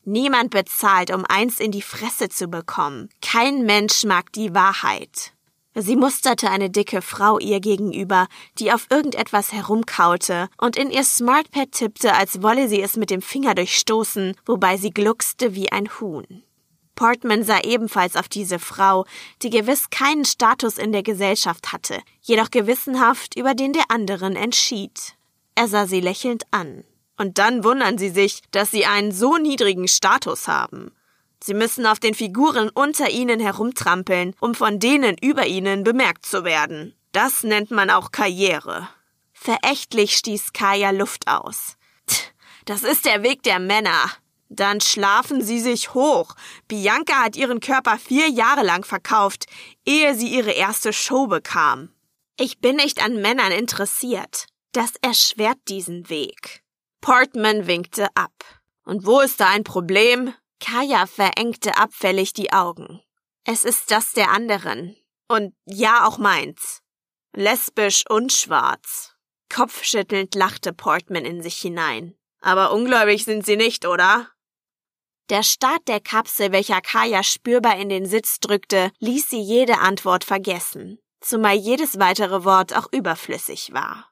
Niemand 0.05 0.51
bezahlt, 0.51 1.11
um 1.11 1.25
eins 1.25 1.61
in 1.61 1.71
die 1.71 1.81
Fresse 1.81 2.29
zu 2.29 2.49
bekommen. 2.49 3.09
Kein 3.23 3.65
Mensch 3.65 4.05
mag 4.05 4.33
die 4.33 4.53
Wahrheit. 4.55 5.33
Sie 5.75 5.97
musterte 5.97 6.51
eine 6.51 6.71
dicke 6.71 7.03
Frau 7.03 7.39
ihr 7.39 7.61
gegenüber, 7.61 8.29
die 8.59 8.73
auf 8.73 8.87
irgendetwas 8.91 9.53
herumkaute 9.53 10.49
und 10.57 10.77
in 10.77 10.91
ihr 10.91 11.03
Smartpad 11.03 11.73
tippte, 11.73 12.15
als 12.15 12.43
wolle 12.43 12.69
sie 12.69 12.81
es 12.81 12.97
mit 12.97 13.11
dem 13.11 13.23
Finger 13.23 13.55
durchstoßen, 13.57 14.37
wobei 14.47 14.77
sie 14.77 14.91
gluckste 14.91 15.55
wie 15.55 15.73
ein 15.73 15.89
Huhn. 16.01 16.45
Portman 16.95 17.43
sah 17.43 17.61
ebenfalls 17.61 18.15
auf 18.15 18.29
diese 18.29 18.61
Frau, 18.61 19.05
die 19.43 19.51
gewiss 19.51 19.91
keinen 19.91 20.25
Status 20.25 20.79
in 20.79 20.93
der 20.93 21.03
Gesellschaft 21.03 21.73
hatte, 21.73 22.01
jedoch 22.21 22.51
gewissenhaft 22.51 23.37
über 23.37 23.55
den 23.55 23.73
der 23.73 23.91
anderen 23.91 24.37
entschied. 24.37 25.17
Er 25.57 25.67
sah 25.67 25.87
sie 25.87 26.01
lächelnd 26.01 26.45
an. 26.53 26.85
Und 27.17 27.39
dann 27.39 27.63
wundern 27.63 27.97
sie 27.97 28.11
sich, 28.11 28.43
dass 28.51 28.71
sie 28.73 28.87
einen 28.87 29.13
so 29.13 29.37
niedrigen 29.37 29.87
Status 29.87 30.49
haben. 30.49 30.93
Sie 31.47 31.53
müssen 31.53 31.85
auf 31.85 32.01
den 32.01 32.15
Figuren 32.15 32.71
unter 32.71 33.11
ihnen 33.11 33.39
herumtrampeln, 33.39 34.35
um 34.41 34.55
von 34.55 34.79
denen 34.79 35.15
über 35.21 35.45
ihnen 35.45 35.85
bemerkt 35.85 36.25
zu 36.25 36.43
werden. 36.43 36.95
Das 37.13 37.43
nennt 37.43 37.71
man 37.71 37.91
auch 37.91 38.13
Karriere. 38.13 38.89
Verächtlich 39.35 40.17
stieß 40.17 40.55
Kaya 40.55 40.91
Luft 40.91 41.29
aus. 41.29 41.77
Das 42.65 42.83
ist 42.83 43.05
der 43.05 43.23
Weg 43.23 43.43
der 43.43 43.59
Männer. 43.59 44.11
Dann 44.49 44.81
schlafen 44.81 45.43
sie 45.43 45.61
sich 45.61 45.93
hoch. 45.93 46.35
Bianca 46.67 47.23
hat 47.23 47.37
ihren 47.37 47.61
Körper 47.61 47.99
vier 47.99 48.31
Jahre 48.31 48.63
lang 48.63 48.83
verkauft, 48.87 49.45
ehe 49.85 50.15
sie 50.15 50.29
ihre 50.29 50.53
erste 50.53 50.95
Show 50.95 51.27
bekam. 51.27 51.91
Ich 52.39 52.61
bin 52.61 52.77
nicht 52.77 53.05
an 53.05 53.21
Männern 53.21 53.53
interessiert. 53.53 54.47
Das 54.73 54.95
erschwert 55.03 55.59
diesen 55.69 56.09
Weg. 56.09 56.63
Portman 57.03 57.67
winkte 57.67 58.07
ab. 58.15 58.33
Und 58.87 59.05
wo 59.05 59.21
ist 59.21 59.41
da 59.41 59.49
ein 59.51 59.63
Problem? 59.63 60.33
Kaya 60.65 61.07
verengte 61.07 61.77
abfällig 61.77 62.33
die 62.33 62.51
Augen. 62.55 63.03
Es 63.45 63.65
ist 63.65 63.91
das 63.91 64.13
der 64.15 64.31
anderen. 64.31 64.97
Und 65.29 65.55
ja, 65.67 66.07
auch 66.07 66.17
meins. 66.17 66.81
Lesbisch 67.35 68.05
und 68.09 68.33
schwarz. 68.33 69.15
Kopfschüttelnd 69.55 70.35
lachte 70.35 70.73
Portman 70.73 71.27
in 71.27 71.43
sich 71.43 71.59
hinein. 71.59 72.15
Aber 72.41 72.73
ungläubig 72.73 73.27
sind 73.27 73.45
sie 73.45 73.57
nicht, 73.57 73.85
oder? 73.85 74.31
Der 75.29 75.43
Start 75.43 75.87
der 75.87 76.01
Kapsel, 76.01 76.51
welcher 76.51 76.81
Kaya 76.81 77.23
spürbar 77.23 77.77
in 77.77 77.91
den 77.91 78.07
Sitz 78.07 78.41
drückte, 78.41 78.91
ließ 79.01 79.29
sie 79.29 79.43
jede 79.43 79.81
Antwort 79.81 80.25
vergessen, 80.25 80.99
zumal 81.21 81.57
jedes 81.57 81.99
weitere 81.99 82.45
Wort 82.45 82.75
auch 82.75 82.89
überflüssig 82.91 83.75
war. 83.75 84.11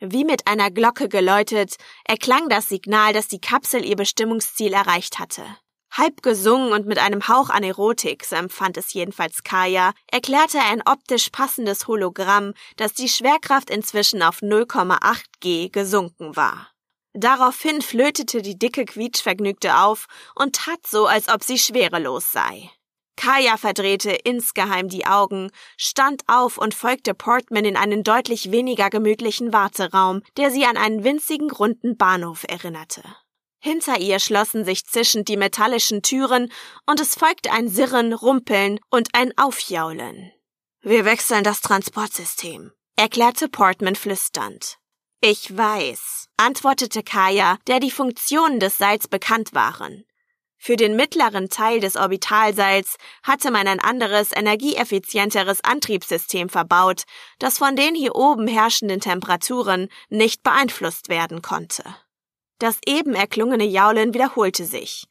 Wie 0.00 0.24
mit 0.24 0.46
einer 0.46 0.70
Glocke 0.70 1.08
geläutet, 1.08 1.76
erklang 2.04 2.50
das 2.50 2.68
Signal, 2.68 3.14
dass 3.14 3.26
die 3.26 3.40
Kapsel 3.40 3.86
ihr 3.86 3.96
Bestimmungsziel 3.96 4.74
erreicht 4.74 5.18
hatte. 5.18 5.44
Halb 5.90 6.22
gesungen 6.22 6.72
und 6.72 6.86
mit 6.86 6.98
einem 6.98 7.28
Hauch 7.28 7.50
an 7.50 7.62
Erotik, 7.62 8.24
so 8.24 8.36
empfand 8.36 8.76
es 8.76 8.92
jedenfalls 8.92 9.42
Kaya, 9.42 9.92
erklärte 10.10 10.58
ein 10.60 10.82
optisch 10.86 11.30
passendes 11.30 11.88
Hologramm, 11.88 12.54
dass 12.76 12.94
die 12.94 13.08
Schwerkraft 13.08 13.70
inzwischen 13.70 14.22
auf 14.22 14.40
0,8 14.40 15.24
G 15.40 15.68
gesunken 15.68 16.36
war. 16.36 16.68
Daraufhin 17.14 17.82
flötete 17.82 18.42
die 18.42 18.58
dicke 18.58 18.84
Quietschvergnügte 18.84 19.78
auf 19.78 20.06
und 20.34 20.54
tat 20.54 20.86
so, 20.86 21.06
als 21.06 21.28
ob 21.28 21.42
sie 21.42 21.58
schwerelos 21.58 22.30
sei. 22.30 22.70
Kaya 23.16 23.56
verdrehte 23.56 24.12
insgeheim 24.12 24.88
die 24.88 25.04
Augen, 25.04 25.50
stand 25.76 26.22
auf 26.28 26.56
und 26.56 26.74
folgte 26.74 27.14
Portman 27.14 27.64
in 27.64 27.76
einen 27.76 28.04
deutlich 28.04 28.52
weniger 28.52 28.90
gemütlichen 28.90 29.52
Warteraum, 29.52 30.22
der 30.36 30.52
sie 30.52 30.64
an 30.64 30.76
einen 30.76 31.02
winzigen 31.02 31.50
runden 31.50 31.96
Bahnhof 31.96 32.44
erinnerte. 32.44 33.02
Hinter 33.68 34.00
ihr 34.00 34.18
schlossen 34.18 34.64
sich 34.64 34.86
zischend 34.86 35.28
die 35.28 35.36
metallischen 35.36 36.00
Türen 36.00 36.50
und 36.86 37.00
es 37.00 37.14
folgte 37.14 37.52
ein 37.52 37.68
Sirren, 37.68 38.14
Rumpeln 38.14 38.80
und 38.88 39.10
ein 39.12 39.36
Aufjaulen. 39.36 40.32
Wir 40.80 41.04
wechseln 41.04 41.44
das 41.44 41.60
Transportsystem, 41.60 42.72
erklärte 42.96 43.46
Portman 43.50 43.94
flüsternd. 43.94 44.78
Ich 45.20 45.54
weiß, 45.54 46.28
antwortete 46.38 47.02
Kaya, 47.02 47.58
der 47.66 47.78
die 47.78 47.90
Funktionen 47.90 48.58
des 48.58 48.78
Seils 48.78 49.06
bekannt 49.06 49.52
waren. 49.52 50.06
Für 50.56 50.76
den 50.76 50.96
mittleren 50.96 51.50
Teil 51.50 51.80
des 51.80 51.96
Orbitalseils 51.96 52.96
hatte 53.22 53.50
man 53.50 53.68
ein 53.68 53.80
anderes, 53.80 54.30
energieeffizienteres 54.34 55.62
Antriebssystem 55.62 56.48
verbaut, 56.48 57.02
das 57.38 57.58
von 57.58 57.76
den 57.76 57.94
hier 57.94 58.16
oben 58.16 58.48
herrschenden 58.48 59.00
Temperaturen 59.00 59.90
nicht 60.08 60.42
beeinflusst 60.42 61.10
werden 61.10 61.42
konnte. 61.42 61.84
Das 62.58 62.78
eben 62.86 63.14
erklungene 63.14 63.64
Jaulen 63.64 64.14
wiederholte 64.14 64.64
sich, 64.64 65.06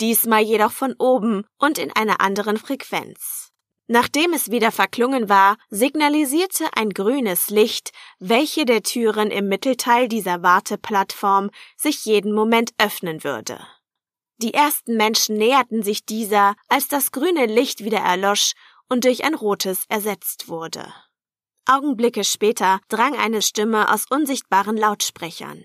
diesmal 0.00 0.42
jedoch 0.42 0.72
von 0.72 0.94
oben 0.98 1.44
und 1.58 1.78
in 1.78 1.90
einer 1.92 2.20
anderen 2.20 2.56
Frequenz. 2.56 3.50
Nachdem 3.88 4.32
es 4.32 4.50
wieder 4.50 4.70
verklungen 4.70 5.28
war, 5.28 5.56
signalisierte 5.68 6.66
ein 6.74 6.90
grünes 6.90 7.50
Licht, 7.50 7.92
welche 8.20 8.64
der 8.64 8.82
Türen 8.82 9.30
im 9.30 9.48
Mittelteil 9.48 10.08
dieser 10.08 10.42
Warteplattform 10.42 11.50
sich 11.76 12.04
jeden 12.04 12.32
Moment 12.32 12.70
öffnen 12.78 13.24
würde. 13.24 13.58
Die 14.38 14.54
ersten 14.54 14.96
Menschen 14.96 15.36
näherten 15.36 15.82
sich 15.82 16.06
dieser, 16.06 16.54
als 16.68 16.88
das 16.88 17.12
grüne 17.12 17.46
Licht 17.46 17.84
wieder 17.84 17.98
erlosch 17.98 18.52
und 18.88 19.04
durch 19.04 19.24
ein 19.24 19.34
rotes 19.34 19.84
ersetzt 19.88 20.48
wurde. 20.48 20.92
Augenblicke 21.66 22.24
später 22.24 22.80
drang 22.88 23.14
eine 23.14 23.42
Stimme 23.42 23.92
aus 23.92 24.06
unsichtbaren 24.10 24.76
Lautsprechern. 24.76 25.64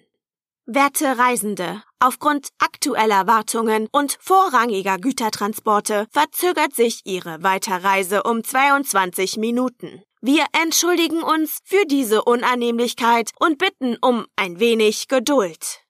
Werte 0.69 1.17
Reisende, 1.17 1.81
aufgrund 2.01 2.49
aktueller 2.59 3.25
Wartungen 3.25 3.87
und 3.93 4.17
vorrangiger 4.19 4.97
Gütertransporte 4.97 6.07
verzögert 6.11 6.75
sich 6.75 6.99
Ihre 7.05 7.41
Weiterreise 7.41 8.23
um 8.23 8.43
22 8.43 9.37
Minuten. 9.37 10.03
Wir 10.19 10.43
entschuldigen 10.51 11.23
uns 11.23 11.59
für 11.63 11.85
diese 11.85 12.21
Unannehmlichkeit 12.25 13.31
und 13.39 13.59
bitten 13.59 13.95
um 14.01 14.25
ein 14.35 14.59
wenig 14.59 15.07
Geduld. 15.07 15.85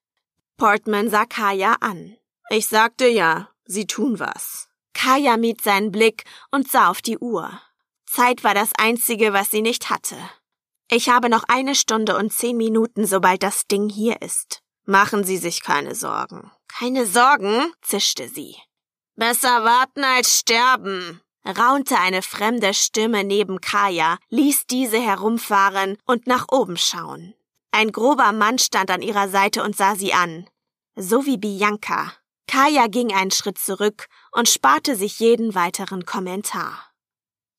Portman 0.58 1.10
sah 1.10 1.26
Kaya 1.26 1.78
an. 1.82 2.16
Ich 2.52 2.68
sagte 2.68 3.08
ja, 3.08 3.50
Sie 3.66 3.88
tun 3.88 4.20
was. 4.20 4.70
Kaya 4.94 5.38
mied 5.38 5.60
seinen 5.60 5.92
Blick 5.92 6.24
und 6.52 6.70
sah 6.70 6.92
auf 6.92 7.02
die 7.02 7.18
Uhr. 7.18 7.60
Zeit 8.06 8.44
war 8.44 8.54
das 8.54 8.70
Einzige, 8.78 9.34
was 9.34 9.50
sie 9.50 9.64
nicht 9.64 9.90
hatte. 9.90 10.18
Ich 10.92 11.10
habe 11.10 11.30
noch 11.30 11.46
eine 11.48 11.74
Stunde 11.74 12.16
und 12.16 12.32
zehn 12.32 12.58
Minuten, 12.58 13.08
sobald 13.08 13.42
das 13.42 13.66
Ding 13.66 13.90
hier 13.90 14.22
ist. 14.22 14.62
Machen 14.90 15.26
Sie 15.26 15.36
sich 15.36 15.64
keine 15.64 15.96
Sorgen. 15.96 16.50
Keine 16.70 17.06
Sorgen? 17.06 17.74
zischte 17.82 18.30
sie. 18.30 18.56
Besser 19.18 19.66
warten 19.66 20.06
als 20.06 20.40
sterben, 20.40 21.20
raunte 21.46 22.00
eine 22.00 22.22
fremde 22.22 22.74
Stimme 22.74 23.26
neben 23.26 23.60
Kaya, 23.60 24.18
ließ 24.30 24.66
diese 24.68 24.98
herumfahren 24.98 25.98
und 26.06 26.26
nach 26.26 26.46
oben 26.52 26.78
schauen. 26.78 27.34
Ein 27.72 27.92
grober 27.92 28.32
Mann 28.32 28.60
stand 28.60 28.90
an 28.90 29.02
ihrer 29.02 29.28
Seite 29.28 29.62
und 29.62 29.76
sah 29.76 29.96
sie 29.96 30.14
an. 30.14 30.50
So 30.96 31.26
wie 31.26 31.38
Bianca. 31.38 32.14
Kaya 32.48 32.88
ging 32.88 33.12
einen 33.12 33.32
Schritt 33.32 33.58
zurück 33.58 34.08
und 34.32 34.48
sparte 34.48 34.96
sich 34.96 35.20
jeden 35.20 35.54
weiteren 35.54 36.06
Kommentar. 36.06 36.94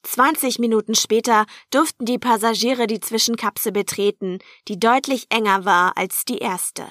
Zwanzig 0.02 0.58
Minuten 0.58 0.94
später 0.94 1.44
durften 1.70 2.06
die 2.06 2.18
Passagiere 2.18 2.86
die 2.86 3.00
Zwischenkapsel 3.00 3.72
betreten, 3.72 4.38
die 4.66 4.80
deutlich 4.80 5.26
enger 5.28 5.66
war 5.66 5.94
als 5.98 6.24
die 6.24 6.38
erste. 6.38 6.88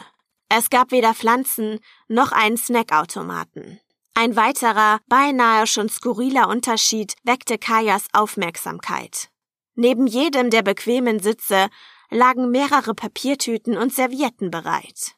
Es 0.49 0.69
gab 0.69 0.91
weder 0.91 1.13
Pflanzen 1.13 1.79
noch 2.07 2.31
einen 2.31 2.57
Snackautomaten. 2.57 3.79
Ein 4.13 4.35
weiterer, 4.35 4.99
beinahe 5.07 5.67
schon 5.67 5.89
skurriler 5.89 6.47
Unterschied 6.47 7.15
weckte 7.23 7.57
Kajas 7.57 8.07
Aufmerksamkeit. 8.13 9.29
Neben 9.75 10.07
jedem 10.07 10.49
der 10.49 10.63
bequemen 10.63 11.19
Sitze 11.19 11.69
lagen 12.09 12.49
mehrere 12.49 12.95
Papiertüten 12.95 13.77
und 13.77 13.93
Servietten 13.93 14.49
bereit. 14.49 15.15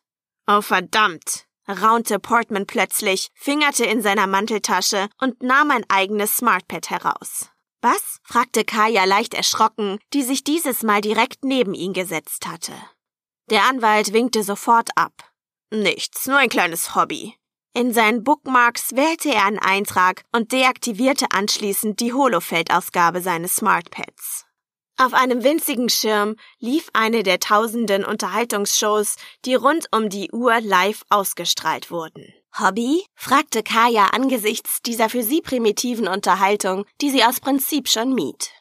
Oh 0.48 0.62
verdammt, 0.62 1.46
raunte 1.68 2.20
Portman 2.20 2.66
plötzlich, 2.66 3.30
fingerte 3.36 3.86
in 3.86 4.02
seiner 4.02 4.28
Manteltasche 4.28 5.08
und 5.22 5.42
nahm 5.44 5.72
ein 5.72 5.86
eigenes 5.88 6.38
Smartpad 6.38 6.90
heraus. 6.90 7.50
Was? 7.82 8.20
fragte 8.24 8.66
Kaya 8.66 9.06
leicht 9.06 9.34
erschrocken, 9.34 10.00
die 10.14 10.24
sich 10.24 10.44
dieses 10.44 10.84
Mal 10.84 11.00
direkt 11.00 11.46
neben 11.46 11.74
ihn 11.74 11.94
gesetzt 11.94 12.48
hatte. 12.48 12.74
Der 13.50 13.64
Anwalt 13.64 14.14
winkte 14.14 14.44
sofort 14.44 14.90
ab. 14.96 15.12
Nichts, 15.72 16.28
nur 16.28 16.38
ein 16.38 16.50
kleines 16.50 16.94
Hobby. 16.96 17.34
In 17.74 17.94
seinen 17.94 18.24
Bookmarks 18.24 18.96
wählte 18.96 19.34
er 19.34 19.46
einen 19.46 19.58
Eintrag 19.58 20.24
und 20.32 20.52
deaktivierte 20.52 21.28
anschließend 21.32 22.00
die 22.00 22.14
Holofeld-Ausgabe 22.14 23.22
seines 23.22 23.56
Smartpads. 23.56 24.46
Auf 24.98 25.14
einem 25.14 25.44
winzigen 25.44 25.90
Schirm 25.90 26.36
lief 26.60 26.90
eine 26.94 27.24
der 27.24 27.40
tausenden 27.40 28.06
Unterhaltungsshows, 28.06 29.16
die 29.46 29.56
rund 29.56 29.88
um 29.96 30.10
die 30.10 30.30
Uhr 30.32 30.60
live 30.62 31.04
ausgestrahlt 31.10 31.90
wurden. 31.90 32.32
Hobby? 32.60 33.04
fragte 33.16 33.64
Kaya 33.64 34.08
angesichts 34.08 34.82
dieser 34.84 35.10
für 35.10 35.24
sie 35.24 35.42
primitiven 35.42 36.08
Unterhaltung, 36.08 36.86
die 37.02 37.10
sie 37.10 37.24
aus 37.24 37.40
Prinzip 37.40 37.88
schon 37.88 38.14
mied. 38.14 38.52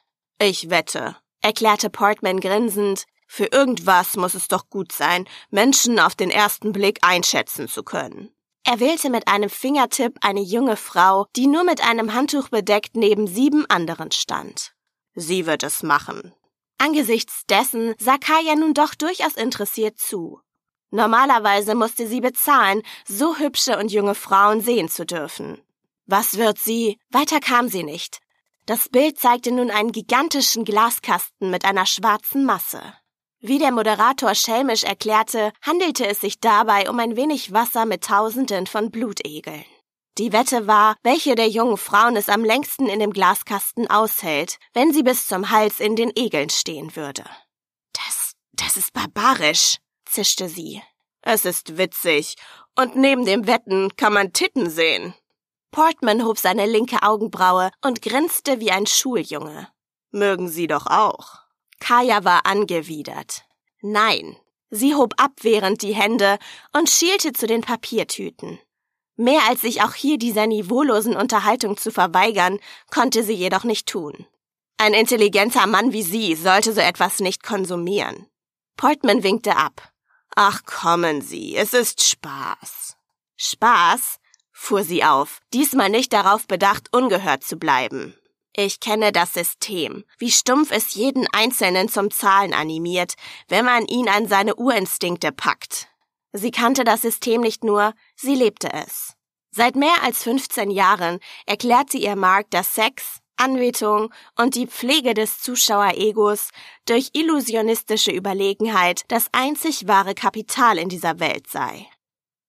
Ich 0.41 0.71
wette, 0.71 1.17
erklärte 1.43 1.91
Portman 1.91 2.41
grinsend, 2.41 3.05
für 3.29 3.47
irgendwas 3.53 4.17
muss 4.17 4.35
es 4.35 4.49
doch 4.49 4.69
gut 4.71 4.91
sein, 4.91 5.29
Menschen 5.51 6.01
auf 6.01 6.17
den 6.17 6.31
ersten 6.31 6.73
Blick 6.73 6.99
einschätzen 7.03 7.69
zu 7.69 7.85
können. 7.85 8.31
Er 8.65 8.81
wählte 8.81 9.11
mit 9.11 9.29
einem 9.29 9.51
Fingertipp 9.51 10.19
eine 10.23 10.41
junge 10.41 10.77
Frau, 10.77 11.27
die 11.37 11.47
nur 11.47 11.63
mit 11.63 11.83
einem 11.83 12.15
Handtuch 12.15 12.49
bedeckt 12.49 12.97
neben 12.97 13.27
sieben 13.27 13.65
anderen 13.71 14.11
stand. 14.11 14.73
Sie 15.15 15.47
wird 15.47 15.63
es 15.63 15.83
machen. 15.83 16.33
Angesichts 16.79 17.45
dessen 17.49 17.95
sah 17.99 18.19
Kaya 18.19 18.55
nun 18.57 18.75
doch 18.75 18.95
durchaus 18.95 19.35
interessiert 19.35 19.99
zu. 19.99 20.41
Normalerweise 20.91 21.75
musste 21.75 22.07
sie 22.07 22.21
bezahlen, 22.21 22.83
so 23.07 23.37
hübsche 23.37 23.79
und 23.79 23.93
junge 23.93 24.15
Frauen 24.15 24.63
sehen 24.63 24.89
zu 24.89 25.05
dürfen. 25.05 25.61
Was 26.07 26.39
wird 26.39 26.59
sie? 26.59 26.99
Weiter 27.11 27.41
kam 27.41 27.69
sie 27.69 27.83
nicht. 27.83 28.21
Das 28.65 28.89
Bild 28.89 29.19
zeigte 29.19 29.51
nun 29.51 29.71
einen 29.71 29.93
gigantischen 29.93 30.65
Glaskasten 30.65 31.51
mit 31.51 31.65
einer 31.65 31.87
schwarzen 31.87 32.45
Masse. 32.45 32.83
Wie 33.41 33.59
der 33.59 33.71
Moderator 33.71 34.35
schelmisch 34.35 34.83
erklärte, 34.83 35.53
handelte 35.63 36.07
es 36.07 36.21
sich 36.21 36.41
dabei 36.41 36.91
um 36.91 36.99
ein 36.99 37.15
wenig 37.15 37.53
Wasser 37.53 37.87
mit 37.87 38.03
Tausenden 38.03 38.67
von 38.67 38.91
Blutegeln. 38.91 39.65
Die 40.19 40.33
Wette 40.33 40.67
war, 40.67 40.97
welche 41.05 41.37
der 41.37 41.49
jungen 41.49 41.77
Frauen 41.77 42.17
es 42.17 42.29
am 42.29 42.45
längsten 42.45 42.87
in 42.87 42.99
dem 42.99 43.13
Glaskasten 43.13 43.89
aushält, 43.89 44.59
wenn 44.75 44.93
sie 44.93 45.05
bis 45.05 45.29
zum 45.29 45.51
Hals 45.51 45.79
in 45.79 45.95
den 45.95 46.11
Egeln 46.17 46.51
stehen 46.51 46.97
würde. 46.97 47.25
Das, 47.93 48.33
das 48.55 48.77
ist 48.77 48.93
barbarisch, 48.93 49.77
zischte 50.05 50.49
sie. 50.49 50.83
Es 51.23 51.45
ist 51.45 51.79
witzig, 51.79 52.35
und 52.75 52.97
neben 52.97 53.25
dem 53.25 53.47
Wetten 53.47 53.95
kann 53.97 54.13
man 54.13 54.33
Titten 54.33 54.69
sehen. 54.69 55.15
Portman 55.71 56.25
hob 56.25 56.39
seine 56.39 56.67
linke 56.67 57.03
Augenbraue 57.03 57.71
und 57.85 58.03
grinste 58.03 58.59
wie 58.59 58.73
ein 58.73 58.87
Schuljunge. 58.87 59.69
Mögen 60.11 60.49
Sie 60.49 60.67
doch 60.67 60.87
auch. 60.87 61.48
Kaya 61.81 62.25
war 62.25 62.47
angewidert. 62.47 63.45
Nein. 63.81 64.37
Sie 64.71 64.95
hob 64.95 65.15
abwehrend 65.17 65.81
die 65.81 65.95
Hände 65.95 66.39
und 66.73 66.91
schielte 66.91 67.33
zu 67.33 67.47
den 67.47 67.63
Papiertüten. 67.63 68.59
Mehr 69.17 69.41
als 69.49 69.63
sich 69.63 69.83
auch 69.83 69.95
hier 69.95 70.19
dieser 70.19 70.47
niveaulosen 70.47 71.17
Unterhaltung 71.17 71.77
zu 71.77 71.91
verweigern, 71.91 72.59
konnte 72.91 73.23
sie 73.23 73.33
jedoch 73.33 73.65
nicht 73.65 73.89
tun. 73.89 74.27
Ein 74.77 74.95
intelligenter 74.95 75.67
Mann 75.67 75.93
wie 75.93 76.03
Sie 76.03 76.35
sollte 76.37 76.73
so 76.73 76.81
etwas 76.81 77.19
nicht 77.19 77.43
konsumieren. 77.43 78.27
Portman 78.77 79.23
winkte 79.23 79.57
ab. 79.57 79.93
Ach, 80.37 80.65
kommen 80.65 81.21
Sie, 81.23 81.57
es 81.57 81.73
ist 81.73 82.05
Spaß. 82.05 82.97
Spaß? 83.37 84.19
fuhr 84.59 84.83
sie 84.83 85.05
auf, 85.05 85.41
diesmal 85.55 85.89
nicht 85.89 86.13
darauf 86.13 86.49
bedacht, 86.49 86.89
ungehört 86.93 87.45
zu 87.45 87.57
bleiben. 87.57 88.18
Ich 88.61 88.81
kenne 88.81 89.13
das 89.13 89.35
System, 89.35 90.05
wie 90.19 90.33
stumpf 90.33 90.73
es 90.73 90.97
jeden 90.97 91.29
Einzelnen 91.33 91.89
zum 91.89 92.11
Zahlen 92.11 92.53
animiert, 92.53 93.15
wenn 93.47 93.65
man 93.65 93.87
ihn 93.87 94.09
an 94.09 94.27
seine 94.27 94.57
Urinstinkte 94.57 95.31
packt. 95.31 95.87
Sie 96.33 96.51
kannte 96.51 96.83
das 96.83 97.03
System 97.03 97.41
nicht 97.41 97.63
nur, 97.63 97.95
sie 98.17 98.35
lebte 98.35 98.73
es. 98.73 99.15
Seit 99.53 99.77
mehr 99.77 100.03
als 100.03 100.25
15 100.25 100.73
Jahren 100.73 101.21
erklärte 101.47 101.99
ihr 101.99 102.17
Mark, 102.17 102.51
dass 102.51 102.75
Sex, 102.75 103.21
Anbetung 103.37 104.13
und 104.37 104.57
die 104.57 104.67
Pflege 104.67 105.15
des 105.15 105.41
Zuschaueregos 105.41 106.51
durch 106.85 107.11
illusionistische 107.13 108.11
Überlegenheit 108.11 109.05
das 109.07 109.29
einzig 109.31 109.87
wahre 109.87 110.17
Kapital 110.17 110.79
in 110.79 110.89
dieser 110.89 111.21
Welt 111.21 111.49
sei. 111.49 111.87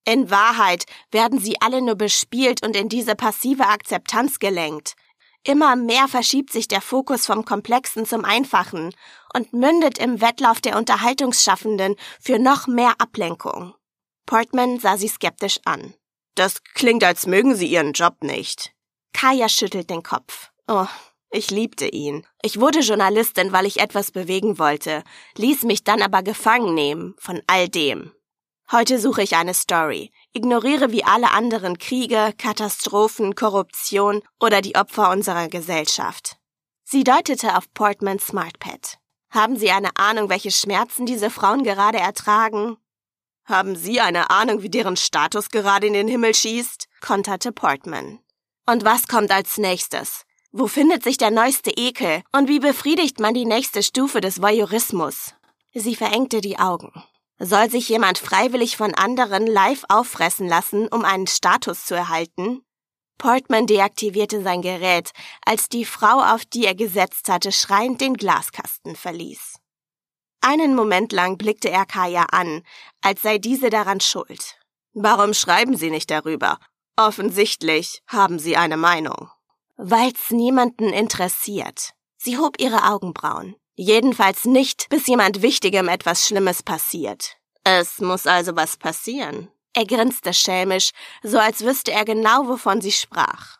In 0.04 0.28
Wahrheit 0.28 0.86
werden 1.12 1.38
sie 1.38 1.60
alle 1.60 1.80
nur 1.80 1.94
bespielt 1.94 2.66
und 2.66 2.74
in 2.74 2.88
diese 2.88 3.14
passive 3.14 3.68
Akzeptanz 3.68 4.40
gelenkt. 4.40 4.96
Immer 5.42 5.74
mehr 5.74 6.06
verschiebt 6.06 6.52
sich 6.52 6.68
der 6.68 6.82
Fokus 6.82 7.26
vom 7.26 7.44
Komplexen 7.44 8.04
zum 8.04 8.24
Einfachen 8.24 8.94
und 9.34 9.52
mündet 9.52 9.98
im 9.98 10.20
Wettlauf 10.20 10.60
der 10.60 10.76
Unterhaltungsschaffenden 10.76 11.96
für 12.20 12.38
noch 12.38 12.66
mehr 12.66 12.94
Ablenkung. 12.98 13.74
Portman 14.26 14.78
sah 14.78 14.98
sie 14.98 15.08
skeptisch 15.08 15.58
an. 15.64 15.94
Das 16.34 16.62
klingt, 16.74 17.04
als 17.04 17.26
mögen 17.26 17.54
Sie 17.54 17.66
Ihren 17.66 17.92
Job 17.92 18.22
nicht. 18.22 18.72
Kaya 19.12 19.48
schüttelt 19.48 19.90
den 19.90 20.02
Kopf. 20.02 20.50
Oh, 20.68 20.86
ich 21.30 21.50
liebte 21.50 21.88
ihn. 21.88 22.26
Ich 22.42 22.60
wurde 22.60 22.80
Journalistin, 22.80 23.52
weil 23.52 23.66
ich 23.66 23.80
etwas 23.80 24.10
bewegen 24.10 24.58
wollte, 24.58 25.02
ließ 25.36 25.64
mich 25.64 25.84
dann 25.84 26.02
aber 26.02 26.22
gefangen 26.22 26.74
nehmen 26.74 27.14
von 27.18 27.40
all 27.46 27.68
dem. 27.68 28.12
Heute 28.72 29.00
suche 29.00 29.22
ich 29.22 29.34
eine 29.34 29.52
Story, 29.52 30.12
ignoriere 30.32 30.92
wie 30.92 31.02
alle 31.02 31.32
anderen 31.32 31.78
Kriege, 31.78 32.32
Katastrophen, 32.38 33.34
Korruption 33.34 34.22
oder 34.38 34.60
die 34.60 34.76
Opfer 34.76 35.10
unserer 35.10 35.48
Gesellschaft. 35.48 36.36
Sie 36.84 37.02
deutete 37.02 37.56
auf 37.56 37.64
Portmans 37.74 38.28
Smartpad. 38.28 38.98
Haben 39.30 39.56
Sie 39.56 39.72
eine 39.72 39.96
Ahnung, 39.96 40.28
welche 40.28 40.52
Schmerzen 40.52 41.04
diese 41.04 41.30
Frauen 41.30 41.64
gerade 41.64 41.98
ertragen? 41.98 42.76
Haben 43.44 43.74
Sie 43.74 44.00
eine 44.00 44.30
Ahnung, 44.30 44.62
wie 44.62 44.70
deren 44.70 44.96
Status 44.96 45.48
gerade 45.48 45.88
in 45.88 45.94
den 45.94 46.06
Himmel 46.06 46.32
schießt? 46.32 46.86
konterte 47.00 47.50
Portman. 47.50 48.20
Und 48.66 48.84
was 48.84 49.08
kommt 49.08 49.32
als 49.32 49.58
nächstes? 49.58 50.26
Wo 50.52 50.68
findet 50.68 51.02
sich 51.02 51.18
der 51.18 51.32
neueste 51.32 51.72
Ekel? 51.72 52.22
Und 52.30 52.48
wie 52.48 52.60
befriedigt 52.60 53.18
man 53.18 53.34
die 53.34 53.46
nächste 53.46 53.82
Stufe 53.82 54.20
des 54.20 54.40
Voyeurismus? 54.40 55.34
Sie 55.74 55.96
verengte 55.96 56.40
die 56.40 56.60
Augen. 56.60 56.92
Soll 57.42 57.70
sich 57.70 57.88
jemand 57.88 58.18
freiwillig 58.18 58.76
von 58.76 58.94
anderen 58.94 59.46
live 59.46 59.84
auffressen 59.88 60.46
lassen, 60.46 60.88
um 60.88 61.06
einen 61.06 61.26
Status 61.26 61.86
zu 61.86 61.94
erhalten? 61.94 62.62
Portman 63.16 63.66
deaktivierte 63.66 64.42
sein 64.42 64.60
Gerät, 64.60 65.12
als 65.46 65.70
die 65.70 65.86
Frau, 65.86 66.20
auf 66.34 66.44
die 66.44 66.66
er 66.66 66.74
gesetzt 66.74 67.30
hatte, 67.30 67.50
schreiend 67.50 68.02
den 68.02 68.14
Glaskasten 68.14 68.94
verließ. 68.94 69.56
Einen 70.42 70.74
Moment 70.74 71.12
lang 71.12 71.38
blickte 71.38 71.70
er 71.70 71.86
Kaya 71.86 72.26
an, 72.30 72.62
als 73.00 73.22
sei 73.22 73.38
diese 73.38 73.70
daran 73.70 74.00
schuld. 74.00 74.58
Warum 74.92 75.32
schreiben 75.32 75.78
Sie 75.78 75.90
nicht 75.90 76.10
darüber? 76.10 76.58
Offensichtlich 76.96 78.02
haben 78.06 78.38
Sie 78.38 78.58
eine 78.58 78.76
Meinung. 78.76 79.30
Weil's 79.78 80.30
niemanden 80.30 80.92
interessiert. 80.92 81.94
Sie 82.18 82.36
hob 82.36 82.60
ihre 82.60 82.90
Augenbrauen. 82.90 83.56
Jedenfalls 83.82 84.44
nicht, 84.44 84.90
bis 84.90 85.06
jemand 85.06 85.40
Wichtigem 85.40 85.88
etwas 85.88 86.26
Schlimmes 86.26 86.62
passiert. 86.62 87.38
Es 87.64 87.98
muss 87.98 88.26
also 88.26 88.54
was 88.54 88.76
passieren. 88.76 89.48
Er 89.72 89.86
grinste 89.86 90.34
schelmisch, 90.34 90.90
so 91.22 91.38
als 91.38 91.64
wüsste 91.64 91.90
er 91.90 92.04
genau, 92.04 92.46
wovon 92.46 92.82
sie 92.82 92.92
sprach. 92.92 93.56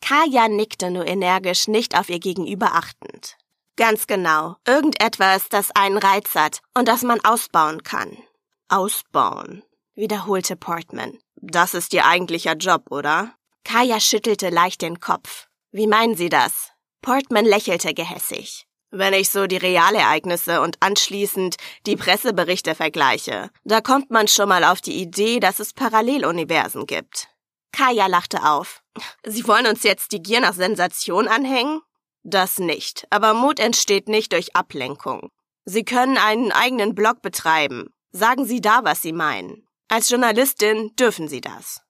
Kaya 0.00 0.46
nickte 0.46 0.92
nur 0.92 1.04
energisch, 1.04 1.66
nicht 1.66 1.98
auf 1.98 2.08
ihr 2.08 2.20
Gegenüber 2.20 2.74
achtend. 2.76 3.36
Ganz 3.74 4.06
genau. 4.06 4.54
Irgendetwas, 4.68 5.48
das 5.48 5.72
einen 5.72 5.98
Reiz 5.98 6.36
hat 6.36 6.60
und 6.78 6.86
das 6.86 7.02
man 7.02 7.18
ausbauen 7.24 7.82
kann. 7.82 8.16
Ausbauen, 8.68 9.64
wiederholte 9.96 10.54
Portman. 10.54 11.18
Das 11.34 11.74
ist 11.74 11.92
Ihr 11.92 12.06
eigentlicher 12.06 12.54
Job, 12.54 12.84
oder? 12.90 13.34
Kaya 13.64 13.98
schüttelte 13.98 14.48
leicht 14.50 14.82
den 14.82 15.00
Kopf. 15.00 15.48
Wie 15.72 15.88
meinen 15.88 16.14
Sie 16.14 16.28
das? 16.28 16.70
Portman 17.02 17.44
lächelte 17.44 17.94
gehässig. 17.94 18.65
Wenn 18.98 19.12
ich 19.12 19.28
so 19.28 19.46
die 19.46 19.58
Realereignisse 19.58 20.62
und 20.62 20.78
anschließend 20.80 21.56
die 21.84 21.96
Presseberichte 21.96 22.74
vergleiche, 22.74 23.50
da 23.64 23.82
kommt 23.82 24.10
man 24.10 24.26
schon 24.26 24.48
mal 24.48 24.64
auf 24.64 24.80
die 24.80 25.02
Idee, 25.02 25.38
dass 25.38 25.58
es 25.58 25.74
Paralleluniversen 25.74 26.86
gibt. 26.86 27.28
Kaya 27.72 28.06
lachte 28.06 28.42
auf. 28.44 28.82
Sie 29.22 29.46
wollen 29.46 29.66
uns 29.66 29.82
jetzt 29.82 30.12
die 30.12 30.22
Gier 30.22 30.40
nach 30.40 30.54
Sensation 30.54 31.28
anhängen? 31.28 31.82
Das 32.22 32.58
nicht, 32.58 33.06
aber 33.10 33.34
Mut 33.34 33.60
entsteht 33.60 34.08
nicht 34.08 34.32
durch 34.32 34.56
Ablenkung. 34.56 35.28
Sie 35.66 35.84
können 35.84 36.16
einen 36.16 36.50
eigenen 36.50 36.94
Blog 36.94 37.20
betreiben. 37.20 37.92
Sagen 38.12 38.46
Sie 38.46 38.62
da, 38.62 38.80
was 38.82 39.02
Sie 39.02 39.12
meinen. 39.12 39.68
Als 39.88 40.08
Journalistin 40.08 40.96
dürfen 40.96 41.28
Sie 41.28 41.42
das. 41.42 41.82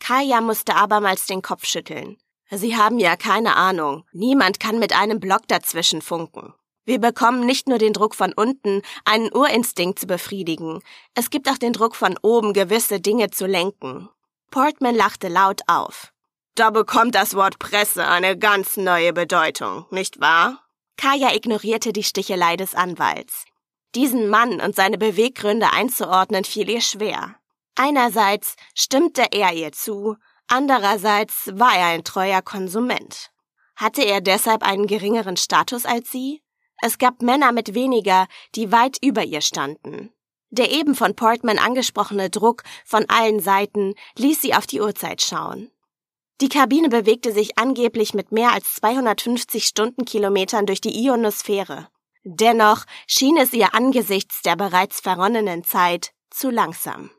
Kaya 0.00 0.40
musste 0.40 0.76
abermals 0.76 1.26
den 1.26 1.42
Kopf 1.42 1.66
schütteln. 1.66 2.16
Sie 2.50 2.76
haben 2.76 2.98
ja 2.98 3.16
keine 3.16 3.56
Ahnung. 3.56 4.04
Niemand 4.12 4.60
kann 4.60 4.78
mit 4.78 4.94
einem 4.94 5.20
Block 5.20 5.46
dazwischen 5.48 6.02
funken. 6.02 6.54
Wir 6.84 6.98
bekommen 6.98 7.44
nicht 7.44 7.68
nur 7.68 7.76
den 7.76 7.92
Druck 7.92 8.14
von 8.14 8.32
unten, 8.32 8.80
einen 9.04 9.30
Urinstinkt 9.30 9.98
zu 9.98 10.06
befriedigen. 10.06 10.80
Es 11.14 11.28
gibt 11.28 11.50
auch 11.50 11.58
den 11.58 11.74
Druck 11.74 11.94
von 11.94 12.18
oben, 12.22 12.54
gewisse 12.54 12.98
Dinge 12.98 13.30
zu 13.30 13.46
lenken. 13.46 14.08
Portman 14.50 14.94
lachte 14.94 15.28
laut 15.28 15.60
auf. 15.66 16.12
Da 16.54 16.70
bekommt 16.70 17.14
das 17.14 17.34
Wort 17.34 17.58
Presse 17.58 18.06
eine 18.08 18.38
ganz 18.38 18.78
neue 18.78 19.12
Bedeutung, 19.12 19.84
nicht 19.90 20.18
wahr? 20.20 20.64
Kaya 20.96 21.34
ignorierte 21.34 21.92
die 21.92 22.02
Stichelei 22.02 22.56
des 22.56 22.74
Anwalts. 22.74 23.44
Diesen 23.94 24.28
Mann 24.28 24.60
und 24.60 24.74
seine 24.74 24.98
Beweggründe 24.98 25.72
einzuordnen 25.72 26.44
fiel 26.44 26.68
ihr 26.68 26.80
schwer. 26.80 27.36
Einerseits 27.76 28.56
stimmte 28.74 29.26
er 29.30 29.52
ihr 29.52 29.72
zu, 29.72 30.16
Andererseits 30.48 31.50
war 31.54 31.76
er 31.76 31.86
ein 31.88 32.04
treuer 32.04 32.42
Konsument. 32.42 33.30
Hatte 33.76 34.02
er 34.02 34.20
deshalb 34.20 34.62
einen 34.62 34.86
geringeren 34.86 35.36
Status 35.36 35.84
als 35.84 36.10
sie? 36.10 36.42
Es 36.80 36.98
gab 36.98 37.22
Männer 37.22 37.52
mit 37.52 37.74
weniger, 37.74 38.26
die 38.54 38.72
weit 38.72 38.96
über 39.02 39.24
ihr 39.24 39.42
standen. 39.42 40.10
Der 40.50 40.70
eben 40.70 40.94
von 40.94 41.14
Portman 41.14 41.58
angesprochene 41.58 42.30
Druck 42.30 42.62
von 42.84 43.04
allen 43.08 43.40
Seiten 43.40 43.94
ließ 44.16 44.40
sie 44.40 44.54
auf 44.54 44.66
die 44.66 44.80
Uhrzeit 44.80 45.20
schauen. 45.20 45.70
Die 46.40 46.48
Kabine 46.48 46.88
bewegte 46.88 47.32
sich 47.32 47.58
angeblich 47.58 48.14
mit 48.14 48.32
mehr 48.32 48.52
als 48.52 48.74
250 48.76 49.64
Stundenkilometern 49.64 50.66
durch 50.66 50.80
die 50.80 51.04
Ionosphäre. 51.04 51.88
Dennoch 52.24 52.84
schien 53.06 53.36
es 53.36 53.52
ihr 53.52 53.74
angesichts 53.74 54.42
der 54.42 54.56
bereits 54.56 55.00
verronnenen 55.00 55.64
Zeit 55.64 56.12
zu 56.30 56.50
langsam. 56.50 57.10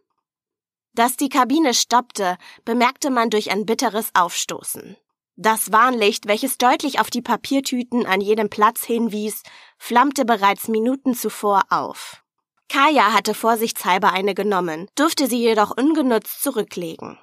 Dass 0.99 1.15
die 1.15 1.29
Kabine 1.29 1.73
stoppte, 1.73 2.35
bemerkte 2.65 3.09
man 3.09 3.29
durch 3.29 3.51
ein 3.51 3.65
bitteres 3.65 4.09
Aufstoßen. 4.15 4.97
Das 5.37 5.71
Warnlicht, 5.71 6.27
welches 6.27 6.57
deutlich 6.57 6.99
auf 6.99 7.09
die 7.09 7.21
Papiertüten 7.21 8.05
an 8.05 8.19
jedem 8.19 8.49
Platz 8.49 8.83
hinwies, 8.83 9.43
flammte 9.77 10.25
bereits 10.25 10.67
Minuten 10.67 11.15
zuvor 11.15 11.63
auf. 11.69 12.21
Kaya 12.67 13.13
hatte 13.13 13.33
vorsichtshalber 13.33 14.11
eine 14.11 14.35
genommen, 14.35 14.89
durfte 14.95 15.27
sie 15.27 15.39
jedoch 15.39 15.71
ungenutzt 15.71 16.43
zurücklegen. 16.43 17.17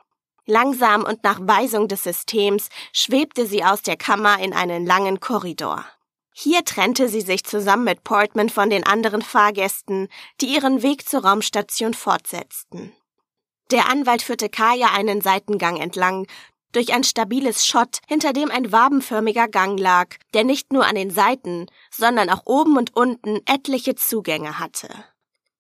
Langsam 0.47 1.05
und 1.05 1.22
nach 1.22 1.41
Weisung 1.43 1.87
des 1.87 2.03
Systems 2.03 2.70
schwebte 2.95 3.45
sie 3.45 3.62
aus 3.62 3.83
der 3.83 3.99
Kammer 3.99 4.39
in 4.39 4.55
einen 4.55 4.87
langen 4.87 5.20
Korridor. 5.20 5.85
Hier 6.33 6.64
trennte 6.64 7.11
sie 7.11 7.20
sich 7.20 7.45
zusammen 7.45 7.85
mit 7.85 8.05
Portman 8.05 8.49
von 8.49 8.70
den 8.70 8.87
anderen 8.87 9.20
Fahrgästen, 9.20 10.09
die 10.41 10.47
ihren 10.47 10.81
Weg 10.81 11.07
zur 11.07 11.27
Raumstation 11.27 11.93
fortsetzten. 11.93 12.95
Der 13.71 13.89
Anwalt 13.89 14.23
führte 14.23 14.49
Kaya 14.49 14.89
einen 14.93 15.21
Seitengang 15.21 15.77
entlang, 15.77 16.27
durch 16.73 16.93
ein 16.93 17.05
stabiles 17.05 17.67
Schott, 17.67 18.01
hinter 18.07 18.33
dem 18.33 18.51
ein 18.51 18.71
wabenförmiger 18.71 19.49
Gang 19.49 19.79
lag, 19.79 20.17
der 20.35 20.45
nicht 20.45 20.73
nur 20.73 20.85
an 20.85 20.95
den 20.95 21.11
Seiten, 21.11 21.67
sondern 21.91 22.29
auch 22.29 22.43
oben 22.45 22.77
und 22.77 22.95
unten 22.95 23.41
etliche 23.47 23.95
Zugänge 23.95 24.59
hatte. 24.59 24.91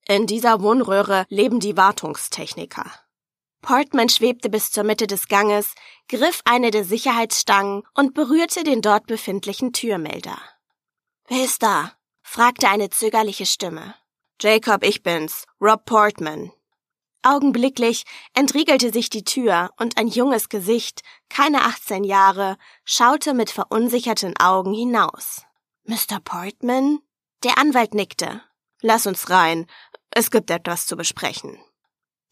In 0.06 0.26
dieser 0.26 0.60
Wohnröhre 0.60 1.24
leben 1.28 1.58
die 1.58 1.76
Wartungstechniker. 1.76 2.84
Portman 3.62 4.08
schwebte 4.08 4.48
bis 4.48 4.70
zur 4.70 4.84
Mitte 4.84 5.08
des 5.08 5.26
Ganges, 5.26 5.74
griff 6.08 6.42
eine 6.44 6.70
der 6.70 6.84
Sicherheitsstangen 6.84 7.82
und 7.94 8.14
berührte 8.14 8.62
den 8.62 8.82
dort 8.82 9.06
befindlichen 9.06 9.72
Türmelder. 9.72 10.38
Wer 11.26 11.44
ist 11.44 11.62
da? 11.62 11.92
fragte 12.22 12.68
eine 12.68 12.90
zögerliche 12.90 13.46
Stimme. 13.46 13.94
Jacob, 14.40 14.84
ich 14.84 15.02
bin's, 15.02 15.46
Rob 15.60 15.84
Portman. 15.86 16.52
Augenblicklich 17.26 18.04
entriegelte 18.34 18.92
sich 18.92 19.10
die 19.10 19.24
Tür 19.24 19.70
und 19.78 19.98
ein 19.98 20.06
junges 20.06 20.48
Gesicht, 20.48 21.02
keine 21.28 21.62
18 21.62 22.04
Jahre, 22.04 22.56
schaute 22.84 23.34
mit 23.34 23.50
verunsicherten 23.50 24.36
Augen 24.38 24.72
hinaus. 24.72 25.42
Mr. 25.86 26.20
Portman? 26.22 27.00
Der 27.42 27.58
Anwalt 27.58 27.94
nickte. 27.94 28.42
Lass 28.80 29.08
uns 29.08 29.28
rein. 29.28 29.66
Es 30.10 30.30
gibt 30.30 30.52
etwas 30.52 30.86
zu 30.86 30.96
besprechen. 30.96 31.58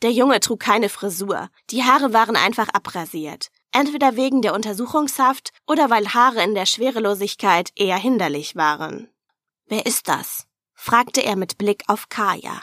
Der 0.02 0.12
Junge 0.12 0.38
trug 0.38 0.60
keine 0.60 0.88
Frisur. 0.88 1.48
Die 1.70 1.82
Haare 1.82 2.12
waren 2.12 2.36
einfach 2.36 2.68
abrasiert. 2.68 3.48
Entweder 3.72 4.14
wegen 4.14 4.42
der 4.42 4.54
Untersuchungshaft 4.54 5.50
oder 5.66 5.90
weil 5.90 6.14
Haare 6.14 6.44
in 6.44 6.54
der 6.54 6.66
Schwerelosigkeit 6.66 7.70
eher 7.74 7.98
hinderlich 7.98 8.54
waren. 8.54 9.08
Wer 9.66 9.86
ist 9.86 10.06
das? 10.06 10.46
fragte 10.72 11.20
er 11.20 11.34
mit 11.34 11.58
Blick 11.58 11.82
auf 11.88 12.08
Kaya. 12.08 12.62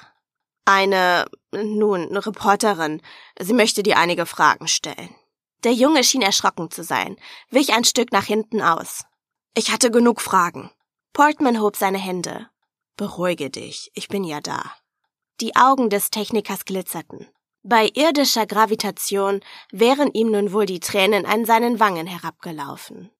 Eine, 0.64 1.26
nun, 1.52 2.16
Reporterin. 2.16 3.02
Sie 3.40 3.54
möchte 3.54 3.84
dir 3.84 3.98
einige 3.98 4.26
Fragen 4.26 4.68
stellen. 4.68 5.16
Der 5.64 5.74
Junge 5.74 6.04
schien 6.04 6.22
erschrocken 6.22 6.72
zu 6.72 6.84
sein, 6.84 7.18
wich 7.50 7.74
ein 7.74 7.84
Stück 7.84 8.12
nach 8.12 8.26
hinten 8.26 8.62
aus. 8.62 9.04
Ich 9.54 9.72
hatte 9.72 9.92
genug 9.92 10.22
Fragen. 10.22 10.72
Portman 11.14 11.62
hob 11.62 11.76
seine 11.76 12.00
Hände. 12.00 12.50
Beruhige 12.98 13.50
dich, 13.50 13.92
ich 13.94 14.08
bin 14.08 14.24
ja 14.24 14.42
da. 14.42 14.64
Die 15.40 15.56
Augen 15.56 15.90
des 15.90 16.10
Technikers 16.10 16.66
glitzerten. 16.66 17.28
Bei 17.64 17.90
irdischer 17.94 18.48
Gravitation 18.48 19.42
wären 19.72 20.12
ihm 20.14 20.32
nun 20.32 20.52
wohl 20.52 20.66
die 20.66 20.80
Tränen 20.80 21.26
an 21.26 21.46
seinen 21.46 21.80
Wangen 21.80 22.08
herabgelaufen. 22.08 23.12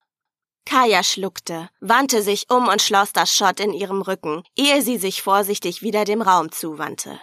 Kaya 0.64 1.02
schluckte, 1.02 1.68
wandte 1.80 2.22
sich 2.22 2.50
um 2.50 2.68
und 2.68 2.82
schloss 2.82 3.12
das 3.12 3.36
Schott 3.36 3.60
in 3.60 3.72
ihrem 3.72 4.02
Rücken, 4.02 4.42
ehe 4.56 4.82
sie 4.82 4.98
sich 4.98 5.22
vorsichtig 5.22 5.82
wieder 5.82 6.04
dem 6.04 6.22
Raum 6.22 6.50
zuwandte. 6.50 7.20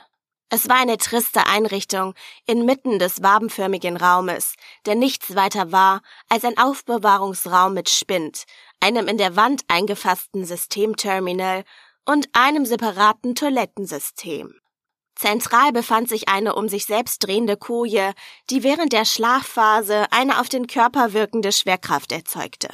Es 0.52 0.68
war 0.68 0.78
eine 0.78 0.98
triste 0.98 1.46
Einrichtung 1.46 2.16
inmitten 2.48 2.98
des 2.98 3.22
wabenförmigen 3.22 3.96
Raumes, 3.98 4.56
der 4.88 4.96
nichts 4.96 5.36
weiter 5.36 5.72
war 5.72 6.02
als 6.28 6.44
ein 6.44 6.58
Aufbewahrungsraum 6.58 7.76
mit 7.76 7.88
Spind, 7.88 8.46
einem 8.80 9.08
in 9.08 9.20
der 9.20 9.36
Wand 9.36 9.62
eingefassten 9.68 10.46
Systemterminal 10.46 11.64
und 12.06 12.30
einem 12.34 12.66
separaten 12.66 13.36
Toilettensystem. 13.36 14.56
Zentral 15.16 15.72
befand 15.72 16.10
sich 16.10 16.30
eine 16.30 16.56
um 16.56 16.68
sich 16.68 16.86
selbst 16.86 17.20
drehende 17.20 17.56
Koje, 17.56 18.14
die 18.50 18.64
während 18.64 18.94
der 18.94 19.06
Schlafphase 19.06 20.08
eine 20.12 20.40
auf 20.40 20.50
den 20.50 20.66
Körper 20.66 21.14
wirkende 21.14 21.52
Schwerkraft 21.52 22.12
erzeugte. 22.12 22.70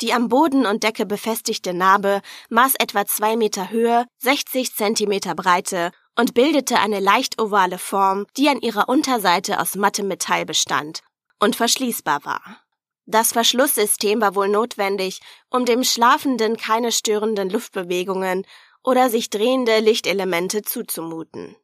Die 0.00 0.12
am 0.12 0.28
Boden 0.28 0.66
und 0.66 0.82
Decke 0.82 1.06
befestigte 1.06 1.72
Narbe 1.72 2.20
maß 2.50 2.74
etwa 2.78 3.06
zwei 3.06 3.36
Meter 3.36 3.70
Höhe, 3.70 4.06
60 4.18 4.74
Zentimeter 4.74 5.34
Breite 5.34 5.92
und 6.18 6.34
bildete 6.34 6.80
eine 6.80 6.98
leicht 6.98 7.40
ovale 7.40 7.78
Form, 7.78 8.26
die 8.36 8.48
an 8.48 8.60
ihrer 8.60 8.88
Unterseite 8.88 9.60
aus 9.60 9.76
mattem 9.76 10.08
Metall 10.08 10.44
bestand 10.44 11.02
und 11.38 11.54
verschließbar 11.54 12.24
war. 12.24 12.60
Das 13.06 13.32
Verschlusssystem 13.32 14.20
war 14.20 14.34
wohl 14.34 14.48
notwendig, 14.48 15.20
um 15.48 15.64
dem 15.64 15.84
Schlafenden 15.84 16.56
keine 16.56 16.90
störenden 16.90 17.48
Luftbewegungen 17.48 18.44
oder 18.82 19.10
sich 19.10 19.30
drehende 19.30 19.78
Lichtelemente 19.78 20.62
zuzumuten. 20.62 21.56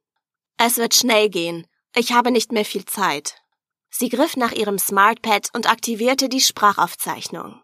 Es 0.57 0.79
wird 0.79 0.95
schnell 0.95 1.29
gehen. 1.29 1.67
Ich 1.95 2.13
habe 2.13 2.31
nicht 2.31 2.53
mehr 2.53 2.65
viel 2.65 2.85
Zeit. 2.85 3.35
Sie 3.91 4.09
griff 4.09 4.37
nach 4.37 4.53
ihrem 4.53 4.79
Smartpad 4.79 5.49
und 5.53 5.69
aktivierte 5.69 6.29
die 6.29 6.41
Sprachaufzeichnung. 6.41 7.61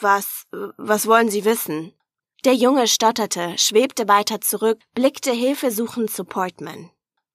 Was, 0.00 0.44
was 0.76 1.06
wollen 1.06 1.30
Sie 1.30 1.44
wissen? 1.44 1.94
Der 2.48 2.56
Junge 2.56 2.88
stotterte, 2.88 3.58
schwebte 3.58 4.08
weiter 4.08 4.40
zurück, 4.40 4.80
blickte 4.94 5.32
hilfesuchend 5.32 6.10
zu 6.10 6.24
Portman. 6.24 6.90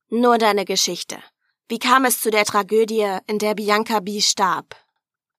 Nur 0.09 0.39
deine 0.39 0.65
Geschichte. 0.65 1.19
Wie 1.67 1.77
kam 1.77 2.05
es 2.05 2.19
zu 2.19 2.31
der 2.31 2.45
Tragödie, 2.45 3.19
in 3.27 3.37
der 3.37 3.53
Bianca 3.53 3.99
B. 3.99 4.21
starb? 4.21 4.75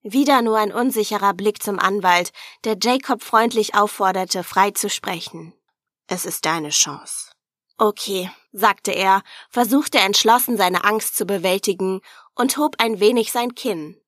Wieder 0.02 0.42
nur 0.42 0.58
ein 0.58 0.72
unsicherer 0.72 1.34
Blick 1.34 1.60
zum 1.60 1.80
Anwalt, 1.80 2.30
der 2.62 2.76
Jacob 2.80 3.20
freundlich 3.20 3.74
aufforderte, 3.74 4.44
frei 4.44 4.70
zu 4.70 4.88
sprechen. 4.88 5.54
Es 6.06 6.24
ist 6.24 6.44
deine 6.44 6.70
Chance. 6.70 7.32
Okay, 7.76 8.30
sagte 8.52 8.92
er, 8.92 9.22
versuchte 9.50 9.98
entschlossen 9.98 10.56
seine 10.56 10.84
Angst 10.84 11.16
zu 11.16 11.26
bewältigen 11.26 12.00
und 12.36 12.58
hob 12.58 12.76
ein 12.78 13.00
wenig 13.00 13.32
sein 13.32 13.56
Kinn. 13.56 14.00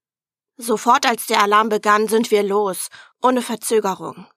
Sofort 0.57 1.07
als 1.07 1.27
der 1.27 1.43
Alarm 1.43 1.71
begann, 1.71 2.07
sind 2.07 2.31
wir 2.31 2.45
los, 2.45 2.87
ohne 3.21 3.43
Verzögerung. 3.43 4.29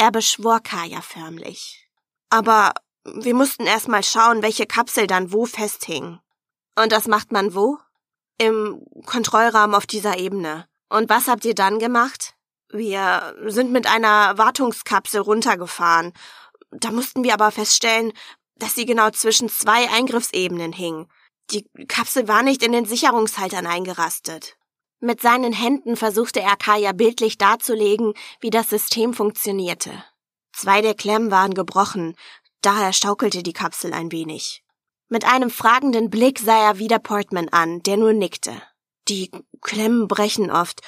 Er 0.00 0.10
beschwor 0.10 0.60
Kaya 0.60 1.02
förmlich. 1.02 1.86
Aber 2.30 2.72
wir 3.04 3.34
mussten 3.34 3.66
erst 3.66 3.86
mal 3.86 4.02
schauen, 4.02 4.40
welche 4.40 4.64
Kapsel 4.64 5.06
dann 5.06 5.30
wo 5.30 5.44
festhing. 5.44 6.18
Und 6.74 6.90
das 6.90 7.06
macht 7.06 7.32
man 7.32 7.54
wo? 7.54 7.76
Im 8.38 8.82
Kontrollraum 9.04 9.74
auf 9.74 9.86
dieser 9.86 10.16
Ebene. 10.16 10.66
Und 10.88 11.10
was 11.10 11.28
habt 11.28 11.44
ihr 11.44 11.54
dann 11.54 11.78
gemacht? 11.78 12.34
Wir 12.70 13.36
sind 13.44 13.72
mit 13.72 13.86
einer 13.86 14.38
Wartungskapsel 14.38 15.20
runtergefahren. 15.20 16.14
Da 16.70 16.92
mussten 16.92 17.22
wir 17.22 17.34
aber 17.34 17.50
feststellen, 17.50 18.14
dass 18.56 18.74
sie 18.74 18.86
genau 18.86 19.10
zwischen 19.10 19.50
zwei 19.50 19.90
Eingriffsebenen 19.90 20.72
hing. 20.72 21.08
Die 21.50 21.68
Kapsel 21.88 22.26
war 22.26 22.42
nicht 22.42 22.62
in 22.62 22.72
den 22.72 22.86
Sicherungshaltern 22.86 23.66
eingerastet. 23.66 24.56
Mit 25.00 25.22
seinen 25.22 25.52
Händen 25.52 25.96
versuchte 25.96 26.40
er 26.40 26.56
Kaya 26.56 26.92
bildlich 26.92 27.38
darzulegen, 27.38 28.12
wie 28.40 28.50
das 28.50 28.68
System 28.68 29.14
funktionierte. 29.14 30.04
Zwei 30.52 30.82
der 30.82 30.94
Klemmen 30.94 31.30
waren 31.30 31.54
gebrochen, 31.54 32.16
daher 32.60 32.92
schaukelte 32.92 33.42
die 33.42 33.54
Kapsel 33.54 33.94
ein 33.94 34.12
wenig. 34.12 34.62
Mit 35.08 35.24
einem 35.24 35.50
fragenden 35.50 36.10
Blick 36.10 36.38
sah 36.38 36.68
er 36.68 36.78
wieder 36.78 36.98
Portman 36.98 37.48
an, 37.48 37.82
der 37.82 37.96
nur 37.96 38.12
nickte. 38.12 38.62
Die 39.08 39.30
Klemmen 39.62 40.06
brechen 40.06 40.50
oft, 40.50 40.82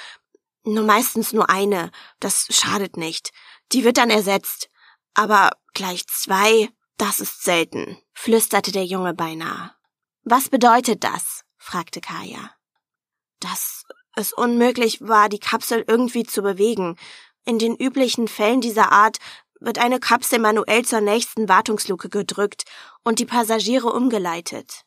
nur 0.65 0.85
meistens 0.85 1.33
nur 1.33 1.51
eine, 1.51 1.91
das 2.21 2.47
schadet 2.51 2.97
nicht. 2.97 3.33
Die 3.73 3.83
wird 3.85 3.97
dann 3.97 4.11
ersetzt. 4.11 4.69
Aber 5.15 5.51
gleich 5.75 6.07
zwei, 6.07 6.71
das 6.99 7.21
ist 7.21 7.43
selten, 7.43 7.99
flüsterte 8.13 8.73
der 8.73 8.85
Junge 8.85 9.15
beinahe. 9.15 9.75
Was 10.23 10.49
bedeutet 10.49 11.03
das? 11.03 11.45
fragte 11.59 12.01
Kaya. 12.01 12.55
Dass 13.41 13.85
es 14.17 14.33
unmöglich 14.33 15.01
war, 15.01 15.29
die 15.29 15.39
Kapsel 15.39 15.85
irgendwie 15.87 16.25
zu 16.25 16.43
bewegen. 16.43 16.97
In 17.45 17.59
den 17.59 17.77
üblichen 17.77 18.29
Fällen 18.29 18.61
dieser 18.61 18.93
Art 18.93 19.19
wird 19.61 19.79
eine 19.79 20.01
Kapsel 20.01 20.39
manuell 20.39 20.85
zur 20.85 21.01
nächsten 21.01 21.49
Wartungsluke 21.49 22.09
gedrückt 22.09 22.65
und 23.05 23.19
die 23.19 23.27
Passagiere 23.27 23.93
umgeleitet. 23.93 24.85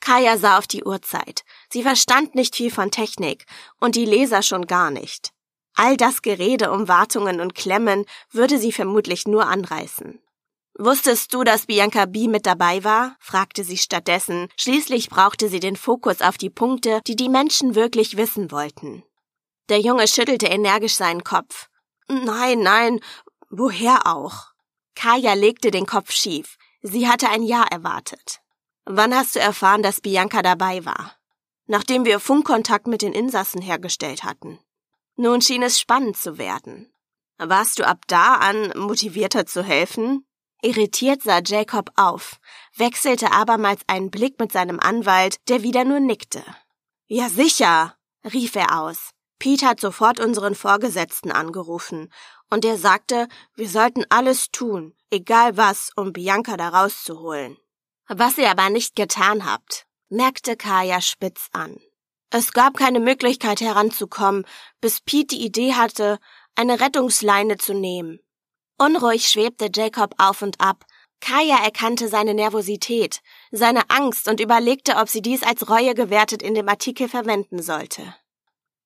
Kaya 0.00 0.38
sah 0.38 0.58
auf 0.58 0.66
die 0.66 0.84
Uhrzeit. 0.84 1.44
Sie 1.70 1.82
verstand 1.82 2.34
nicht 2.34 2.56
viel 2.56 2.70
von 2.70 2.90
Technik 2.90 3.44
und 3.78 3.96
die 3.96 4.06
Leser 4.06 4.42
schon 4.42 4.66
gar 4.66 4.90
nicht. 4.90 5.32
All 5.74 5.96
das 5.96 6.22
Gerede 6.22 6.72
um 6.72 6.88
Wartungen 6.88 7.40
und 7.40 7.54
Klemmen 7.54 8.06
würde 8.30 8.58
sie 8.58 8.72
vermutlich 8.72 9.26
nur 9.26 9.46
anreißen. 9.46 10.20
Wusstest 10.78 11.34
du, 11.34 11.44
dass 11.44 11.66
Bianca 11.66 12.06
B 12.06 12.28
mit 12.28 12.46
dabei 12.46 12.84
war? 12.84 13.16
fragte 13.20 13.64
sie 13.64 13.76
stattdessen. 13.76 14.48
Schließlich 14.56 15.10
brauchte 15.10 15.48
sie 15.48 15.60
den 15.60 15.76
Fokus 15.76 16.22
auf 16.22 16.38
die 16.38 16.50
Punkte, 16.50 17.00
die 17.06 17.16
die 17.16 17.28
Menschen 17.28 17.74
wirklich 17.74 18.16
wissen 18.16 18.50
wollten. 18.50 19.02
Der 19.68 19.80
Junge 19.80 20.08
schüttelte 20.08 20.46
energisch 20.46 20.94
seinen 20.94 21.24
Kopf. 21.24 21.68
Nein, 22.08 22.60
nein, 22.60 23.00
woher 23.50 24.06
auch? 24.06 24.46
Kaya 24.94 25.34
legte 25.34 25.70
den 25.70 25.86
Kopf 25.86 26.12
schief. 26.12 26.56
Sie 26.82 27.08
hatte 27.08 27.28
ein 27.28 27.42
Ja 27.42 27.64
erwartet. 27.70 28.40
Wann 28.84 29.14
hast 29.14 29.36
du 29.36 29.40
erfahren, 29.40 29.82
dass 29.82 30.00
Bianca 30.00 30.42
dabei 30.42 30.84
war? 30.84 31.12
Nachdem 31.66 32.04
wir 32.04 32.18
Funkkontakt 32.18 32.86
mit 32.86 33.02
den 33.02 33.12
Insassen 33.12 33.62
hergestellt 33.62 34.24
hatten. 34.24 34.58
Nun 35.16 35.42
schien 35.42 35.62
es 35.62 35.78
spannend 35.78 36.16
zu 36.16 36.38
werden. 36.38 36.92
Warst 37.38 37.78
du 37.78 37.86
ab 37.86 38.04
da 38.08 38.34
an 38.36 38.72
motivierter 38.76 39.46
zu 39.46 39.62
helfen? 39.62 40.26
Irritiert 40.62 41.22
sah 41.22 41.40
Jacob 41.44 41.90
auf, 41.96 42.38
wechselte 42.76 43.32
abermals 43.32 43.80
einen 43.86 44.10
Blick 44.10 44.38
mit 44.38 44.52
seinem 44.52 44.78
Anwalt, 44.78 45.36
der 45.48 45.62
wieder 45.62 45.84
nur 45.84 46.00
nickte. 46.00 46.44
Ja 47.06 47.28
sicher, 47.28 47.96
rief 48.24 48.54
er 48.56 48.78
aus. 48.80 49.10
Pete 49.38 49.66
hat 49.66 49.80
sofort 49.80 50.20
unseren 50.20 50.54
Vorgesetzten 50.54 51.32
angerufen, 51.32 52.12
und 52.50 52.64
er 52.64 52.76
sagte, 52.76 53.28
wir 53.54 53.68
sollten 53.68 54.04
alles 54.10 54.50
tun, 54.50 54.94
egal 55.10 55.56
was, 55.56 55.90
um 55.96 56.12
Bianca 56.12 56.56
da 56.56 56.68
rauszuholen. 56.68 57.56
Was 58.08 58.38
ihr 58.38 58.50
aber 58.50 58.68
nicht 58.70 58.96
getan 58.96 59.46
habt, 59.46 59.86
merkte 60.08 60.56
Kaya 60.56 61.00
spitz 61.00 61.48
an. 61.52 61.78
Es 62.30 62.52
gab 62.52 62.76
keine 62.76 63.00
Möglichkeit 63.00 63.60
heranzukommen, 63.60 64.44
bis 64.80 65.00
Pete 65.00 65.36
die 65.36 65.44
Idee 65.44 65.74
hatte, 65.74 66.18
eine 66.54 66.80
Rettungsleine 66.80 67.56
zu 67.56 67.72
nehmen. 67.72 68.20
Unruhig 68.80 69.28
schwebte 69.28 69.68
Jacob 69.70 70.14
auf 70.16 70.40
und 70.40 70.58
ab. 70.58 70.86
Kaya 71.20 71.62
erkannte 71.62 72.08
seine 72.08 72.32
Nervosität, 72.32 73.20
seine 73.50 73.90
Angst 73.90 74.26
und 74.26 74.40
überlegte, 74.40 74.96
ob 74.96 75.10
sie 75.10 75.20
dies 75.20 75.42
als 75.42 75.68
Reue 75.68 75.94
gewertet 75.94 76.40
in 76.40 76.54
dem 76.54 76.66
Artikel 76.66 77.06
verwenden 77.06 77.60
sollte. 77.60 78.14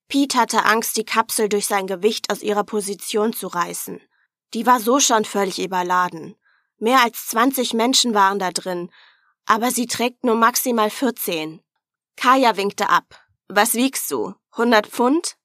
Pete 0.09 0.37
hatte 0.37 0.65
Angst, 0.65 0.97
die 0.97 1.05
Kapsel 1.05 1.49
durch 1.49 1.67
sein 1.67 1.87
Gewicht 1.87 2.33
aus 2.33 2.43
ihrer 2.43 2.65
Position 2.65 3.33
zu 3.33 3.47
reißen. 3.47 4.01
Die 4.53 4.67
war 4.67 4.81
so 4.81 4.99
schon 4.99 5.25
völlig 5.25 5.61
überladen. 5.63 6.35
Mehr 6.79 7.05
als 7.05 7.29
20 7.29 7.73
Menschen 7.73 8.15
waren 8.15 8.41
da 8.41 8.51
drin, 8.51 8.91
aber 9.47 9.71
sie 9.71 9.87
trägt 9.87 10.25
nur 10.25 10.35
maximal 10.35 10.91
14. 10.91 11.63
Kaya 12.17 12.57
winkte 12.57 12.89
ab. 12.89 13.25
Was 13.47 13.75
wiegst 13.75 14.11
du? 14.11 14.35
100 14.55 14.89
Pfund? 14.89 15.37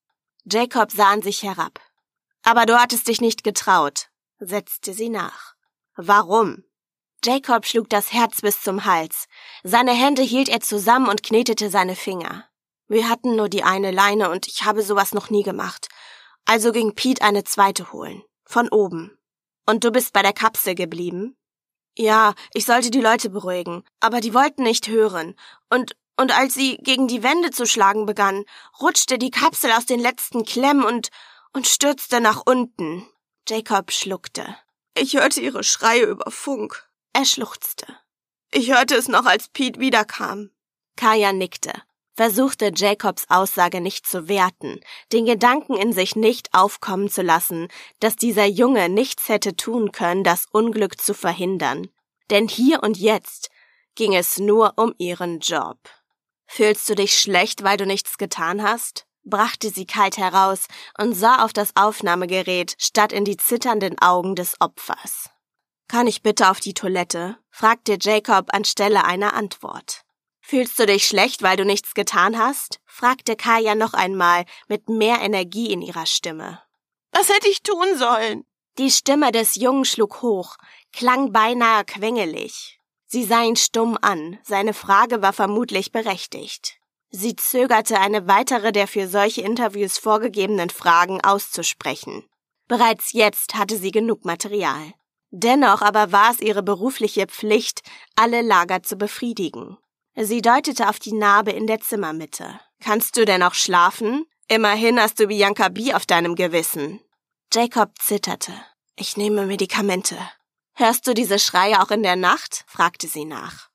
Jacob 0.43 0.91
sah 0.91 1.11
an 1.11 1.21
sich 1.21 1.43
herab. 1.43 1.79
Aber 2.41 2.65
du 2.65 2.79
hattest 2.79 3.07
dich 3.07 3.21
nicht 3.21 3.43
getraut 3.43 4.09
setzte 4.39 4.93
sie 4.93 5.09
nach. 5.09 5.55
Warum? 5.95 6.63
Jacob 7.23 7.65
schlug 7.65 7.89
das 7.89 8.13
Herz 8.13 8.41
bis 8.41 8.61
zum 8.61 8.85
Hals. 8.85 9.27
Seine 9.63 9.91
Hände 9.91 10.21
hielt 10.21 10.47
er 10.47 10.61
zusammen 10.61 11.09
und 11.09 11.23
knetete 11.23 11.69
seine 11.69 11.95
Finger. 11.95 12.45
Wir 12.87 13.09
hatten 13.09 13.35
nur 13.35 13.49
die 13.49 13.63
eine 13.63 13.91
Leine 13.91 14.29
und 14.29 14.47
ich 14.47 14.63
habe 14.63 14.81
sowas 14.81 15.13
noch 15.13 15.29
nie 15.29 15.43
gemacht. 15.43 15.89
Also 16.45 16.71
ging 16.71 16.95
Pete 16.95 17.21
eine 17.21 17.43
zweite 17.43 17.91
holen. 17.91 18.23
Von 18.45 18.69
oben. 18.69 19.17
Und 19.67 19.83
du 19.83 19.91
bist 19.91 20.13
bei 20.13 20.23
der 20.23 20.33
Kapsel 20.33 20.73
geblieben? 20.73 21.37
Ja, 21.95 22.33
ich 22.53 22.65
sollte 22.65 22.89
die 22.89 23.01
Leute 23.01 23.29
beruhigen, 23.29 23.83
aber 23.99 24.21
die 24.21 24.33
wollten 24.33 24.63
nicht 24.63 24.87
hören. 24.87 25.35
Und, 25.69 25.95
und 26.17 26.35
als 26.35 26.53
sie 26.53 26.77
gegen 26.77 27.07
die 27.07 27.21
Wände 27.21 27.51
zu 27.51 27.65
schlagen 27.65 28.05
begannen, 28.05 28.45
rutschte 28.81 29.19
die 29.19 29.31
Kapsel 29.31 29.71
aus 29.73 29.85
den 29.85 29.99
letzten 29.99 30.45
Klemmen 30.45 30.83
und, 30.83 31.09
und 31.53 31.67
stürzte 31.67 32.21
nach 32.21 32.41
unten. 32.45 33.05
Jacob 33.49 33.91
schluckte. 33.91 34.55
Ich 34.95 35.15
hörte 35.15 35.41
ihre 35.41 35.63
Schreie 35.63 36.03
über 36.03 36.29
Funk. 36.29 36.87
Er 37.13 37.25
schluchzte. 37.25 37.87
Ich 38.51 38.71
hörte 38.71 38.95
es 38.95 39.07
noch, 39.07 39.25
als 39.25 39.47
Pete 39.47 39.79
wiederkam. 39.79 40.51
Kaya 40.95 41.33
nickte, 41.33 41.73
versuchte 42.15 42.71
Jacobs 42.75 43.25
Aussage 43.27 43.81
nicht 43.81 44.05
zu 44.05 44.27
werten, 44.27 44.79
den 45.11 45.25
Gedanken 45.25 45.75
in 45.75 45.93
sich 45.93 46.15
nicht 46.15 46.53
aufkommen 46.53 47.09
zu 47.09 47.23
lassen, 47.23 47.69
dass 47.99 48.15
dieser 48.15 48.45
Junge 48.45 48.87
nichts 48.87 49.29
hätte 49.29 49.55
tun 49.55 49.91
können, 49.91 50.23
das 50.23 50.45
Unglück 50.51 51.01
zu 51.01 51.15
verhindern. 51.15 51.87
Denn 52.29 52.47
hier 52.47 52.83
und 52.83 52.97
jetzt 52.97 53.49
ging 53.95 54.13
es 54.13 54.37
nur 54.37 54.73
um 54.75 54.93
ihren 54.99 55.39
Job. 55.39 55.79
Fühlst 56.45 56.87
du 56.87 56.93
dich 56.93 57.17
schlecht, 57.17 57.63
weil 57.63 57.77
du 57.77 57.87
nichts 57.87 58.19
getan 58.19 58.61
hast? 58.61 59.07
Brachte 59.29 59.69
sie 59.69 59.85
kalt 59.85 60.17
heraus 60.17 60.67
und 60.97 61.13
sah 61.13 61.43
auf 61.43 61.53
das 61.53 61.75
Aufnahmegerät 61.75 62.75
statt 62.77 63.13
in 63.13 63.25
die 63.25 63.37
zitternden 63.37 63.99
Augen 63.99 64.35
des 64.35 64.59
Opfers. 64.59 65.29
Kann 65.87 66.07
ich 66.07 66.21
bitte 66.21 66.49
auf 66.49 66.59
die 66.59 66.73
Toilette? 66.73 67.37
fragte 67.49 67.97
Jacob 67.99 68.53
anstelle 68.53 69.05
einer 69.05 69.33
Antwort. 69.33 70.03
Fühlst 70.39 70.79
du 70.79 70.85
dich 70.85 71.05
schlecht, 71.05 71.43
weil 71.43 71.57
du 71.57 71.65
nichts 71.65 71.93
getan 71.93 72.37
hast? 72.37 72.79
fragte 72.85 73.35
Kaya 73.35 73.75
noch 73.75 73.93
einmal 73.93 74.45
mit 74.67 74.89
mehr 74.89 75.21
Energie 75.21 75.71
in 75.71 75.81
ihrer 75.81 76.05
Stimme. 76.05 76.61
Was 77.11 77.29
hätte 77.29 77.47
ich 77.47 77.63
tun 77.63 77.97
sollen? 77.97 78.45
Die 78.77 78.91
Stimme 78.91 79.31
des 79.31 79.55
Jungen 79.55 79.85
schlug 79.85 80.21
hoch, 80.21 80.57
klang 80.93 81.31
beinahe 81.31 81.85
quengelig. 81.85 82.79
Sie 83.05 83.23
sah 83.23 83.43
ihn 83.43 83.55
stumm 83.55 83.97
an, 84.01 84.39
seine 84.43 84.73
Frage 84.73 85.21
war 85.21 85.33
vermutlich 85.33 85.91
berechtigt. 85.91 86.78
Sie 87.11 87.35
zögerte, 87.35 87.99
eine 87.99 88.27
weitere 88.27 88.71
der 88.71 88.87
für 88.87 89.07
solche 89.07 89.41
Interviews 89.41 89.97
vorgegebenen 89.97 90.69
Fragen 90.69 91.21
auszusprechen. 91.21 92.23
Bereits 92.67 93.13
jetzt 93.13 93.55
hatte 93.55 93.77
sie 93.77 93.91
genug 93.91 94.25
Material. 94.25 94.93
Dennoch 95.31 95.81
aber 95.81 96.11
war 96.11 96.31
es 96.31 96.39
ihre 96.39 96.63
berufliche 96.63 97.25
Pflicht, 97.27 97.81
alle 98.15 98.41
Lager 98.41 98.83
zu 98.83 98.95
befriedigen. 98.95 99.77
Sie 100.15 100.41
deutete 100.41 100.89
auf 100.89 100.99
die 100.99 101.13
Narbe 101.13 101.51
in 101.51 101.67
der 101.67 101.79
Zimmermitte. 101.79 102.59
Kannst 102.81 103.17
du 103.17 103.25
denn 103.25 103.43
auch 103.43 103.53
schlafen? 103.53 104.25
Immerhin 104.47 104.99
hast 104.99 105.19
du 105.19 105.27
Bianca 105.27 105.69
B 105.69 105.93
auf 105.93 106.05
deinem 106.05 106.35
Gewissen. 106.35 106.99
Jacob 107.53 107.91
zitterte. 107.99 108.53
Ich 108.95 109.17
nehme 109.17 109.45
Medikamente. 109.45 110.17
Hörst 110.73 111.07
du 111.07 111.13
diese 111.13 111.39
Schreie 111.39 111.81
auch 111.81 111.91
in 111.91 112.03
der 112.03 112.15
Nacht? 112.15 112.63
fragte 112.67 113.07
sie 113.07 113.25
nach. 113.25 113.69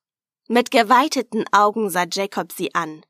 Mit 0.48 0.70
geweiteten 0.70 1.44
Augen 1.52 1.90
sah 1.90 2.06
Jacob 2.10 2.52
sie 2.52 2.74
an. 2.74 3.04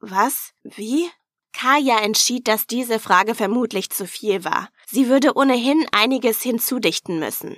Was? 0.00 0.52
Wie? 0.62 1.08
Kaya 1.52 1.98
entschied, 2.00 2.48
dass 2.48 2.66
diese 2.66 2.98
Frage 2.98 3.34
vermutlich 3.34 3.90
zu 3.90 4.06
viel 4.06 4.44
war. 4.44 4.68
Sie 4.86 5.08
würde 5.08 5.36
ohnehin 5.36 5.86
einiges 5.92 6.42
hinzudichten 6.42 7.18
müssen. 7.18 7.56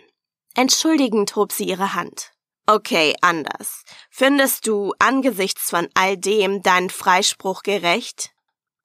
Entschuldigend 0.54 1.34
hob 1.36 1.52
sie 1.52 1.64
ihre 1.64 1.94
Hand. 1.94 2.32
Okay, 2.66 3.14
anders. 3.20 3.84
Findest 4.10 4.66
du 4.66 4.94
angesichts 4.98 5.70
von 5.70 5.88
all 5.94 6.16
dem 6.16 6.62
deinen 6.62 6.90
Freispruch 6.90 7.62
gerecht? 7.62 8.30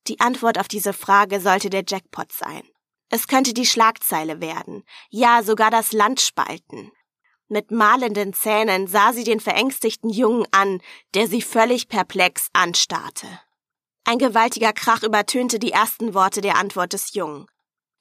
Die 0.07 0.19
Antwort 0.19 0.59
auf 0.59 0.67
diese 0.67 0.93
Frage 0.93 1.39
sollte 1.39 1.69
der 1.69 1.83
Jackpot 1.87 2.31
sein. 2.31 2.63
Es 3.09 3.27
könnte 3.27 3.53
die 3.53 3.65
Schlagzeile 3.65 4.41
werden, 4.41 4.83
ja 5.09 5.43
sogar 5.43 5.71
das 5.71 5.91
Land 5.91 6.21
spalten. 6.21 6.91
Mit 7.47 7.69
malenden 7.69 8.33
Zähnen 8.33 8.87
sah 8.87 9.13
sie 9.13 9.23
den 9.23 9.39
verängstigten 9.39 10.09
Jungen 10.09 10.47
an, 10.51 10.81
der 11.13 11.27
sie 11.27 11.43
völlig 11.43 11.87
perplex 11.87 12.49
anstarrte. 12.53 13.27
Ein 14.03 14.17
gewaltiger 14.17 14.73
Krach 14.73 15.03
übertönte 15.03 15.59
die 15.59 15.71
ersten 15.71 16.13
Worte 16.13 16.41
der 16.41 16.57
Antwort 16.57 16.93
des 16.93 17.13
Jungen. 17.13 17.45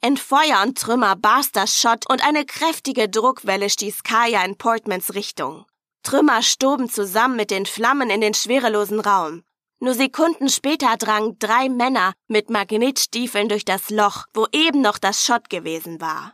In 0.03 0.17
Feuer 0.17 0.63
und 0.63 0.79
Trümmer 0.79 1.17
barst 1.17 1.57
das 1.57 1.79
Schott 1.79 2.09
und 2.11 2.23
eine 2.27 2.45
kräftige 2.45 3.09
Druckwelle 3.09 3.71
stieß 3.71 4.03
Kaya 4.03 4.45
in 4.45 4.57
Portmans 4.57 5.15
Richtung. 5.15 5.65
Trümmer 6.03 6.43
stoben 6.43 6.91
zusammen 6.91 7.37
mit 7.37 7.51
den 7.51 7.65
Flammen 7.65 8.11
in 8.11 8.21
den 8.21 8.35
schwerelosen 8.35 9.01
Raum. 9.01 9.43
Nur 9.81 9.95
Sekunden 9.95 10.49
später 10.49 10.97
drangen 10.99 11.39
drei 11.39 11.69
Männer 11.69 12.13
mit 12.29 12.49
Magnetstiefeln 12.49 13.49
durch 13.49 13.65
das 13.65 13.91
Loch, 13.91 14.25
wo 14.33 14.47
eben 14.53 14.81
noch 14.81 14.99
das 14.99 15.25
Schott 15.25 15.51
gewesen 15.51 16.01
war. 16.01 16.34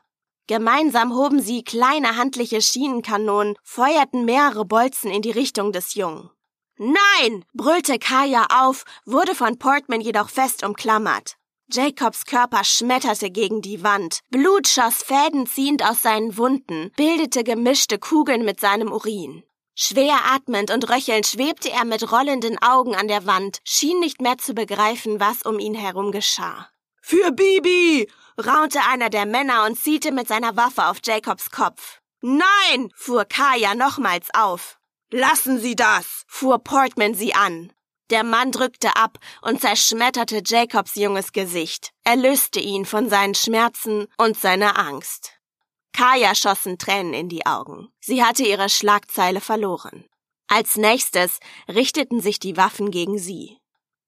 Gemeinsam 0.51 1.15
hoben 1.15 1.41
sie 1.41 1.63
kleine 1.63 2.17
handliche 2.17 2.61
Schienenkanonen, 2.61 3.55
feuerten 3.63 4.25
mehrere 4.25 4.65
Bolzen 4.65 5.09
in 5.09 5.23
die 5.23 5.31
Richtung 5.31 5.71
des 5.71 5.95
Jungen. 5.95 6.29
Nein! 6.77 7.45
brüllte 7.55 8.01
Kaya 8.01 8.49
auf, 8.59 8.85
wurde 9.05 9.37
von 9.37 9.61
Portman 9.61 10.01
jedoch 10.01 10.29
fest 10.29 10.65
umklammert. 10.65 11.37
Jacobs 11.71 12.25
Körper 12.25 12.65
schmetterte 12.65 13.31
gegen 13.31 13.63
die 13.63 13.85
Wand. 13.85 14.23
Blut 14.31 14.67
schoss 14.67 15.05
fädenziehend 15.05 15.89
aus 15.89 16.03
seinen 16.03 16.37
Wunden, 16.37 16.91
bildete 16.97 17.45
gemischte 17.45 18.01
Kugeln 18.01 18.45
mit 18.45 18.59
seinem 18.59 18.91
Urin. 18.91 19.45
Schwer 19.77 20.19
atmend 20.35 20.73
und 20.73 20.91
röchelnd 20.91 21.29
schwebte 21.29 21.71
er 21.71 21.85
mit 21.85 22.11
rollenden 22.11 22.61
Augen 22.61 22.97
an 22.97 23.07
der 23.07 23.25
Wand, 23.25 23.61
schien 23.63 24.01
nicht 24.01 24.21
mehr 24.21 24.39
zu 24.39 24.55
begreifen, 24.55 25.21
was 25.21 25.43
um 25.43 25.61
ihn 25.61 25.75
herum 25.75 26.11
geschah. 26.11 26.69
Für 27.03 27.31
Bibi! 27.31 28.09
Raunte 28.41 28.80
einer 28.88 29.11
der 29.11 29.26
Männer 29.26 29.64
und 29.66 29.78
zielte 29.78 30.12
mit 30.12 30.28
seiner 30.28 30.57
Waffe 30.57 30.86
auf 30.86 30.99
Jacobs 31.05 31.51
Kopf. 31.51 32.01
Nein! 32.20 32.93
fuhr 32.95 33.24
Kaya 33.24 33.74
nochmals 33.74 34.28
auf. 34.34 34.78
Lassen 35.11 35.59
Sie 35.59 35.74
das! 35.74 36.24
fuhr 36.26 36.59
Portman 36.59 37.14
sie 37.14 37.34
an. 37.34 37.72
Der 38.11 38.24
Mann 38.24 38.51
drückte 38.51 38.97
ab 38.97 39.18
und 39.43 39.61
zerschmetterte 39.61 40.43
Jacobs 40.45 40.97
junges 40.97 41.32
Gesicht. 41.32 41.93
Er 42.03 42.16
löste 42.16 42.59
ihn 42.59 42.84
von 42.84 43.09
seinen 43.09 43.34
Schmerzen 43.34 44.09
und 44.18 44.38
seiner 44.38 44.78
Angst. 44.78 45.32
Kaya 45.93 46.34
schossen 46.34 46.78
Tränen 46.78 47.14
in 47.14 47.28
die 47.28 47.47
Augen. 47.47 47.88
Sie 48.01 48.22
hatte 48.24 48.43
ihre 48.43 48.68
Schlagzeile 48.68 49.41
verloren. 49.41 50.05
Als 50.49 50.76
nächstes 50.76 51.38
richteten 51.68 52.20
sich 52.20 52.41
die 52.41 52.57
Waffen 52.57 52.91
gegen 52.91 53.18
sie. 53.18 53.59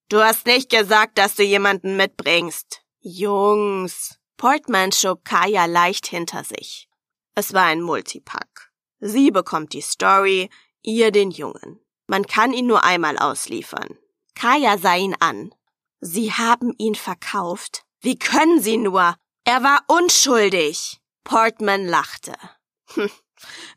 Du 0.09 0.21
hast 0.21 0.47
nicht 0.47 0.71
gesagt, 0.71 1.19
dass 1.19 1.37
du 1.37 1.45
jemanden 1.45 1.97
mitbringst. 1.97 2.83
Jungs, 3.01 4.19
Portman 4.43 4.91
schob 4.91 5.25
Kaya 5.25 5.67
leicht 5.67 6.09
hinter 6.09 6.43
sich. 6.43 6.89
Es 7.37 7.53
war 7.53 7.67
ein 7.67 7.81
Multipack. 7.81 8.73
Sie 8.99 9.31
bekommt 9.31 9.73
die 9.73 9.83
Story, 9.83 10.51
ihr 10.83 11.13
den 11.13 11.31
Jungen. 11.31 11.79
Man 12.09 12.27
kann 12.27 12.53
ihn 12.53 12.67
nur 12.67 12.83
einmal 12.83 13.19
ausliefern. 13.19 13.97
Kaya 14.35 14.79
sah 14.79 14.97
ihn 14.97 15.15
an. 15.21 15.55
Sie 16.01 16.33
haben 16.33 16.75
ihn 16.77 16.97
verkauft? 16.97 17.85
Wie 18.01 18.19
können 18.19 18.61
Sie 18.61 18.79
nur? 18.79 19.15
Er 19.45 19.63
war 19.63 19.79
unschuldig. 19.87 21.01
Portman 21.23 21.87
lachte. 21.87 22.35
Hm. 22.95 23.11